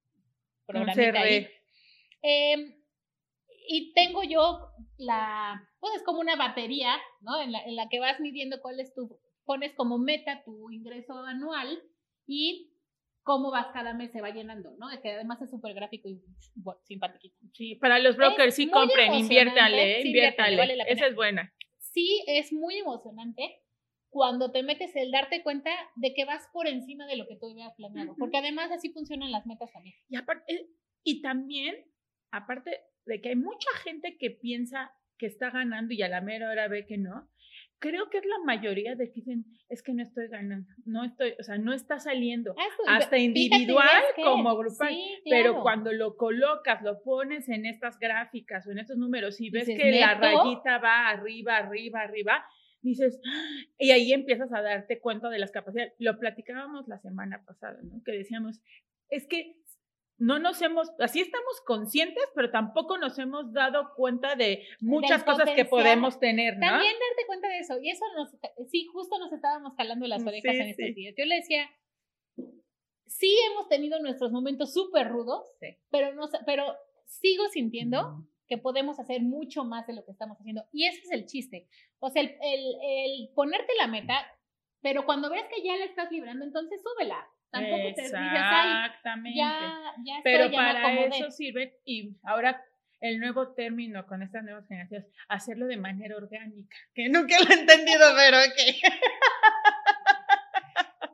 programita 0.66 1.12
CR. 1.12 1.16
ahí. 1.18 1.48
Em, 2.22 2.74
y 3.68 3.92
tengo 3.92 4.22
yo 4.22 4.70
la, 4.96 5.68
pues 5.80 5.96
es 5.96 6.02
como 6.02 6.20
una 6.20 6.36
batería, 6.36 6.96
¿no? 7.20 7.42
En 7.42 7.52
la, 7.52 7.60
en 7.60 7.76
la 7.76 7.88
que 7.90 8.00
vas 8.00 8.20
midiendo 8.20 8.60
cuál 8.62 8.80
es 8.80 8.94
tu, 8.94 9.20
pones 9.44 9.74
como 9.74 9.98
meta 9.98 10.42
tu 10.44 10.70
ingreso 10.70 11.12
anual 11.24 11.78
y 12.26 12.72
cómo 13.22 13.50
vas 13.50 13.66
cada 13.74 13.92
mes 13.92 14.12
se 14.12 14.22
va 14.22 14.30
llenando, 14.30 14.70
¿no? 14.78 14.88
Que 15.02 15.12
además 15.12 15.42
es 15.42 15.50
súper 15.50 15.74
gráfico 15.74 16.08
y 16.08 16.22
bueno, 16.54 16.80
simpático. 16.84 17.36
Sí, 17.52 17.74
para 17.76 17.98
los 17.98 18.16
brokers 18.16 18.54
sí 18.54 18.70
compren, 18.70 19.12
sí, 19.28 19.38
vale 19.38 20.76
la 20.76 20.84
Esa 20.84 21.06
es 21.06 21.14
buena. 21.14 21.52
Sí, 21.92 22.24
es 22.26 22.52
muy 22.52 22.78
emocionante 22.78 23.60
cuando 24.08 24.50
te 24.52 24.62
metes 24.62 24.94
el 24.96 25.10
darte 25.10 25.42
cuenta 25.42 25.70
de 25.96 26.12
que 26.14 26.24
vas 26.24 26.46
por 26.52 26.66
encima 26.66 27.06
de 27.06 27.16
lo 27.16 27.26
que 27.26 27.36
tú 27.36 27.50
habías 27.50 27.74
planeado, 27.74 28.14
porque 28.18 28.38
además 28.38 28.70
así 28.70 28.90
funcionan 28.90 29.32
las 29.32 29.46
metas 29.46 29.72
también. 29.72 29.94
Y 30.08 30.16
aparte, 30.16 30.68
y 31.02 31.22
también, 31.22 31.74
aparte 32.30 32.80
de 33.06 33.20
que 33.20 33.30
hay 33.30 33.36
mucha 33.36 33.70
gente 33.84 34.16
que 34.18 34.30
piensa 34.30 34.92
que 35.16 35.26
está 35.26 35.50
ganando 35.50 35.94
y 35.94 36.02
a 36.02 36.08
la 36.08 36.20
mera 36.20 36.50
hora 36.50 36.68
ve 36.68 36.86
que 36.86 36.98
no, 36.98 37.30
creo 37.82 38.08
que 38.08 38.18
es 38.18 38.24
la 38.24 38.38
mayoría 38.44 38.94
de 38.94 39.08
que 39.08 39.14
dicen, 39.14 39.44
es 39.68 39.82
que 39.82 39.92
no 39.92 40.04
estoy 40.04 40.28
ganando, 40.28 40.70
no 40.84 41.04
estoy, 41.04 41.34
o 41.38 41.42
sea, 41.42 41.58
no 41.58 41.72
está 41.72 41.98
saliendo, 41.98 42.54
Ah, 42.56 42.96
hasta 42.96 43.16
fíjate, 43.16 43.18
individual 43.18 44.02
como 44.22 44.56
grupal. 44.56 44.88
Sí, 44.88 45.20
Pero 45.28 45.60
cuando 45.62 45.92
lo 45.92 46.16
colocas, 46.16 46.80
lo 46.82 47.02
pones 47.02 47.48
en 47.48 47.66
estas 47.66 47.98
gráficas 47.98 48.66
o 48.68 48.70
en 48.70 48.78
estos 48.78 48.96
números 48.96 49.40
y 49.40 49.50
ves 49.50 49.66
Dices, 49.66 49.82
que 49.82 50.00
la 50.00 50.14
rayita 50.14 50.78
va 50.78 51.08
arriba, 51.08 51.56
arriba, 51.56 52.02
arriba, 52.02 52.44
dices, 52.82 53.20
y 53.78 53.90
ahí 53.90 54.12
empiezas 54.12 54.52
a 54.52 54.62
darte 54.62 55.00
cuenta 55.00 55.28
de 55.28 55.40
las 55.40 55.50
capacidades. 55.50 55.92
Lo 55.98 56.20
platicábamos 56.20 56.86
la 56.86 57.00
semana 57.00 57.42
pasada, 57.44 57.80
¿no? 57.82 58.00
Que 58.04 58.12
decíamos, 58.12 58.62
es 59.08 59.26
que 59.26 59.56
no 60.18 60.38
nos 60.38 60.62
hemos, 60.62 60.88
así 61.00 61.20
estamos 61.20 61.60
conscientes, 61.66 62.22
pero 62.34 62.50
tampoco 62.50 62.96
nos 62.98 63.18
hemos 63.18 63.52
dado 63.52 63.92
cuenta 63.96 64.36
de 64.36 64.64
muchas 64.80 65.24
cosas 65.24 65.50
que 65.50 65.64
podemos 65.64 66.20
tener, 66.20 66.54
¿no? 66.58 66.66
También 66.66 66.92
darte 66.92 67.26
cuenta 67.26 67.48
de 67.48 67.58
eso. 67.58 67.78
Y 67.80 67.90
eso 67.90 68.04
nos, 68.16 68.30
sí, 68.70 68.86
justo 68.92 69.18
nos 69.18 69.32
estábamos 69.32 69.74
jalando 69.76 70.06
las 70.06 70.22
Sí, 70.22 70.28
orejas 70.28 70.54
en 70.54 70.64
sí. 70.64 70.70
estos 70.82 70.94
días. 70.94 71.14
Yo 71.18 71.24
le 71.24 71.36
decía, 71.36 71.68
sí 73.06 73.36
hemos 73.50 73.68
tenido 73.68 73.98
nuestros 74.00 74.32
momentos 74.32 74.72
súper 74.72 75.08
rudos, 75.08 75.44
Sí. 75.60 75.76
pero, 75.90 76.14
no, 76.14 76.28
pero 76.46 76.64
sigo 77.06 77.48
sintiendo 77.48 78.24
que 78.48 78.58
podemos 78.58 78.98
hacer 79.00 79.22
mucho 79.22 79.64
más 79.64 79.86
de 79.86 79.94
lo 79.94 80.04
que 80.04 80.12
estamos 80.12 80.38
haciendo. 80.38 80.64
Y 80.72 80.86
ese 80.86 81.00
es 81.00 81.10
el 81.10 81.26
chiste. 81.26 81.68
O 82.00 82.10
sea, 82.10 82.22
el, 82.22 82.36
el- 82.42 82.76
el 82.82 83.30
ponerte 83.34 83.72
la 83.78 83.86
meta, 83.86 84.14
pero 84.82 85.04
cuando 85.04 85.30
ves 85.30 85.44
que 85.54 85.62
ya 85.62 85.76
la 85.76 85.84
estás 85.84 86.10
librando, 86.10 86.44
entonces 86.44 86.80
súbela. 86.82 87.26
Tampoco 87.52 87.94
te 87.94 88.00
ay, 88.02 88.06
Exactamente. 88.06 89.38
ya, 89.38 89.94
ya 90.04 90.16
estoy, 90.16 90.32
Pero 90.32 90.44
ya 90.46 90.50
me 90.50 90.56
para 90.56 90.80
acomodé". 90.80 91.18
eso 91.18 91.30
sirve, 91.30 91.78
y 91.84 92.16
ahora 92.24 92.60
el 93.00 93.20
nuevo 93.20 93.52
término 93.52 94.06
con 94.06 94.22
estas 94.22 94.42
nuevas 94.44 94.66
generaciones, 94.68 95.06
hacerlo 95.28 95.66
de 95.66 95.76
manera 95.76 96.16
orgánica. 96.16 96.76
Que 96.94 97.08
nunca 97.08 97.36
lo 97.40 97.50
he 97.50 97.60
entendido, 97.60 98.00
pero 98.16 98.38
ok. 98.38 98.58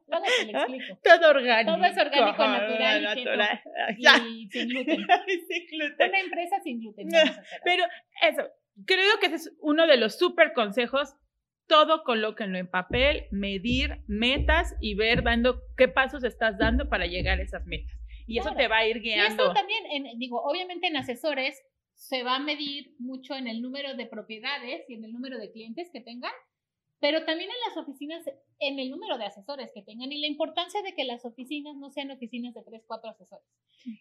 Luego 0.06 0.24
te 0.38 0.52
lo 0.52 0.58
explico. 0.58 0.98
Todo 1.02 1.30
orgánico. 1.30 1.74
Todo 1.76 1.84
es 1.84 1.98
orgánico, 1.98 2.42
ajá, 2.42 2.58
natural 2.60 3.00
y 3.00 3.04
natural. 3.04 3.62
Ya. 3.98 4.16
Y 4.18 4.48
sin 4.50 4.68
gluten. 4.68 5.06
Sin 5.48 5.66
gluten. 5.66 6.08
Una 6.08 6.20
empresa 6.20 6.60
sin 6.60 6.80
gluten. 6.80 7.14
hacer. 7.14 7.44
Pero 7.64 7.84
eso, 8.22 8.48
creo 8.86 9.18
que 9.20 9.26
ese 9.26 9.36
es 9.36 9.52
uno 9.60 9.86
de 9.86 9.96
los 9.96 10.18
súper 10.18 10.52
consejos. 10.52 11.14
Todo 11.68 12.02
colóquenlo 12.02 12.58
en 12.58 12.66
papel, 12.68 13.26
medir 13.30 14.02
metas 14.08 14.74
y 14.80 14.94
ver 14.94 15.22
dando 15.22 15.60
qué 15.76 15.86
pasos 15.86 16.24
estás 16.24 16.58
dando 16.58 16.88
para 16.88 17.06
llegar 17.06 17.38
a 17.38 17.42
esas 17.42 17.64
metas. 17.66 17.94
Y 18.26 18.38
eso 18.38 18.52
te 18.54 18.68
va 18.68 18.78
a 18.78 18.86
ir 18.86 18.96
Y 18.96 19.00
guiando. 19.00 19.44
eso 19.44 19.52
también, 19.54 19.84
en- 19.90 20.18
digo, 20.18 20.42
obviamente 20.42 20.86
en 20.86 20.96
asesores 20.96 21.62
se 21.94 22.22
va 22.22 22.36
a 22.36 22.40
medir 22.40 22.94
mucho 22.98 23.34
en 23.34 23.48
el 23.48 23.60
número 23.60 23.94
de 23.96 24.06
propiedades 24.06 24.84
y 24.88 24.94
en 24.94 25.04
el 25.04 25.12
número 25.12 25.38
de 25.38 25.50
clientes 25.50 25.90
que 25.92 26.00
tengan, 26.00 26.32
pero 27.00 27.24
también 27.24 27.50
en 27.50 27.56
las 27.68 27.76
oficinas, 27.76 28.24
en 28.58 28.78
el 28.78 28.90
número 28.90 29.18
de 29.18 29.26
asesores 29.26 29.70
que 29.72 29.82
tengan 29.82 30.10
y 30.10 30.20
la 30.20 30.26
importancia 30.26 30.82
de 30.82 30.94
que 30.94 31.04
las 31.04 31.24
oficinas 31.24 31.76
no 31.76 31.90
sean 31.90 32.10
oficinas 32.10 32.54
de 32.54 32.62
tres, 32.62 32.82
cuatro 32.86 33.10
asesores. 33.10 33.46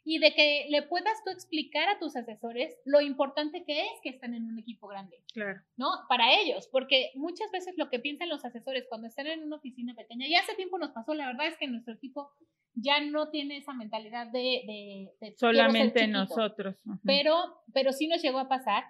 Y 0.03 0.19
de 0.19 0.33
que 0.33 0.65
le 0.69 0.81
puedas 0.81 1.23
tú 1.23 1.31
explicar 1.31 1.87
a 1.89 1.99
tus 1.99 2.15
asesores 2.15 2.75
lo 2.85 3.01
importante 3.01 3.63
que 3.65 3.81
es 3.81 4.01
que 4.01 4.09
están 4.09 4.33
en 4.33 4.45
un 4.45 4.57
equipo 4.57 4.87
grande. 4.87 5.21
Claro. 5.33 5.61
¿no? 5.75 5.89
Para 6.09 6.33
ellos, 6.39 6.67
porque 6.71 7.11
muchas 7.15 7.51
veces 7.51 7.75
lo 7.77 7.89
que 7.89 7.99
piensan 7.99 8.29
los 8.29 8.43
asesores 8.43 8.85
cuando 8.89 9.07
están 9.07 9.27
en 9.27 9.43
una 9.43 9.57
oficina 9.57 9.93
pequeña, 9.93 10.27
ya 10.27 10.39
hace 10.39 10.55
tiempo 10.55 10.79
nos 10.79 10.91
pasó, 10.91 11.13
la 11.13 11.27
verdad 11.27 11.47
es 11.47 11.57
que 11.57 11.67
nuestro 11.67 11.93
equipo 11.93 12.31
ya 12.73 12.99
no 13.01 13.29
tiene 13.29 13.57
esa 13.57 13.73
mentalidad 13.73 14.27
de... 14.27 14.63
de, 14.65 15.11
de 15.19 15.35
Solamente 15.37 16.07
nosotros. 16.07 16.75
Pero, 17.03 17.61
pero 17.73 17.91
sí 17.91 18.07
nos 18.07 18.21
llegó 18.21 18.39
a 18.39 18.49
pasar. 18.49 18.83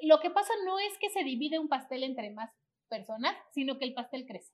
Lo 0.00 0.20
que 0.20 0.30
pasa 0.30 0.52
no 0.64 0.78
es 0.78 0.96
que 0.98 1.10
se 1.10 1.24
divide 1.24 1.58
un 1.58 1.68
pastel 1.68 2.04
entre 2.04 2.30
más 2.30 2.50
personas, 2.90 3.34
sino 3.52 3.78
que 3.78 3.86
el 3.86 3.94
pastel 3.94 4.26
crece, 4.26 4.52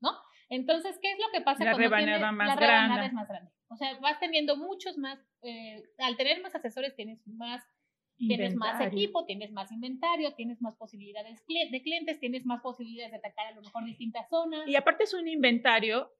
¿no? 0.00 0.10
Entonces, 0.48 0.98
¿qué 1.00 1.12
es 1.12 1.18
lo 1.18 1.30
que 1.32 1.42
pasa 1.42 1.64
La 1.64 1.70
cuando 1.72 1.82
rebanada 1.90 2.18
tienes- 2.18 2.32
más 2.36 2.48
la 2.48 2.56
rebanada 2.56 2.86
grande. 2.88 3.06
es 3.06 3.12
más 3.12 3.28
grande? 3.28 3.52
O 3.68 3.76
sea, 3.76 3.98
vas 4.00 4.18
teniendo 4.18 4.56
muchos 4.56 4.96
más, 4.98 5.18
eh, 5.42 5.82
al 5.98 6.16
tener 6.16 6.40
más 6.42 6.54
asesores 6.54 6.96
tienes 6.96 7.24
más 7.28 7.62
Tienes 8.18 8.54
más 8.56 8.80
equipo, 8.80 9.26
tienes 9.26 9.52
más 9.52 9.70
inventario, 9.70 10.32
tienes 10.34 10.62
más 10.62 10.74
posibilidades 10.76 11.44
de 11.70 11.82
clientes, 11.82 12.18
tienes 12.18 12.46
más 12.46 12.62
posibilidades 12.62 13.12
de 13.12 13.18
atacar 13.18 13.48
a 13.48 13.50
lo 13.50 13.60
mejor 13.60 13.84
distintas 13.84 14.26
zonas. 14.30 14.66
Y 14.66 14.74
aparte 14.74 15.04
es 15.04 15.12
un 15.12 15.28
inventario 15.28 16.10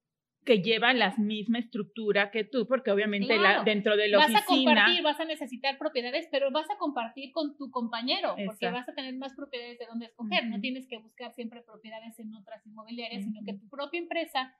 que 0.47 0.61
lleva 0.63 0.93
la 0.93 1.13
misma 1.17 1.59
estructura 1.59 2.31
que 2.31 2.45
tú, 2.45 2.65
porque 2.67 2.89
obviamente 2.89 3.35
la- 3.35 3.41
Claro. 3.41 3.63
dentro 3.65 3.97
de 3.97 4.07
la 4.07 4.17
vas 4.17 4.33
a 4.33 4.39
oficina. 4.39 4.73
compartir, 4.73 5.03
vas 5.03 5.19
a 5.19 5.25
necesitar 5.25 5.77
propiedades, 5.77 6.27
pero 6.31 6.49
vas 6.51 6.69
a 6.71 6.77
compartir 6.77 7.31
con 7.33 7.55
tu 7.57 7.69
compañero, 7.69 8.35
porque 8.45 8.71
vas 8.71 8.87
a 8.87 8.93
tener 8.95 9.13
más 9.17 9.33
propiedades 9.35 9.77
de 9.77 9.85
dónde 9.85 10.05
escoger. 10.05 10.47
No 10.47 10.59
tienes 10.61 10.87
que 10.87 10.97
buscar 10.97 11.33
siempre 11.35 11.61
propiedades 11.61 12.17
en 12.17 12.33
otras 12.33 12.65
inmobiliarias, 12.65 13.23
sino 13.25 13.41
que 13.45 13.53
tu 13.53 13.67
propia 13.69 13.99
empresa 13.99 14.55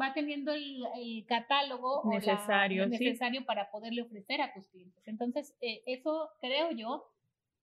va 0.00 0.12
teniendo 0.12 0.52
el, 0.52 0.84
el 1.02 1.24
catálogo 1.26 2.02
o 2.02 2.10
la- 2.12 2.18
Necesario, 2.18 2.84
sí. 2.84 2.90
necesario 2.90 3.44
para 3.46 3.70
poderle 3.70 4.02
ofrecer 4.02 4.42
a 4.42 4.52
tus 4.52 4.68
clientes. 4.68 5.02
Entonces, 5.08 5.56
eh, 5.62 5.82
eso 5.86 6.28
creo 6.40 6.70
yo 6.72 7.06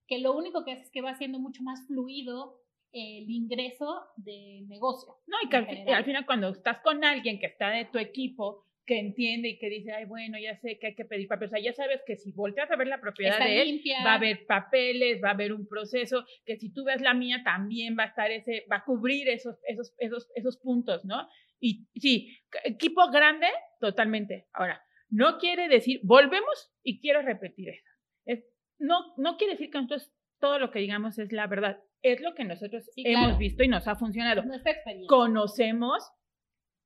que 0.07 0.17
lo 0.17 0.35
único 0.35 0.65
que 0.65 0.71
hace 0.71 0.81
es 0.81 0.89
que 0.91 1.01
va 1.01 1.11
haciendo 1.11 1.37
mucho 1.39 1.61
más 1.63 1.85
fluido 1.85 2.59
el 2.97 3.29
ingreso 3.29 4.01
de 4.17 4.63
negocio. 4.67 5.15
No, 5.27 5.37
y 5.43 5.49
que 5.49 5.57
al, 5.57 6.05
final 6.05 6.25
cuando 6.25 6.49
estás 6.49 6.79
con 6.79 7.03
alguien 7.03 7.39
que 7.39 7.47
está 7.47 7.69
de 7.69 7.85
tu 7.85 7.97
equipo, 7.97 8.65
que 8.85 8.99
entiende 8.99 9.49
y 9.49 9.59
que 9.59 9.69
dice, 9.69 9.91
ay, 9.91 10.05
bueno, 10.05 10.37
ya 10.39 10.55
sé 10.55 10.79
que 10.79 10.87
hay 10.87 10.95
que 10.95 11.03
pedir 11.03 11.27
papeles, 11.27 11.51
o 11.51 11.55
sea, 11.55 11.63
ya 11.63 11.73
sabes 11.73 12.01
que 12.07 12.15
si 12.15 12.31
volteas 12.31 12.71
a 12.71 12.77
ver 12.77 12.87
la 12.87 13.01
propiedad 13.01 13.33
Está 13.33 13.45
de 13.45 13.61
él, 13.61 13.67
limpia. 13.67 14.03
va 14.03 14.13
a 14.13 14.15
haber 14.15 14.45
papeles, 14.45 15.21
va 15.21 15.29
a 15.29 15.33
haber 15.33 15.51
un 15.51 15.67
proceso, 15.67 16.25
que 16.45 16.55
si 16.55 16.71
tú 16.73 16.85
ves 16.85 17.01
la 17.01 17.13
mía 17.13 17.41
también 17.43 17.97
va 17.99 18.03
a 18.03 18.07
estar 18.07 18.31
ese, 18.31 18.65
va 18.71 18.77
a 18.77 18.85
cubrir 18.85 19.27
esos, 19.27 19.59
esos, 19.67 19.93
esos, 19.97 20.31
esos 20.35 20.57
puntos, 20.57 21.03
¿no? 21.03 21.27
Y 21.59 21.87
sí, 21.95 22.37
equipo 22.63 23.09
grande, 23.11 23.47
totalmente. 23.81 24.47
Ahora, 24.53 24.81
no 25.09 25.37
quiere 25.37 25.67
decir, 25.67 25.99
volvemos 26.03 26.71
y 26.81 27.01
quiero 27.01 27.21
repetir 27.21 27.69
eso. 27.69 27.91
Es, 28.25 28.45
no, 28.79 29.13
no 29.17 29.37
quiere 29.37 29.53
decir 29.53 29.69
que 29.69 29.79
nosotros 29.79 30.13
todo 30.39 30.59
lo 30.59 30.71
que 30.71 30.79
digamos 30.79 31.17
es 31.19 31.31
la 31.31 31.47
verdad. 31.47 31.81
Es 32.01 32.21
lo 32.21 32.33
que 32.35 32.43
nosotros 32.43 32.83
Sí, 32.93 33.03
hemos 33.05 33.25
claro. 33.25 33.37
visto 33.37 33.63
y 33.63 33.67
nos 33.67 33.87
ha 33.87 33.95
funcionado. 33.95 34.43
Nuestra 34.43 34.71
experiencia. 34.71 35.07
Conocemos, 35.09 36.11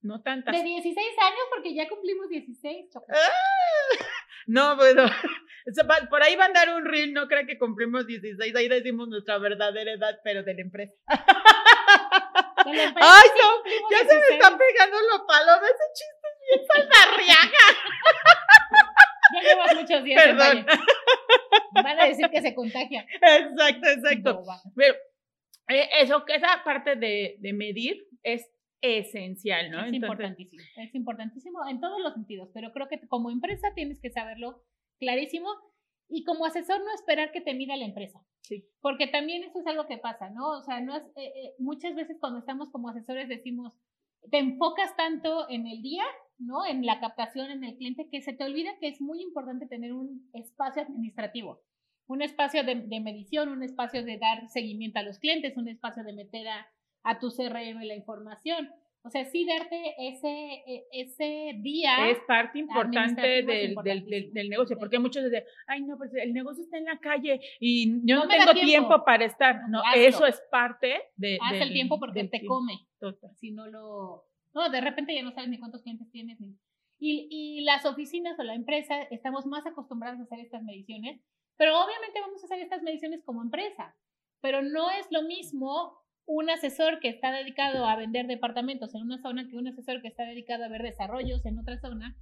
no 0.02 0.22
tantas. 0.22 0.56
De 0.56 0.64
16 0.64 0.98
años, 1.20 1.40
porque 1.54 1.74
ya 1.76 1.88
cumplimos 1.90 2.30
16. 2.30 2.90
Choco. 2.92 3.06
No, 4.48 4.76
bueno, 4.76 5.06
por 6.10 6.24
ahí 6.24 6.36
va 6.36 6.46
a 6.46 6.48
andar 6.48 6.74
un 6.74 6.84
reel, 6.84 7.14
no 7.14 7.28
creo 7.28 7.46
que 7.46 7.60
cumplimos 7.60 8.08
16, 8.08 8.56
ahí 8.56 8.68
decimos 8.68 9.08
nuestra 9.08 9.38
verdadera 9.38 9.92
edad, 9.92 10.20
pero 10.24 10.42
de 10.44 10.56
la 10.56 10.62
empresa. 10.62 10.94
De 12.66 12.74
la 12.74 12.84
empresa 12.86 13.10
Ay, 13.10 13.30
sí 13.36 13.42
no, 13.42 13.90
ya 13.92 13.98
se 14.00 14.06
me 14.06 14.14
16. 14.14 14.32
está 14.42 14.58
pegando 14.58 14.98
lo 15.12 15.28
palomo, 15.28 15.66
ese 15.66 15.84
chiste 15.94 16.28
es 16.28 16.40
bien 16.48 16.68
salvarriaga. 16.68 17.66
Ya 19.34 19.42
llevas 19.42 19.76
muchos 19.76 20.04
días. 20.04 20.26
en 20.26 20.38
Perdón. 20.38 20.66
Van 21.74 22.00
a 22.00 22.06
decir 22.06 22.30
que 22.30 22.42
se 22.42 22.56
contagia. 22.56 23.06
Exacto, 23.22 23.88
exacto. 23.90 24.40
Boba. 24.40 24.62
Pero 24.76 24.94
eh, 25.70 25.90
eso, 26.02 26.26
que 26.26 26.36
esa 26.36 26.62
parte 26.64 26.96
de, 26.96 27.38
de 27.40 27.54
medir 27.54 28.08
es 28.24 28.50
esencial, 28.82 29.70
¿no? 29.72 29.86
Es 29.86 29.94
importantísimo. 29.94 30.64
Es 30.78 30.96
importantísimo 30.96 31.60
en 31.70 31.80
todos 31.80 32.02
los 32.02 32.14
sentidos, 32.14 32.50
pero 32.54 32.72
creo 32.72 32.88
que 32.88 33.00
como 33.08 33.30
empresa 33.30 33.70
tienes 33.76 34.00
que 34.00 34.10
saberlo 34.10 34.64
clarísimo 35.00 35.50
y 36.10 36.24
como 36.24 36.46
asesor 36.46 36.80
no 36.80 36.94
esperar 36.94 37.32
que 37.32 37.42
te 37.42 37.54
mida 37.54 37.78
la 37.78 37.86
empresa. 37.86 38.20
Sí. 38.42 38.66
Porque 38.82 39.08
también 39.08 39.44
eso 39.44 39.60
es 39.60 39.68
algo 39.68 39.88
que 39.88 39.98
pasa, 39.98 40.30
¿no? 40.30 40.58
O 40.58 40.62
sea, 40.62 40.82
no 40.82 40.96
es, 40.96 41.04
eh, 41.16 41.32
eh, 41.36 41.56
muchas 41.60 41.96
veces 41.96 42.18
cuando 42.20 42.40
estamos 42.40 42.70
como 42.72 42.90
asesores 42.90 43.30
decimos, 43.30 43.74
te 44.30 44.38
enfocas 44.38 44.96
tanto 44.96 45.50
en 45.50 45.68
el 45.68 45.82
día, 45.82 46.04
¿no? 46.38 46.66
En 46.66 46.86
la 46.86 47.00
captación, 47.00 47.50
en 47.52 47.64
el 47.64 47.78
cliente, 47.78 48.10
que 48.10 48.22
se 48.22 48.34
te 48.34 48.44
olvida 48.44 48.78
que 48.80 48.88
es 48.88 49.02
muy 49.02 49.22
importante 49.22 49.68
tener 49.68 49.94
un 49.94 50.30
espacio 50.34 50.82
administrativo, 50.82 51.62
un 52.08 52.22
espacio 52.22 52.64
de, 52.64 52.76
medición, 53.00 53.50
un 53.50 53.64
espacio 53.64 54.04
de 54.04 54.18
dar 54.18 54.48
seguimiento 54.50 55.00
a 55.00 55.04
los 55.04 55.20
clientes, 55.20 55.58
un 55.58 55.68
espacio 55.68 56.04
de 56.04 56.14
meter 56.14 56.48
a, 56.48 56.68
a 57.04 57.20
tu 57.20 57.30
CRM 57.30 57.82
la 57.84 57.96
información. 57.96 58.70
O 59.04 59.10
sea, 59.10 59.26
sí 59.26 59.46
darte 59.48 59.96
ese, 59.98 60.30
e- 60.68 60.86
ese 60.92 61.54
día. 61.62 62.10
Es 62.10 62.20
parte 62.28 62.60
importante 62.60 63.22
del, 63.44 63.74
del, 63.84 64.06
del, 64.06 64.32
del 64.34 64.50
negocio, 64.50 64.78
porque 64.78 65.00
muchos 65.00 65.24
dicen, 65.24 65.44
ay, 65.68 65.82
no, 65.82 65.98
pues 65.98 66.14
el 66.14 66.34
negocio 66.34 66.64
está 66.64 66.78
en 66.78 66.86
la 66.86 67.00
calle 67.00 67.40
y 67.60 67.92
yo 68.08 68.16
No 68.18 68.24
no, 68.26 68.28
tengo 68.30 68.54
tiempo". 68.54 68.66
tiempo. 68.68 69.04
para 69.06 69.26
estar. 69.26 69.68
No, 69.70 69.80
Hazlo. 69.84 70.02
eso 70.04 70.26
es 70.28 70.40
parte 70.52 71.02
de, 71.16 71.40
Haz 71.42 71.62
el 71.62 71.74
tiempo 71.74 72.00
porque 72.00 72.24
te 72.26 72.40
tiempo. 72.40 72.56
come. 72.60 72.74
Total. 73.00 73.32
si 73.38 73.52
no 73.52 73.66
lo... 73.68 74.26
No, 74.54 74.70
de 74.70 74.82
repente 74.82 75.16
ya 75.16 75.24
no 75.24 75.32
sabes 75.32 75.50
ni 75.50 75.58
cuántos 75.58 75.82
clientes 75.82 76.12
tienes. 76.12 76.40
Ni... 76.40 76.56
Y, 77.00 77.28
y 77.32 77.62
las 77.64 77.86
oficinas 77.86 78.38
o 78.38 78.44
la 78.44 78.54
empresa 78.54 79.02
estamos 79.10 79.48
más 79.48 79.66
acostumbrados 79.66 80.20
a 80.20 80.24
hacer 80.24 80.40
estas 80.42 80.62
mediciones, 80.62 81.20
pero 81.58 81.76
obviamente 81.84 82.22
vamos 82.22 82.44
a 82.44 82.46
hacer 82.46 82.60
estas 82.60 82.84
mediciones 82.84 83.24
como 83.26 83.42
empresa, 83.42 83.96
pero 84.42 84.62
no 84.62 84.92
es 84.92 85.08
lo 85.10 85.24
mismo 85.24 85.98
un 86.26 86.50
asesor 86.50 87.00
que 87.00 87.10
está 87.10 87.32
dedicado 87.32 87.86
a 87.86 87.96
vender 87.96 88.28
departamentos 88.28 88.94
en 88.96 89.04
una 89.04 89.22
zona 89.22 89.48
que 89.50 89.58
un 89.58 89.68
asesor 89.68 90.02
que 90.02 90.08
está 90.08 90.24
dedicado 90.24 90.64
a 90.66 90.70
ver 90.70 90.82
desarrollos 90.84 91.46
en 91.46 91.60
otra 91.60 91.78
zona. 91.80 92.16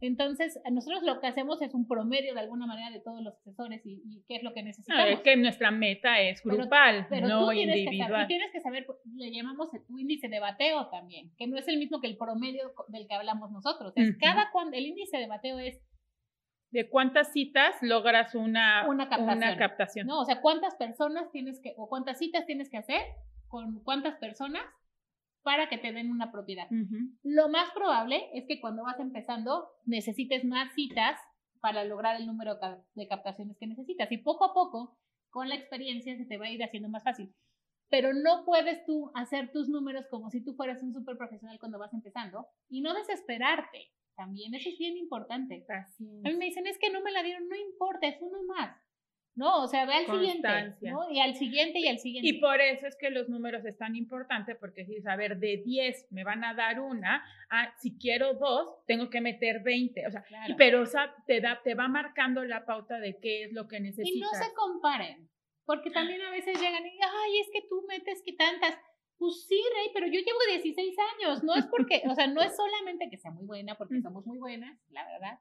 Entonces, 0.00 0.58
nosotros 0.72 1.04
lo 1.04 1.20
que 1.20 1.28
hacemos 1.28 1.62
es 1.62 1.74
un 1.74 1.86
promedio 1.86 2.34
de 2.34 2.40
alguna 2.40 2.66
manera 2.66 2.90
de 2.90 2.98
todos 2.98 3.22
los 3.22 3.34
asesores 3.38 3.86
y, 3.86 4.02
y 4.04 4.24
qué 4.26 4.34
es 4.34 4.42
lo 4.42 4.52
que 4.52 4.62
No, 4.62 4.66
necesitamos. 4.66 5.06
es 5.10 5.20
que 5.20 5.36
nuestra 5.36 5.70
meta 5.70 6.20
es 6.20 6.42
grupal, 6.42 7.06
Pero 7.08 7.28
no 7.28 7.44
tú 7.46 7.52
tienes 7.52 7.74
que, 7.76 7.80
individual. 7.82 8.10
saber, 8.10 8.26
tienes 8.26 8.50
que 8.50 8.60
saber, 8.60 8.86
le 9.14 9.30
llamamos 9.32 9.68
tu 9.86 9.98
índice 10.00 10.26
de 10.28 10.40
bateo 10.40 10.88
también, 10.88 11.30
que 11.38 11.46
no 11.46 11.56
es 11.56 11.68
el 11.68 11.78
mismo 11.78 12.00
que 12.00 12.08
el 12.08 12.16
promedio 12.16 12.72
del 12.88 13.06
que 13.06 13.14
hablamos 13.14 13.52
nosotros. 13.52 13.92
Es 13.94 14.16
cada 14.18 14.50
cuando 14.50 14.76
el 14.76 14.86
índice 14.86 15.18
de 15.18 15.28
bateo 15.28 15.60
es, 15.60 15.80
¿De 16.72 16.88
cuántas 16.88 17.32
citas 17.32 17.76
logras 17.82 18.34
una, 18.34 18.88
Una 18.88 19.08
captación. 19.08 19.36
una 19.36 19.56
captación? 19.56 20.06
¿no? 20.08 20.20
O 20.20 20.24
sea, 20.24 20.40
cuántas 20.40 20.74
personas 20.74 21.30
tienes 21.30 21.60
que, 21.62 21.74
o 21.76 21.86
cuántas 21.88 22.18
citas 22.18 22.44
tienes 22.46 22.70
que 22.70 22.78
hacer 22.78 23.02
con 23.52 23.80
cuántas 23.80 24.16
personas 24.16 24.64
para 25.42 25.68
que 25.68 25.76
te 25.76 25.92
den 25.92 26.10
una 26.10 26.32
propiedad. 26.32 26.68
Lo 27.22 27.50
más 27.50 27.70
probable 27.72 28.30
es 28.32 28.46
que 28.48 28.62
cuando 28.62 28.82
vas 28.82 28.98
empezando 28.98 29.68
necesites 29.84 30.42
más 30.42 30.72
citas 30.72 31.20
para 31.60 31.84
lograr 31.84 32.18
el 32.18 32.26
número 32.26 32.58
de 32.94 33.08
captaciones 33.08 33.58
que 33.58 33.66
necesitas. 33.66 34.10
Y 34.10 34.16
poco 34.16 34.46
a 34.46 34.54
poco, 34.54 34.96
con 35.28 35.50
la 35.50 35.54
experiencia, 35.54 36.16
se 36.16 36.24
te 36.24 36.38
va 36.38 36.46
a 36.46 36.50
ir 36.50 36.64
haciendo 36.64 36.88
más 36.88 37.04
fácil. 37.04 37.34
Pero 37.90 38.14
no 38.14 38.46
puedes 38.46 38.86
tú 38.86 39.12
hacer 39.14 39.52
tus 39.52 39.68
números 39.68 40.06
como 40.10 40.30
si 40.30 40.42
tú 40.42 40.54
fueras 40.54 40.82
un 40.82 40.94
súper 40.94 41.18
profesional 41.18 41.58
cuando 41.58 41.78
vas 41.78 41.92
empezando 41.92 42.46
y 42.70 42.80
no 42.80 42.94
desesperarte. 42.94 43.92
También 44.16 44.54
eso 44.54 44.70
es 44.70 44.78
bien 44.78 44.96
importante. 44.96 45.66
Así 45.68 46.22
A 46.24 46.30
mí 46.30 46.36
me 46.36 46.46
dicen, 46.46 46.66
es 46.66 46.78
que 46.78 46.90
no 46.90 47.02
me 47.02 47.12
la 47.12 47.22
dieron, 47.22 47.46
no 47.50 47.56
importa, 47.56 48.06
es 48.06 48.16
uno 48.22 48.38
más. 48.44 48.74
No, 49.34 49.62
o 49.62 49.66
sea, 49.66 49.86
ve 49.86 49.94
al 49.94 50.06
siguiente. 50.06 50.48
¿no? 50.82 51.10
Y 51.10 51.18
al 51.20 51.34
siguiente 51.36 51.78
y 51.78 51.88
al 51.88 51.98
siguiente. 51.98 52.28
Y 52.28 52.38
por 52.40 52.60
eso 52.60 52.86
es 52.86 52.96
que 52.96 53.08
los 53.10 53.28
números 53.30 53.64
es 53.64 53.78
tan 53.78 53.96
importante, 53.96 54.54
porque 54.54 54.84
si 54.84 54.96
a 55.08 55.16
ver, 55.16 55.38
de 55.38 55.62
10 55.64 56.08
me 56.10 56.22
van 56.22 56.44
a 56.44 56.52
dar 56.54 56.80
una, 56.80 57.24
ah, 57.50 57.72
si 57.78 57.96
quiero 57.96 58.34
dos, 58.34 58.84
tengo 58.86 59.08
que 59.08 59.20
meter 59.22 59.62
20. 59.62 60.06
O 60.06 60.10
sea, 60.10 60.22
Claro. 60.24 60.54
pero 60.58 60.82
o 60.82 60.86
sea, 60.86 61.14
te, 61.26 61.40
da, 61.40 61.60
te 61.64 61.74
va 61.74 61.88
marcando 61.88 62.44
la 62.44 62.66
pauta 62.66 62.98
de 62.98 63.18
qué 63.20 63.44
es 63.44 63.52
lo 63.52 63.68
que 63.68 63.78
Y 63.78 63.80
necesitas. 63.80 64.20
no 64.32 64.44
se 64.46 64.52
comparen, 64.54 65.28
porque 65.64 65.90
también 65.90 66.20
a 66.22 66.30
veces 66.30 66.60
llegan 66.60 66.84
y, 66.86 66.90
ay, 66.90 67.38
es 67.40 67.48
que 67.52 67.66
tú 67.68 67.84
metes 67.88 68.22
que 68.24 68.34
tantas. 68.34 68.76
Pues 69.16 69.46
sí, 69.46 69.62
Rey, 69.76 69.90
pero 69.94 70.06
yo 70.08 70.18
llevo 70.20 70.38
16 70.50 70.96
años, 71.16 71.42
no 71.44 71.54
es 71.54 71.64
porque, 71.66 72.02
o 72.06 72.14
sea, 72.14 72.26
no 72.26 72.42
es 72.42 72.54
solamente 72.56 73.08
que 73.08 73.16
sea 73.16 73.30
muy 73.30 73.46
buena, 73.46 73.76
porque 73.76 74.00
somos 74.02 74.26
muy 74.26 74.38
buenas, 74.38 74.78
la 74.90 75.04
verdad, 75.06 75.38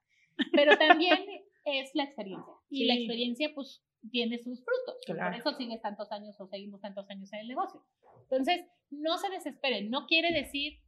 pero 0.53 0.77
también 0.77 1.17
es 1.65 1.91
la 1.93 2.03
experiencia. 2.03 2.53
Y 2.69 2.85
la 2.85 2.95
experiencia, 2.95 3.51
pues, 3.53 3.83
tiene 4.09 4.39
sus 4.39 4.63
frutos. 4.63 4.95
Claro. 5.05 5.31
Por 5.31 5.39
eso 5.39 5.57
sigues 5.57 5.81
tantos 5.81 6.11
años 6.11 6.39
o 6.39 6.47
seguimos 6.47 6.81
tantos 6.81 7.07
años 7.09 7.31
en 7.33 7.39
el 7.39 7.47
negocio. 7.47 7.83
Entonces, 8.23 8.65
no 8.89 9.17
se 9.17 9.29
desesperen. 9.29 9.89
No 9.89 10.05
quiere 10.07 10.31
decir, 10.33 10.79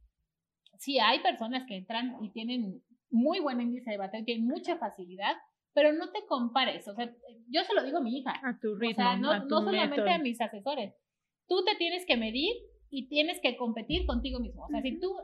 si 0.78 0.98
hay 0.98 1.20
personas 1.20 1.64
que 1.68 1.76
entran 1.76 2.16
y 2.22 2.30
tienen 2.30 2.82
muy 3.10 3.38
buen 3.40 3.60
índice 3.60 3.90
de 3.90 3.96
bateo 3.98 4.20
y 4.20 4.24
tienen 4.24 4.46
mucha 4.46 4.76
facilidad, 4.78 5.34
pero 5.72 5.92
no 5.92 6.10
te 6.10 6.26
compares. 6.26 6.86
O 6.88 6.94
sea, 6.94 7.12
yo 7.48 7.62
se 7.64 7.74
lo 7.74 7.84
digo 7.84 7.98
a 7.98 8.02
mi 8.02 8.18
hija. 8.18 8.32
A 8.42 8.58
tu 8.60 8.74
ritmo, 8.74 9.04
O 9.04 9.08
sea, 9.08 9.16
no, 9.16 9.30
a 9.30 9.42
tu 9.42 9.48
no 9.48 9.60
solamente 9.62 9.96
método. 9.96 10.14
a 10.14 10.18
mis 10.18 10.40
asesores. 10.40 10.94
Tú 11.46 11.64
te 11.64 11.76
tienes 11.76 12.06
que 12.06 12.16
medir 12.16 12.54
y 12.90 13.08
tienes 13.08 13.40
que 13.40 13.56
competir 13.56 14.06
contigo 14.06 14.40
mismo. 14.40 14.64
O 14.64 14.68
sea, 14.68 14.80
si, 14.82 14.98
tú, 14.98 15.14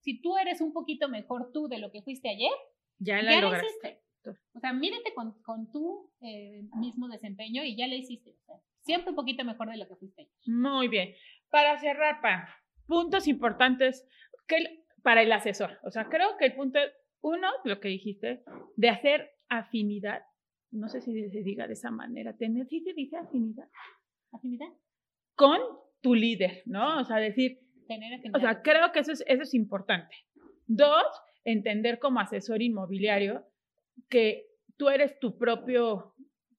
si 0.00 0.20
tú 0.20 0.36
eres 0.36 0.60
un 0.60 0.72
poquito 0.72 1.08
mejor 1.08 1.50
tú 1.52 1.68
de 1.68 1.78
lo 1.78 1.90
que 1.90 2.02
fuiste 2.02 2.28
ayer, 2.28 2.50
Ya 2.98 3.22
la 3.22 3.32
ya 3.34 3.40
lograste. 3.40 4.02
O 4.54 4.60
sea, 4.60 4.72
mírate 4.72 5.12
con, 5.14 5.40
con 5.42 5.70
tu 5.72 6.10
eh, 6.20 6.62
mismo 6.78 7.08
desempeño 7.08 7.64
y 7.64 7.76
ya 7.76 7.86
lo 7.86 7.94
hiciste. 7.94 8.30
O 8.30 8.44
sea, 8.46 8.56
siempre 8.82 9.10
un 9.10 9.16
poquito 9.16 9.44
mejor 9.44 9.70
de 9.70 9.76
lo 9.78 9.88
que 9.88 9.96
fuiste. 9.96 10.28
Muy 10.46 10.88
bien. 10.88 11.14
Para 11.50 11.78
cerrar, 11.78 12.20
pa, 12.20 12.48
puntos 12.86 13.26
importantes 13.28 14.06
que 14.46 14.56
el- 14.56 14.84
para 15.02 15.22
el 15.22 15.32
asesor. 15.32 15.78
O 15.84 15.90
sea, 15.90 16.04
creo 16.08 16.36
que 16.38 16.46
el 16.46 16.54
punto 16.54 16.78
uno, 17.22 17.48
lo 17.64 17.80
que 17.80 17.88
dijiste, 17.88 18.42
de 18.76 18.88
hacer 18.90 19.30
afinidad. 19.48 20.22
No 20.70 20.88
sé 20.88 21.00
si 21.00 21.28
se 21.30 21.42
diga 21.42 21.66
de 21.66 21.72
esa 21.72 21.90
manera. 21.90 22.36
Tener, 22.36 22.66
¿sí 22.66 22.80
se 22.80 22.92
dice 22.92 23.16
afinidad? 23.16 23.68
¿Afinidad? 24.32 24.68
Con 25.34 25.58
tu 26.02 26.14
líder, 26.14 26.62
¿no? 26.66 27.00
O 27.00 27.04
sea, 27.04 27.16
decir, 27.16 27.58
Tener 27.88 28.14
afinidad. 28.14 28.36
o 28.38 28.40
sea, 28.40 28.62
creo 28.62 28.92
que 28.92 29.00
eso 29.00 29.12
es, 29.12 29.24
eso 29.26 29.42
es 29.42 29.54
importante. 29.54 30.14
Dos, 30.66 31.04
entender 31.44 31.98
como 31.98 32.20
asesor 32.20 32.62
inmobiliario 32.62 33.44
que 34.08 34.46
tú 34.76 34.88
eres 34.88 35.18
tu 35.18 35.36
propio, 35.36 36.14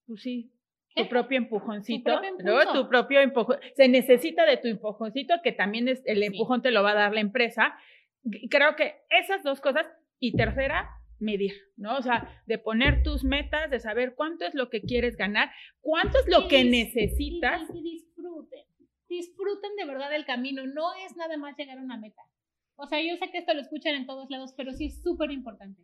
pues 0.06 0.22
sí, 0.22 0.52
tu 0.94 1.02
¿Eh? 1.02 1.06
propio 1.06 1.38
empujoncito, 1.38 2.12
Tu 2.12 2.20
propio 2.20 2.44
¿no? 2.44 2.72
Tu 2.72 2.88
propio 2.88 3.20
empujón. 3.20 3.58
Se 3.74 3.88
necesita 3.88 4.44
de 4.44 4.58
tu 4.58 4.68
empujoncito, 4.68 5.34
que 5.42 5.52
también 5.52 5.88
es, 5.88 6.02
el 6.04 6.22
empujón 6.22 6.62
te 6.62 6.70
lo 6.70 6.82
va 6.82 6.92
a 6.92 6.94
dar 6.94 7.12
la 7.12 7.20
empresa. 7.20 7.74
Creo 8.50 8.76
que 8.76 8.96
esas 9.10 9.42
dos 9.42 9.60
cosas. 9.60 9.86
Y 10.18 10.36
tercera, 10.36 10.88
medir, 11.18 11.52
¿no? 11.76 11.96
O 11.96 12.02
sea, 12.02 12.42
de 12.46 12.58
poner 12.58 13.02
tus 13.02 13.24
metas, 13.24 13.70
de 13.70 13.80
saber 13.80 14.14
cuánto 14.14 14.44
es 14.44 14.54
lo 14.54 14.70
que 14.70 14.82
quieres 14.82 15.16
ganar, 15.16 15.50
cuánto 15.80 16.18
es 16.18 16.28
lo 16.28 16.46
que 16.46 16.62
necesitas. 16.62 17.62
Y, 17.74 17.78
y 17.78 17.82
disfruten. 17.82 18.64
Disfruten 19.08 19.74
de 19.76 19.84
verdad 19.84 20.14
el 20.14 20.24
camino. 20.24 20.64
No 20.64 20.94
es 20.94 21.16
nada 21.16 21.36
más 21.38 21.56
llegar 21.56 21.78
a 21.78 21.82
una 21.82 21.96
meta. 21.96 22.22
O 22.76 22.86
sea, 22.86 23.00
yo 23.02 23.16
sé 23.16 23.30
que 23.30 23.38
esto 23.38 23.52
lo 23.52 23.60
escuchan 23.60 23.94
en 23.94 24.06
todos 24.06 24.30
lados, 24.30 24.54
pero 24.56 24.72
sí 24.72 24.86
es 24.86 25.02
súper 25.02 25.32
importante. 25.32 25.82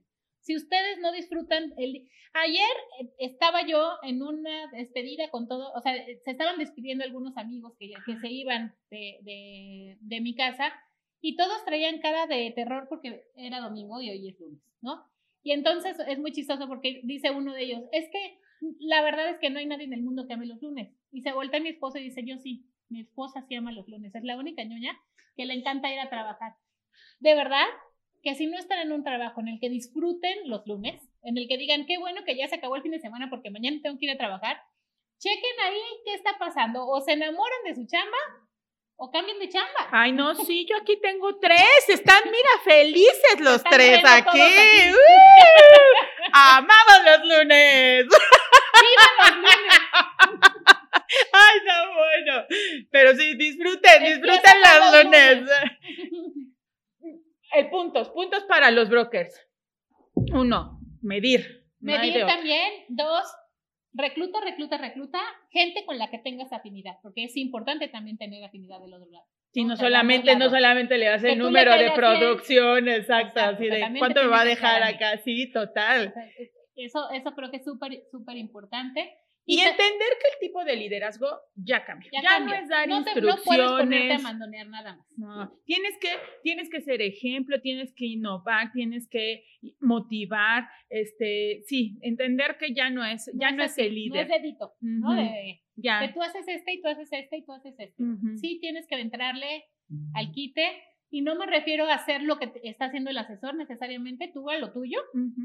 Si 0.49 0.57
ustedes 0.57 0.99
no 1.03 1.13
disfrutan 1.13 1.75
el... 1.77 2.09
Ayer 2.33 2.77
eh, 3.01 3.11
estaba 3.19 3.67
yo 3.67 3.87
en 4.03 4.23
una 4.23 4.71
despedida 4.73 5.29
con 5.29 5.47
todo, 5.47 5.71
o 5.75 5.81
sea, 5.83 5.93
se 6.03 6.31
estaban 6.31 6.57
despidiendo 6.57 7.05
algunos 7.05 7.37
amigos 7.37 7.75
que, 7.79 7.93
que 8.07 8.17
se 8.17 8.31
iban 8.31 8.75
de, 8.91 9.19
de, 9.25 9.99
de 10.01 10.21
mi 10.23 10.35
casa 10.35 10.73
y 11.21 11.37
todos 11.37 11.67
traían 11.67 12.01
cara 12.01 12.27
de 12.27 12.51
terror 12.53 12.87
porque 12.89 13.27
era 13.37 13.61
domingo 13.61 14.01
y 14.01 14.09
hoy 14.09 14.27
es 14.27 14.41
lunes, 14.41 14.63
¿no? 14.81 15.05
Y 15.43 15.53
entonces 15.53 15.99
es 16.09 16.19
muy 16.19 16.33
chistoso 16.33 16.67
porque 16.67 17.03
dice 17.05 17.31
uno 17.31 17.53
de 17.53 17.65
ellos, 17.65 17.83
es 17.93 18.09
que 18.11 18.39
la 18.81 19.03
verdad 19.03 19.29
es 19.29 19.39
que 19.41 19.51
no 19.51 19.59
hay 19.59 19.67
nadie 19.67 19.85
en 19.85 19.93
el 19.93 20.03
mundo 20.03 20.27
que 20.27 20.33
ame 20.33 20.47
los 20.47 20.63
lunes. 20.63 20.89
Y 21.13 21.21
se 21.21 21.33
voltea 21.33 21.61
mi 21.61 21.69
esposo 21.69 21.99
y 21.99 22.05
dice, 22.05 22.25
yo 22.25 22.39
sí, 22.39 22.65
mi 22.89 23.01
esposa 23.01 23.45
sí 23.47 23.55
ama 23.55 23.71
los 23.71 23.87
lunes. 23.87 24.15
Es 24.15 24.25
la 24.25 24.39
única 24.39 24.65
ñoña 24.65 24.99
que 25.37 25.45
le 25.45 25.53
encanta 25.53 25.93
ir 25.93 26.01
a 26.01 26.09
trabajar. 26.09 26.55
De 27.21 27.35
verdad 27.35 27.67
que 28.23 28.35
si 28.35 28.47
no 28.47 28.59
están 28.59 28.81
en 28.81 28.93
un 28.93 29.05
trabajo 29.05 29.41
en 29.41 29.49
el 29.49 29.61
que 29.61 29.71
disfruten 29.71 30.37
los 30.47 30.67
lunes, 30.67 31.01
en 31.23 31.39
el 31.39 31.47
que 31.49 31.57
digan, 31.57 31.87
qué 31.87 31.99
bueno 31.99 32.25
que 32.25 32.37
ya 32.37 32.49
se 32.49 32.57
acabó 32.57 32.77
el 32.77 32.83
fin 32.83 32.93
de 32.93 33.01
semana 33.01 33.29
porque 33.31 33.51
mañana 33.51 33.79
tengo 33.83 33.99
que 33.99 34.07
ir 34.07 34.13
a 34.13 34.19
trabajar, 34.19 34.61
chequen 35.19 35.61
ahí 35.65 35.81
qué 36.05 36.15
está 36.15 36.39
pasando. 36.39 36.87
O 36.87 37.01
se 37.01 37.13
enamoran 37.13 37.59
de 37.65 37.75
su 37.75 37.87
chamba 37.87 38.19
o 38.97 39.11
cambien 39.11 39.39
de 39.39 39.49
chamba. 39.49 39.89
Ay, 39.93 40.13
no, 40.13 40.35
sí, 40.35 40.67
yo 40.69 40.77
aquí 40.77 40.99
tengo 41.01 41.39
tres. 41.39 41.89
Están, 41.89 42.23
mira, 42.25 42.51
felices 42.65 43.41
los 43.41 43.57
Están 43.57 43.73
tres 43.73 44.05
aquí. 44.05 44.41
aquí. 44.41 44.91
¡Uh! 44.91 46.31
¡Amamos 46.33 47.05
los 47.05 47.21
lunes! 47.29 48.07
¡Vivan 48.07 49.15
los 49.21 49.37
lunes! 49.37 49.75
Ay, 51.33 51.59
no, 51.65 51.95
bueno. 51.95 52.45
Pero 52.91 53.15
sí, 53.15 53.35
disfruten, 53.37 54.05
disfruten 54.05 54.61
los 54.61 54.93
los 54.93 55.05
lunes. 55.05 55.51
El 57.55 57.71
puntos, 57.71 58.11
puntos 58.11 58.45
para 58.45 58.71
los 58.71 58.89
brokers. 58.89 59.49
Uno, 60.33 60.81
medir. 61.03 61.67
Medir 61.81 62.27
también. 62.27 62.73
Dos, 62.89 63.25
recluta, 63.93 64.41
recluta, 64.41 64.79
recluta 64.79 65.21
gente 65.51 65.85
con 65.87 65.99
la 65.99 66.11
que 66.11 66.19
tengas 66.19 66.53
afinidad, 66.53 66.97
porque 67.03 67.25
es 67.25 67.37
importante 67.37 67.89
también 67.89 68.19
tener 68.19 68.45
afinidad 68.45 68.81
del 68.81 68.95
otro 68.95 69.11
lado. 69.11 69.27
Sí, 69.53 69.65
no 69.65 69.77
solamente, 69.77 70.37
no 70.37 70.51
solamente 70.51 70.99
le 70.99 71.07
das 71.07 71.25
el 71.25 71.39
número 71.39 71.73
de 71.73 71.91
producción, 71.93 72.89
exacto, 72.89 73.41
Exacto, 73.41 73.57
así 73.57 73.69
de 73.69 73.99
cuánto 73.99 74.23
me 74.23 74.29
va 74.29 74.43
a 74.43 74.45
dejar 74.45 74.83
acá, 74.83 75.19
sí, 75.19 75.51
total. 75.51 76.13
Eso, 76.77 77.11
eso 77.11 77.35
creo 77.35 77.51
que 77.51 77.57
es 77.57 77.65
súper, 77.65 78.03
súper 78.11 78.37
importante. 78.37 79.17
Y 79.51 79.61
entender 79.61 80.09
que 80.21 80.29
el 80.35 80.39
tipo 80.49 80.63
de 80.65 80.77
liderazgo 80.77 81.27
ya 81.55 81.85
cambia. 81.85 82.11
Ya, 82.13 82.21
ya 82.23 82.29
cambia. 82.29 82.57
no 82.59 82.63
es 82.63 82.69
dar 82.69 82.89
no, 82.89 83.03
te- 83.05 83.21
no 83.21 83.37
puedes 83.45 83.45
ponerte 83.45 83.57
a 83.57 83.61
instrucciones. 83.63 84.23
mandonear 84.23 84.67
nada 84.69 84.97
más. 84.97 85.07
No, 85.17 85.61
tienes 85.65 85.97
que, 86.01 86.09
tienes 86.43 86.69
que 86.69 86.81
ser 86.83 87.01
ejemplo, 87.01 87.61
tienes 87.63 87.93
que 87.95 88.05
innovar, 88.07 88.71
tienes 88.73 89.09
que 89.09 89.45
motivar, 89.81 90.69
este, 90.91 91.63
sí, 91.67 91.99
entender 92.03 92.57
que 92.59 92.75
ya 92.75 92.91
no 92.91 93.05
es, 93.05 93.31
ya 93.35 93.51
no 93.53 93.63
es, 93.65 93.73
así, 93.73 93.83
el 93.83 93.95
líder. 93.95 94.29
No 94.29 94.35
es 94.35 94.43
dedito, 94.43 94.75
¿no? 94.81 95.15
De, 95.15 95.63
ya. 95.77 96.01
de 96.01 96.09
tú 96.09 96.23
haces 96.23 96.47
este 96.47 96.75
y 96.75 96.83
tú 96.83 96.89
haces 96.89 97.09
este 97.13 97.37
y 97.39 97.45
tú 97.45 97.53
haces 97.53 97.75
este. 97.79 97.95
Sí 98.37 98.59
tienes 98.61 98.87
que 98.87 98.97
entrarle 99.01 99.65
al 100.15 100.31
quite 100.33 100.83
y 101.11 101.23
no 101.23 101.37
me 101.37 101.47
refiero 101.47 101.87
a 101.87 101.95
hacer 101.95 102.23
lo 102.23 102.39
que 102.39 102.53
está 102.65 102.87
haciendo 102.87 103.11
el 103.11 103.19
asesor 103.19 103.55
necesariamente, 103.55 104.31
tú 104.33 104.51
a 104.51 104.59
lo 104.59 104.73
tuyo, 104.73 105.01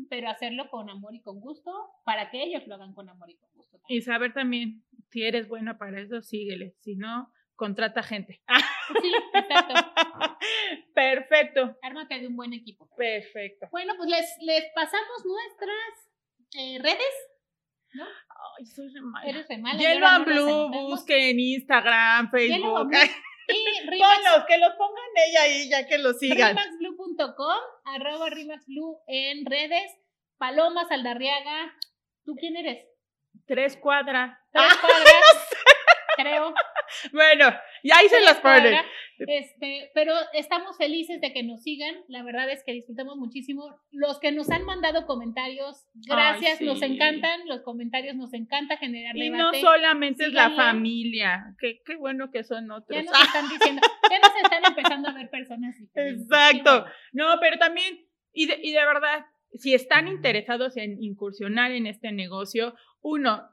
pero 0.10 0.30
hacerlo 0.30 0.70
con 0.70 0.90
amor 0.90 1.16
y 1.16 1.22
con 1.22 1.40
gusto 1.40 1.72
para 2.04 2.30
que 2.32 2.44
ellos 2.44 2.68
lo 2.68 2.76
hagan 2.76 2.94
con 2.94 3.10
amor 3.10 3.30
y 3.30 3.36
con 3.36 3.50
gusto. 3.54 3.80
Y 3.88 4.02
saber 4.02 4.34
también, 4.34 4.84
si 5.10 5.24
eres 5.24 5.48
buena 5.48 5.78
para 5.78 6.02
eso, 6.02 6.22
síguele. 6.22 6.76
Si 6.80 6.96
no, 6.96 7.32
contrata 7.56 8.04
gente. 8.04 8.42
Sí, 9.02 9.12
exacto. 9.34 9.74
Perfecto, 10.94 11.78
Ármate 11.82 12.20
de 12.20 12.28
un 12.28 12.36
buen 12.36 12.54
equipo. 12.54 12.90
perfecto. 12.98 13.68
Bueno, 13.72 13.94
pues 13.98 14.10
les, 14.10 14.38
les 14.42 14.64
pasamos 14.76 15.26
nuestras 15.26 16.12
eh, 16.58 16.80
redes. 16.82 17.14
Ay, 18.58 18.66
soy 18.66 18.90
re 18.94 19.02
mala. 19.02 19.30
Eres 19.30 19.48
re 19.48 19.58
mala, 19.58 19.80
Yellow 19.80 20.08
and 20.08 20.28
no 20.28 20.70
Blue, 20.70 20.88
busquen 20.90 21.40
Instagram, 21.40 22.30
Facebook. 22.30 22.92
Y 23.48 23.90
Rimax, 23.90 24.16
Ponlos, 24.16 24.46
que 24.48 24.58
los 24.58 24.74
pongan 24.76 25.04
ella 25.28 25.42
ahí, 25.44 25.70
ya 25.70 25.86
que 25.88 25.98
los 25.98 26.18
sigan. 26.20 26.56
rimaxblue.com, 26.56 27.60
arroba 27.86 28.30
rimaxblue 28.30 28.98
en 29.08 29.46
redes. 29.46 29.92
Paloma 30.38 30.88
Saldarriaga. 30.88 31.74
¿Tú 32.26 32.36
quién 32.36 32.56
eres? 32.58 32.86
Tres 33.46 33.78
cuadras. 33.82 34.38
Tres 34.52 34.74
cuadras. 34.78 35.50
Creo. 36.16 36.54
Bueno, 37.12 37.50
ya 37.84 38.04
hice 38.04 38.16
Tres 38.18 38.26
las 38.26 38.40
ponen. 38.40 38.86
Este, 39.20 39.92
pero 39.94 40.14
estamos 40.34 40.78
felices 40.78 41.22
de 41.22 41.34
que 41.34 41.44
nos 41.44 41.64
sigan. 41.64 41.96
La 42.08 42.24
verdad 42.24 42.50
es 42.50 42.64
que 42.66 42.74
disfrutamos 42.74 43.18
muchísimo. 43.18 43.76
Los 43.92 44.20
que 44.20 44.32
nos 44.32 44.50
han 44.50 44.66
mandado 44.66 45.06
comentarios, 45.06 45.86
gracias, 45.94 46.60
Ay, 46.60 46.68
nos 46.68 46.82
encantan. 46.82 47.48
Los 47.48 47.62
comentarios 47.62 48.16
nos 48.16 48.34
encanta 48.34 48.78
generar 48.78 49.16
Y 49.16 49.30
no 49.30 49.54
solamente 49.54 50.26
es 50.26 50.34
la 50.34 50.52
familia. 50.52 51.56
Qué, 51.60 51.82
qué 51.86 51.96
bueno 51.96 52.32
que 52.32 52.44
son 52.44 52.72
otros. 52.72 52.98
Ya 52.98 53.04
nos 53.04 53.22
están 53.22 53.50
diciendo, 53.50 53.82
ya 54.10 54.20
nos 54.20 54.36
están 54.44 54.64
empezando 54.68 55.10
a 55.10 55.14
ver 55.14 55.30
personas. 55.30 55.76
Exacto. 55.96 56.86
No, 57.12 57.38
pero 57.40 57.58
también, 57.58 58.06
y 58.34 58.48
de, 58.48 58.60
y 58.62 58.72
de 58.72 58.86
verdad, 58.86 59.26
si 59.54 59.74
están 59.74 60.08
interesados 60.08 60.78
en 60.78 61.02
incursionar 61.02 61.72
en 61.72 61.86
este 61.86 62.12
negocio, 62.12 62.76
uno, 63.02 63.44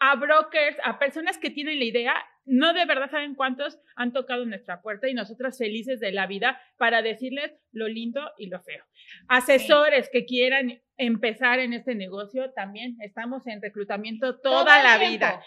a 0.00 0.16
brokers, 0.16 0.76
a 0.84 0.98
personas 0.98 1.38
que 1.38 1.50
tienen 1.50 1.78
la 1.78 1.84
idea, 1.84 2.14
no 2.48 2.72
de 2.72 2.84
verdad 2.86 3.10
saben 3.10 3.34
cuántos 3.34 3.78
han 3.94 4.12
tocado 4.12 4.44
nuestra 4.46 4.80
puerta 4.80 5.08
y 5.08 5.14
nosotros 5.14 5.56
felices 5.58 6.00
de 6.00 6.12
la 6.12 6.26
vida 6.26 6.60
para 6.76 7.02
decirles 7.02 7.52
lo 7.72 7.88
lindo 7.88 8.20
y 8.38 8.46
lo 8.46 8.60
feo. 8.60 8.84
Asesores 9.28 10.08
que 10.10 10.24
quieran 10.24 10.80
empezar 10.96 11.60
en 11.60 11.74
este 11.74 11.94
negocio, 11.94 12.50
también 12.52 12.96
estamos 13.00 13.46
en 13.46 13.60
reclutamiento 13.62 14.38
toda 14.40 14.64
Todo 14.64 14.82
la 14.82 14.98
tiempo. 14.98 15.26
vida. 15.26 15.40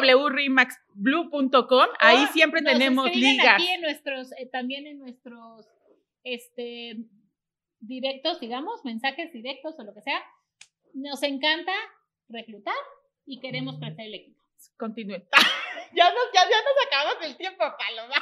www.remaxblue.com, 0.00 1.86
ahí 2.00 2.26
siempre 2.32 2.62
nos 2.62 2.72
tenemos 2.72 3.14
ligas. 3.14 3.54
Aquí 3.54 3.68
en 3.68 3.82
nuestros, 3.82 4.32
eh, 4.32 4.46
también 4.50 4.86
en 4.86 4.98
nuestros 4.98 5.68
este, 6.24 6.96
directos, 7.80 8.40
digamos, 8.40 8.84
mensajes 8.84 9.32
directos 9.32 9.78
o 9.78 9.84
lo 9.84 9.94
que 9.94 10.00
sea. 10.02 10.20
Nos 10.94 11.22
encanta 11.22 11.72
reclutar 12.28 12.74
y 13.26 13.40
queremos 13.40 13.78
crecer 13.78 14.06
el 14.06 14.14
equipo. 14.14 14.39
Continúen. 14.76 15.26
ya, 15.92 16.10
nos, 16.10 16.32
ya, 16.32 16.42
ya 16.48 16.58
nos 16.62 16.86
acabamos 16.86 17.24
el 17.24 17.36
tiempo, 17.36 17.64
Paloma. 17.78 18.16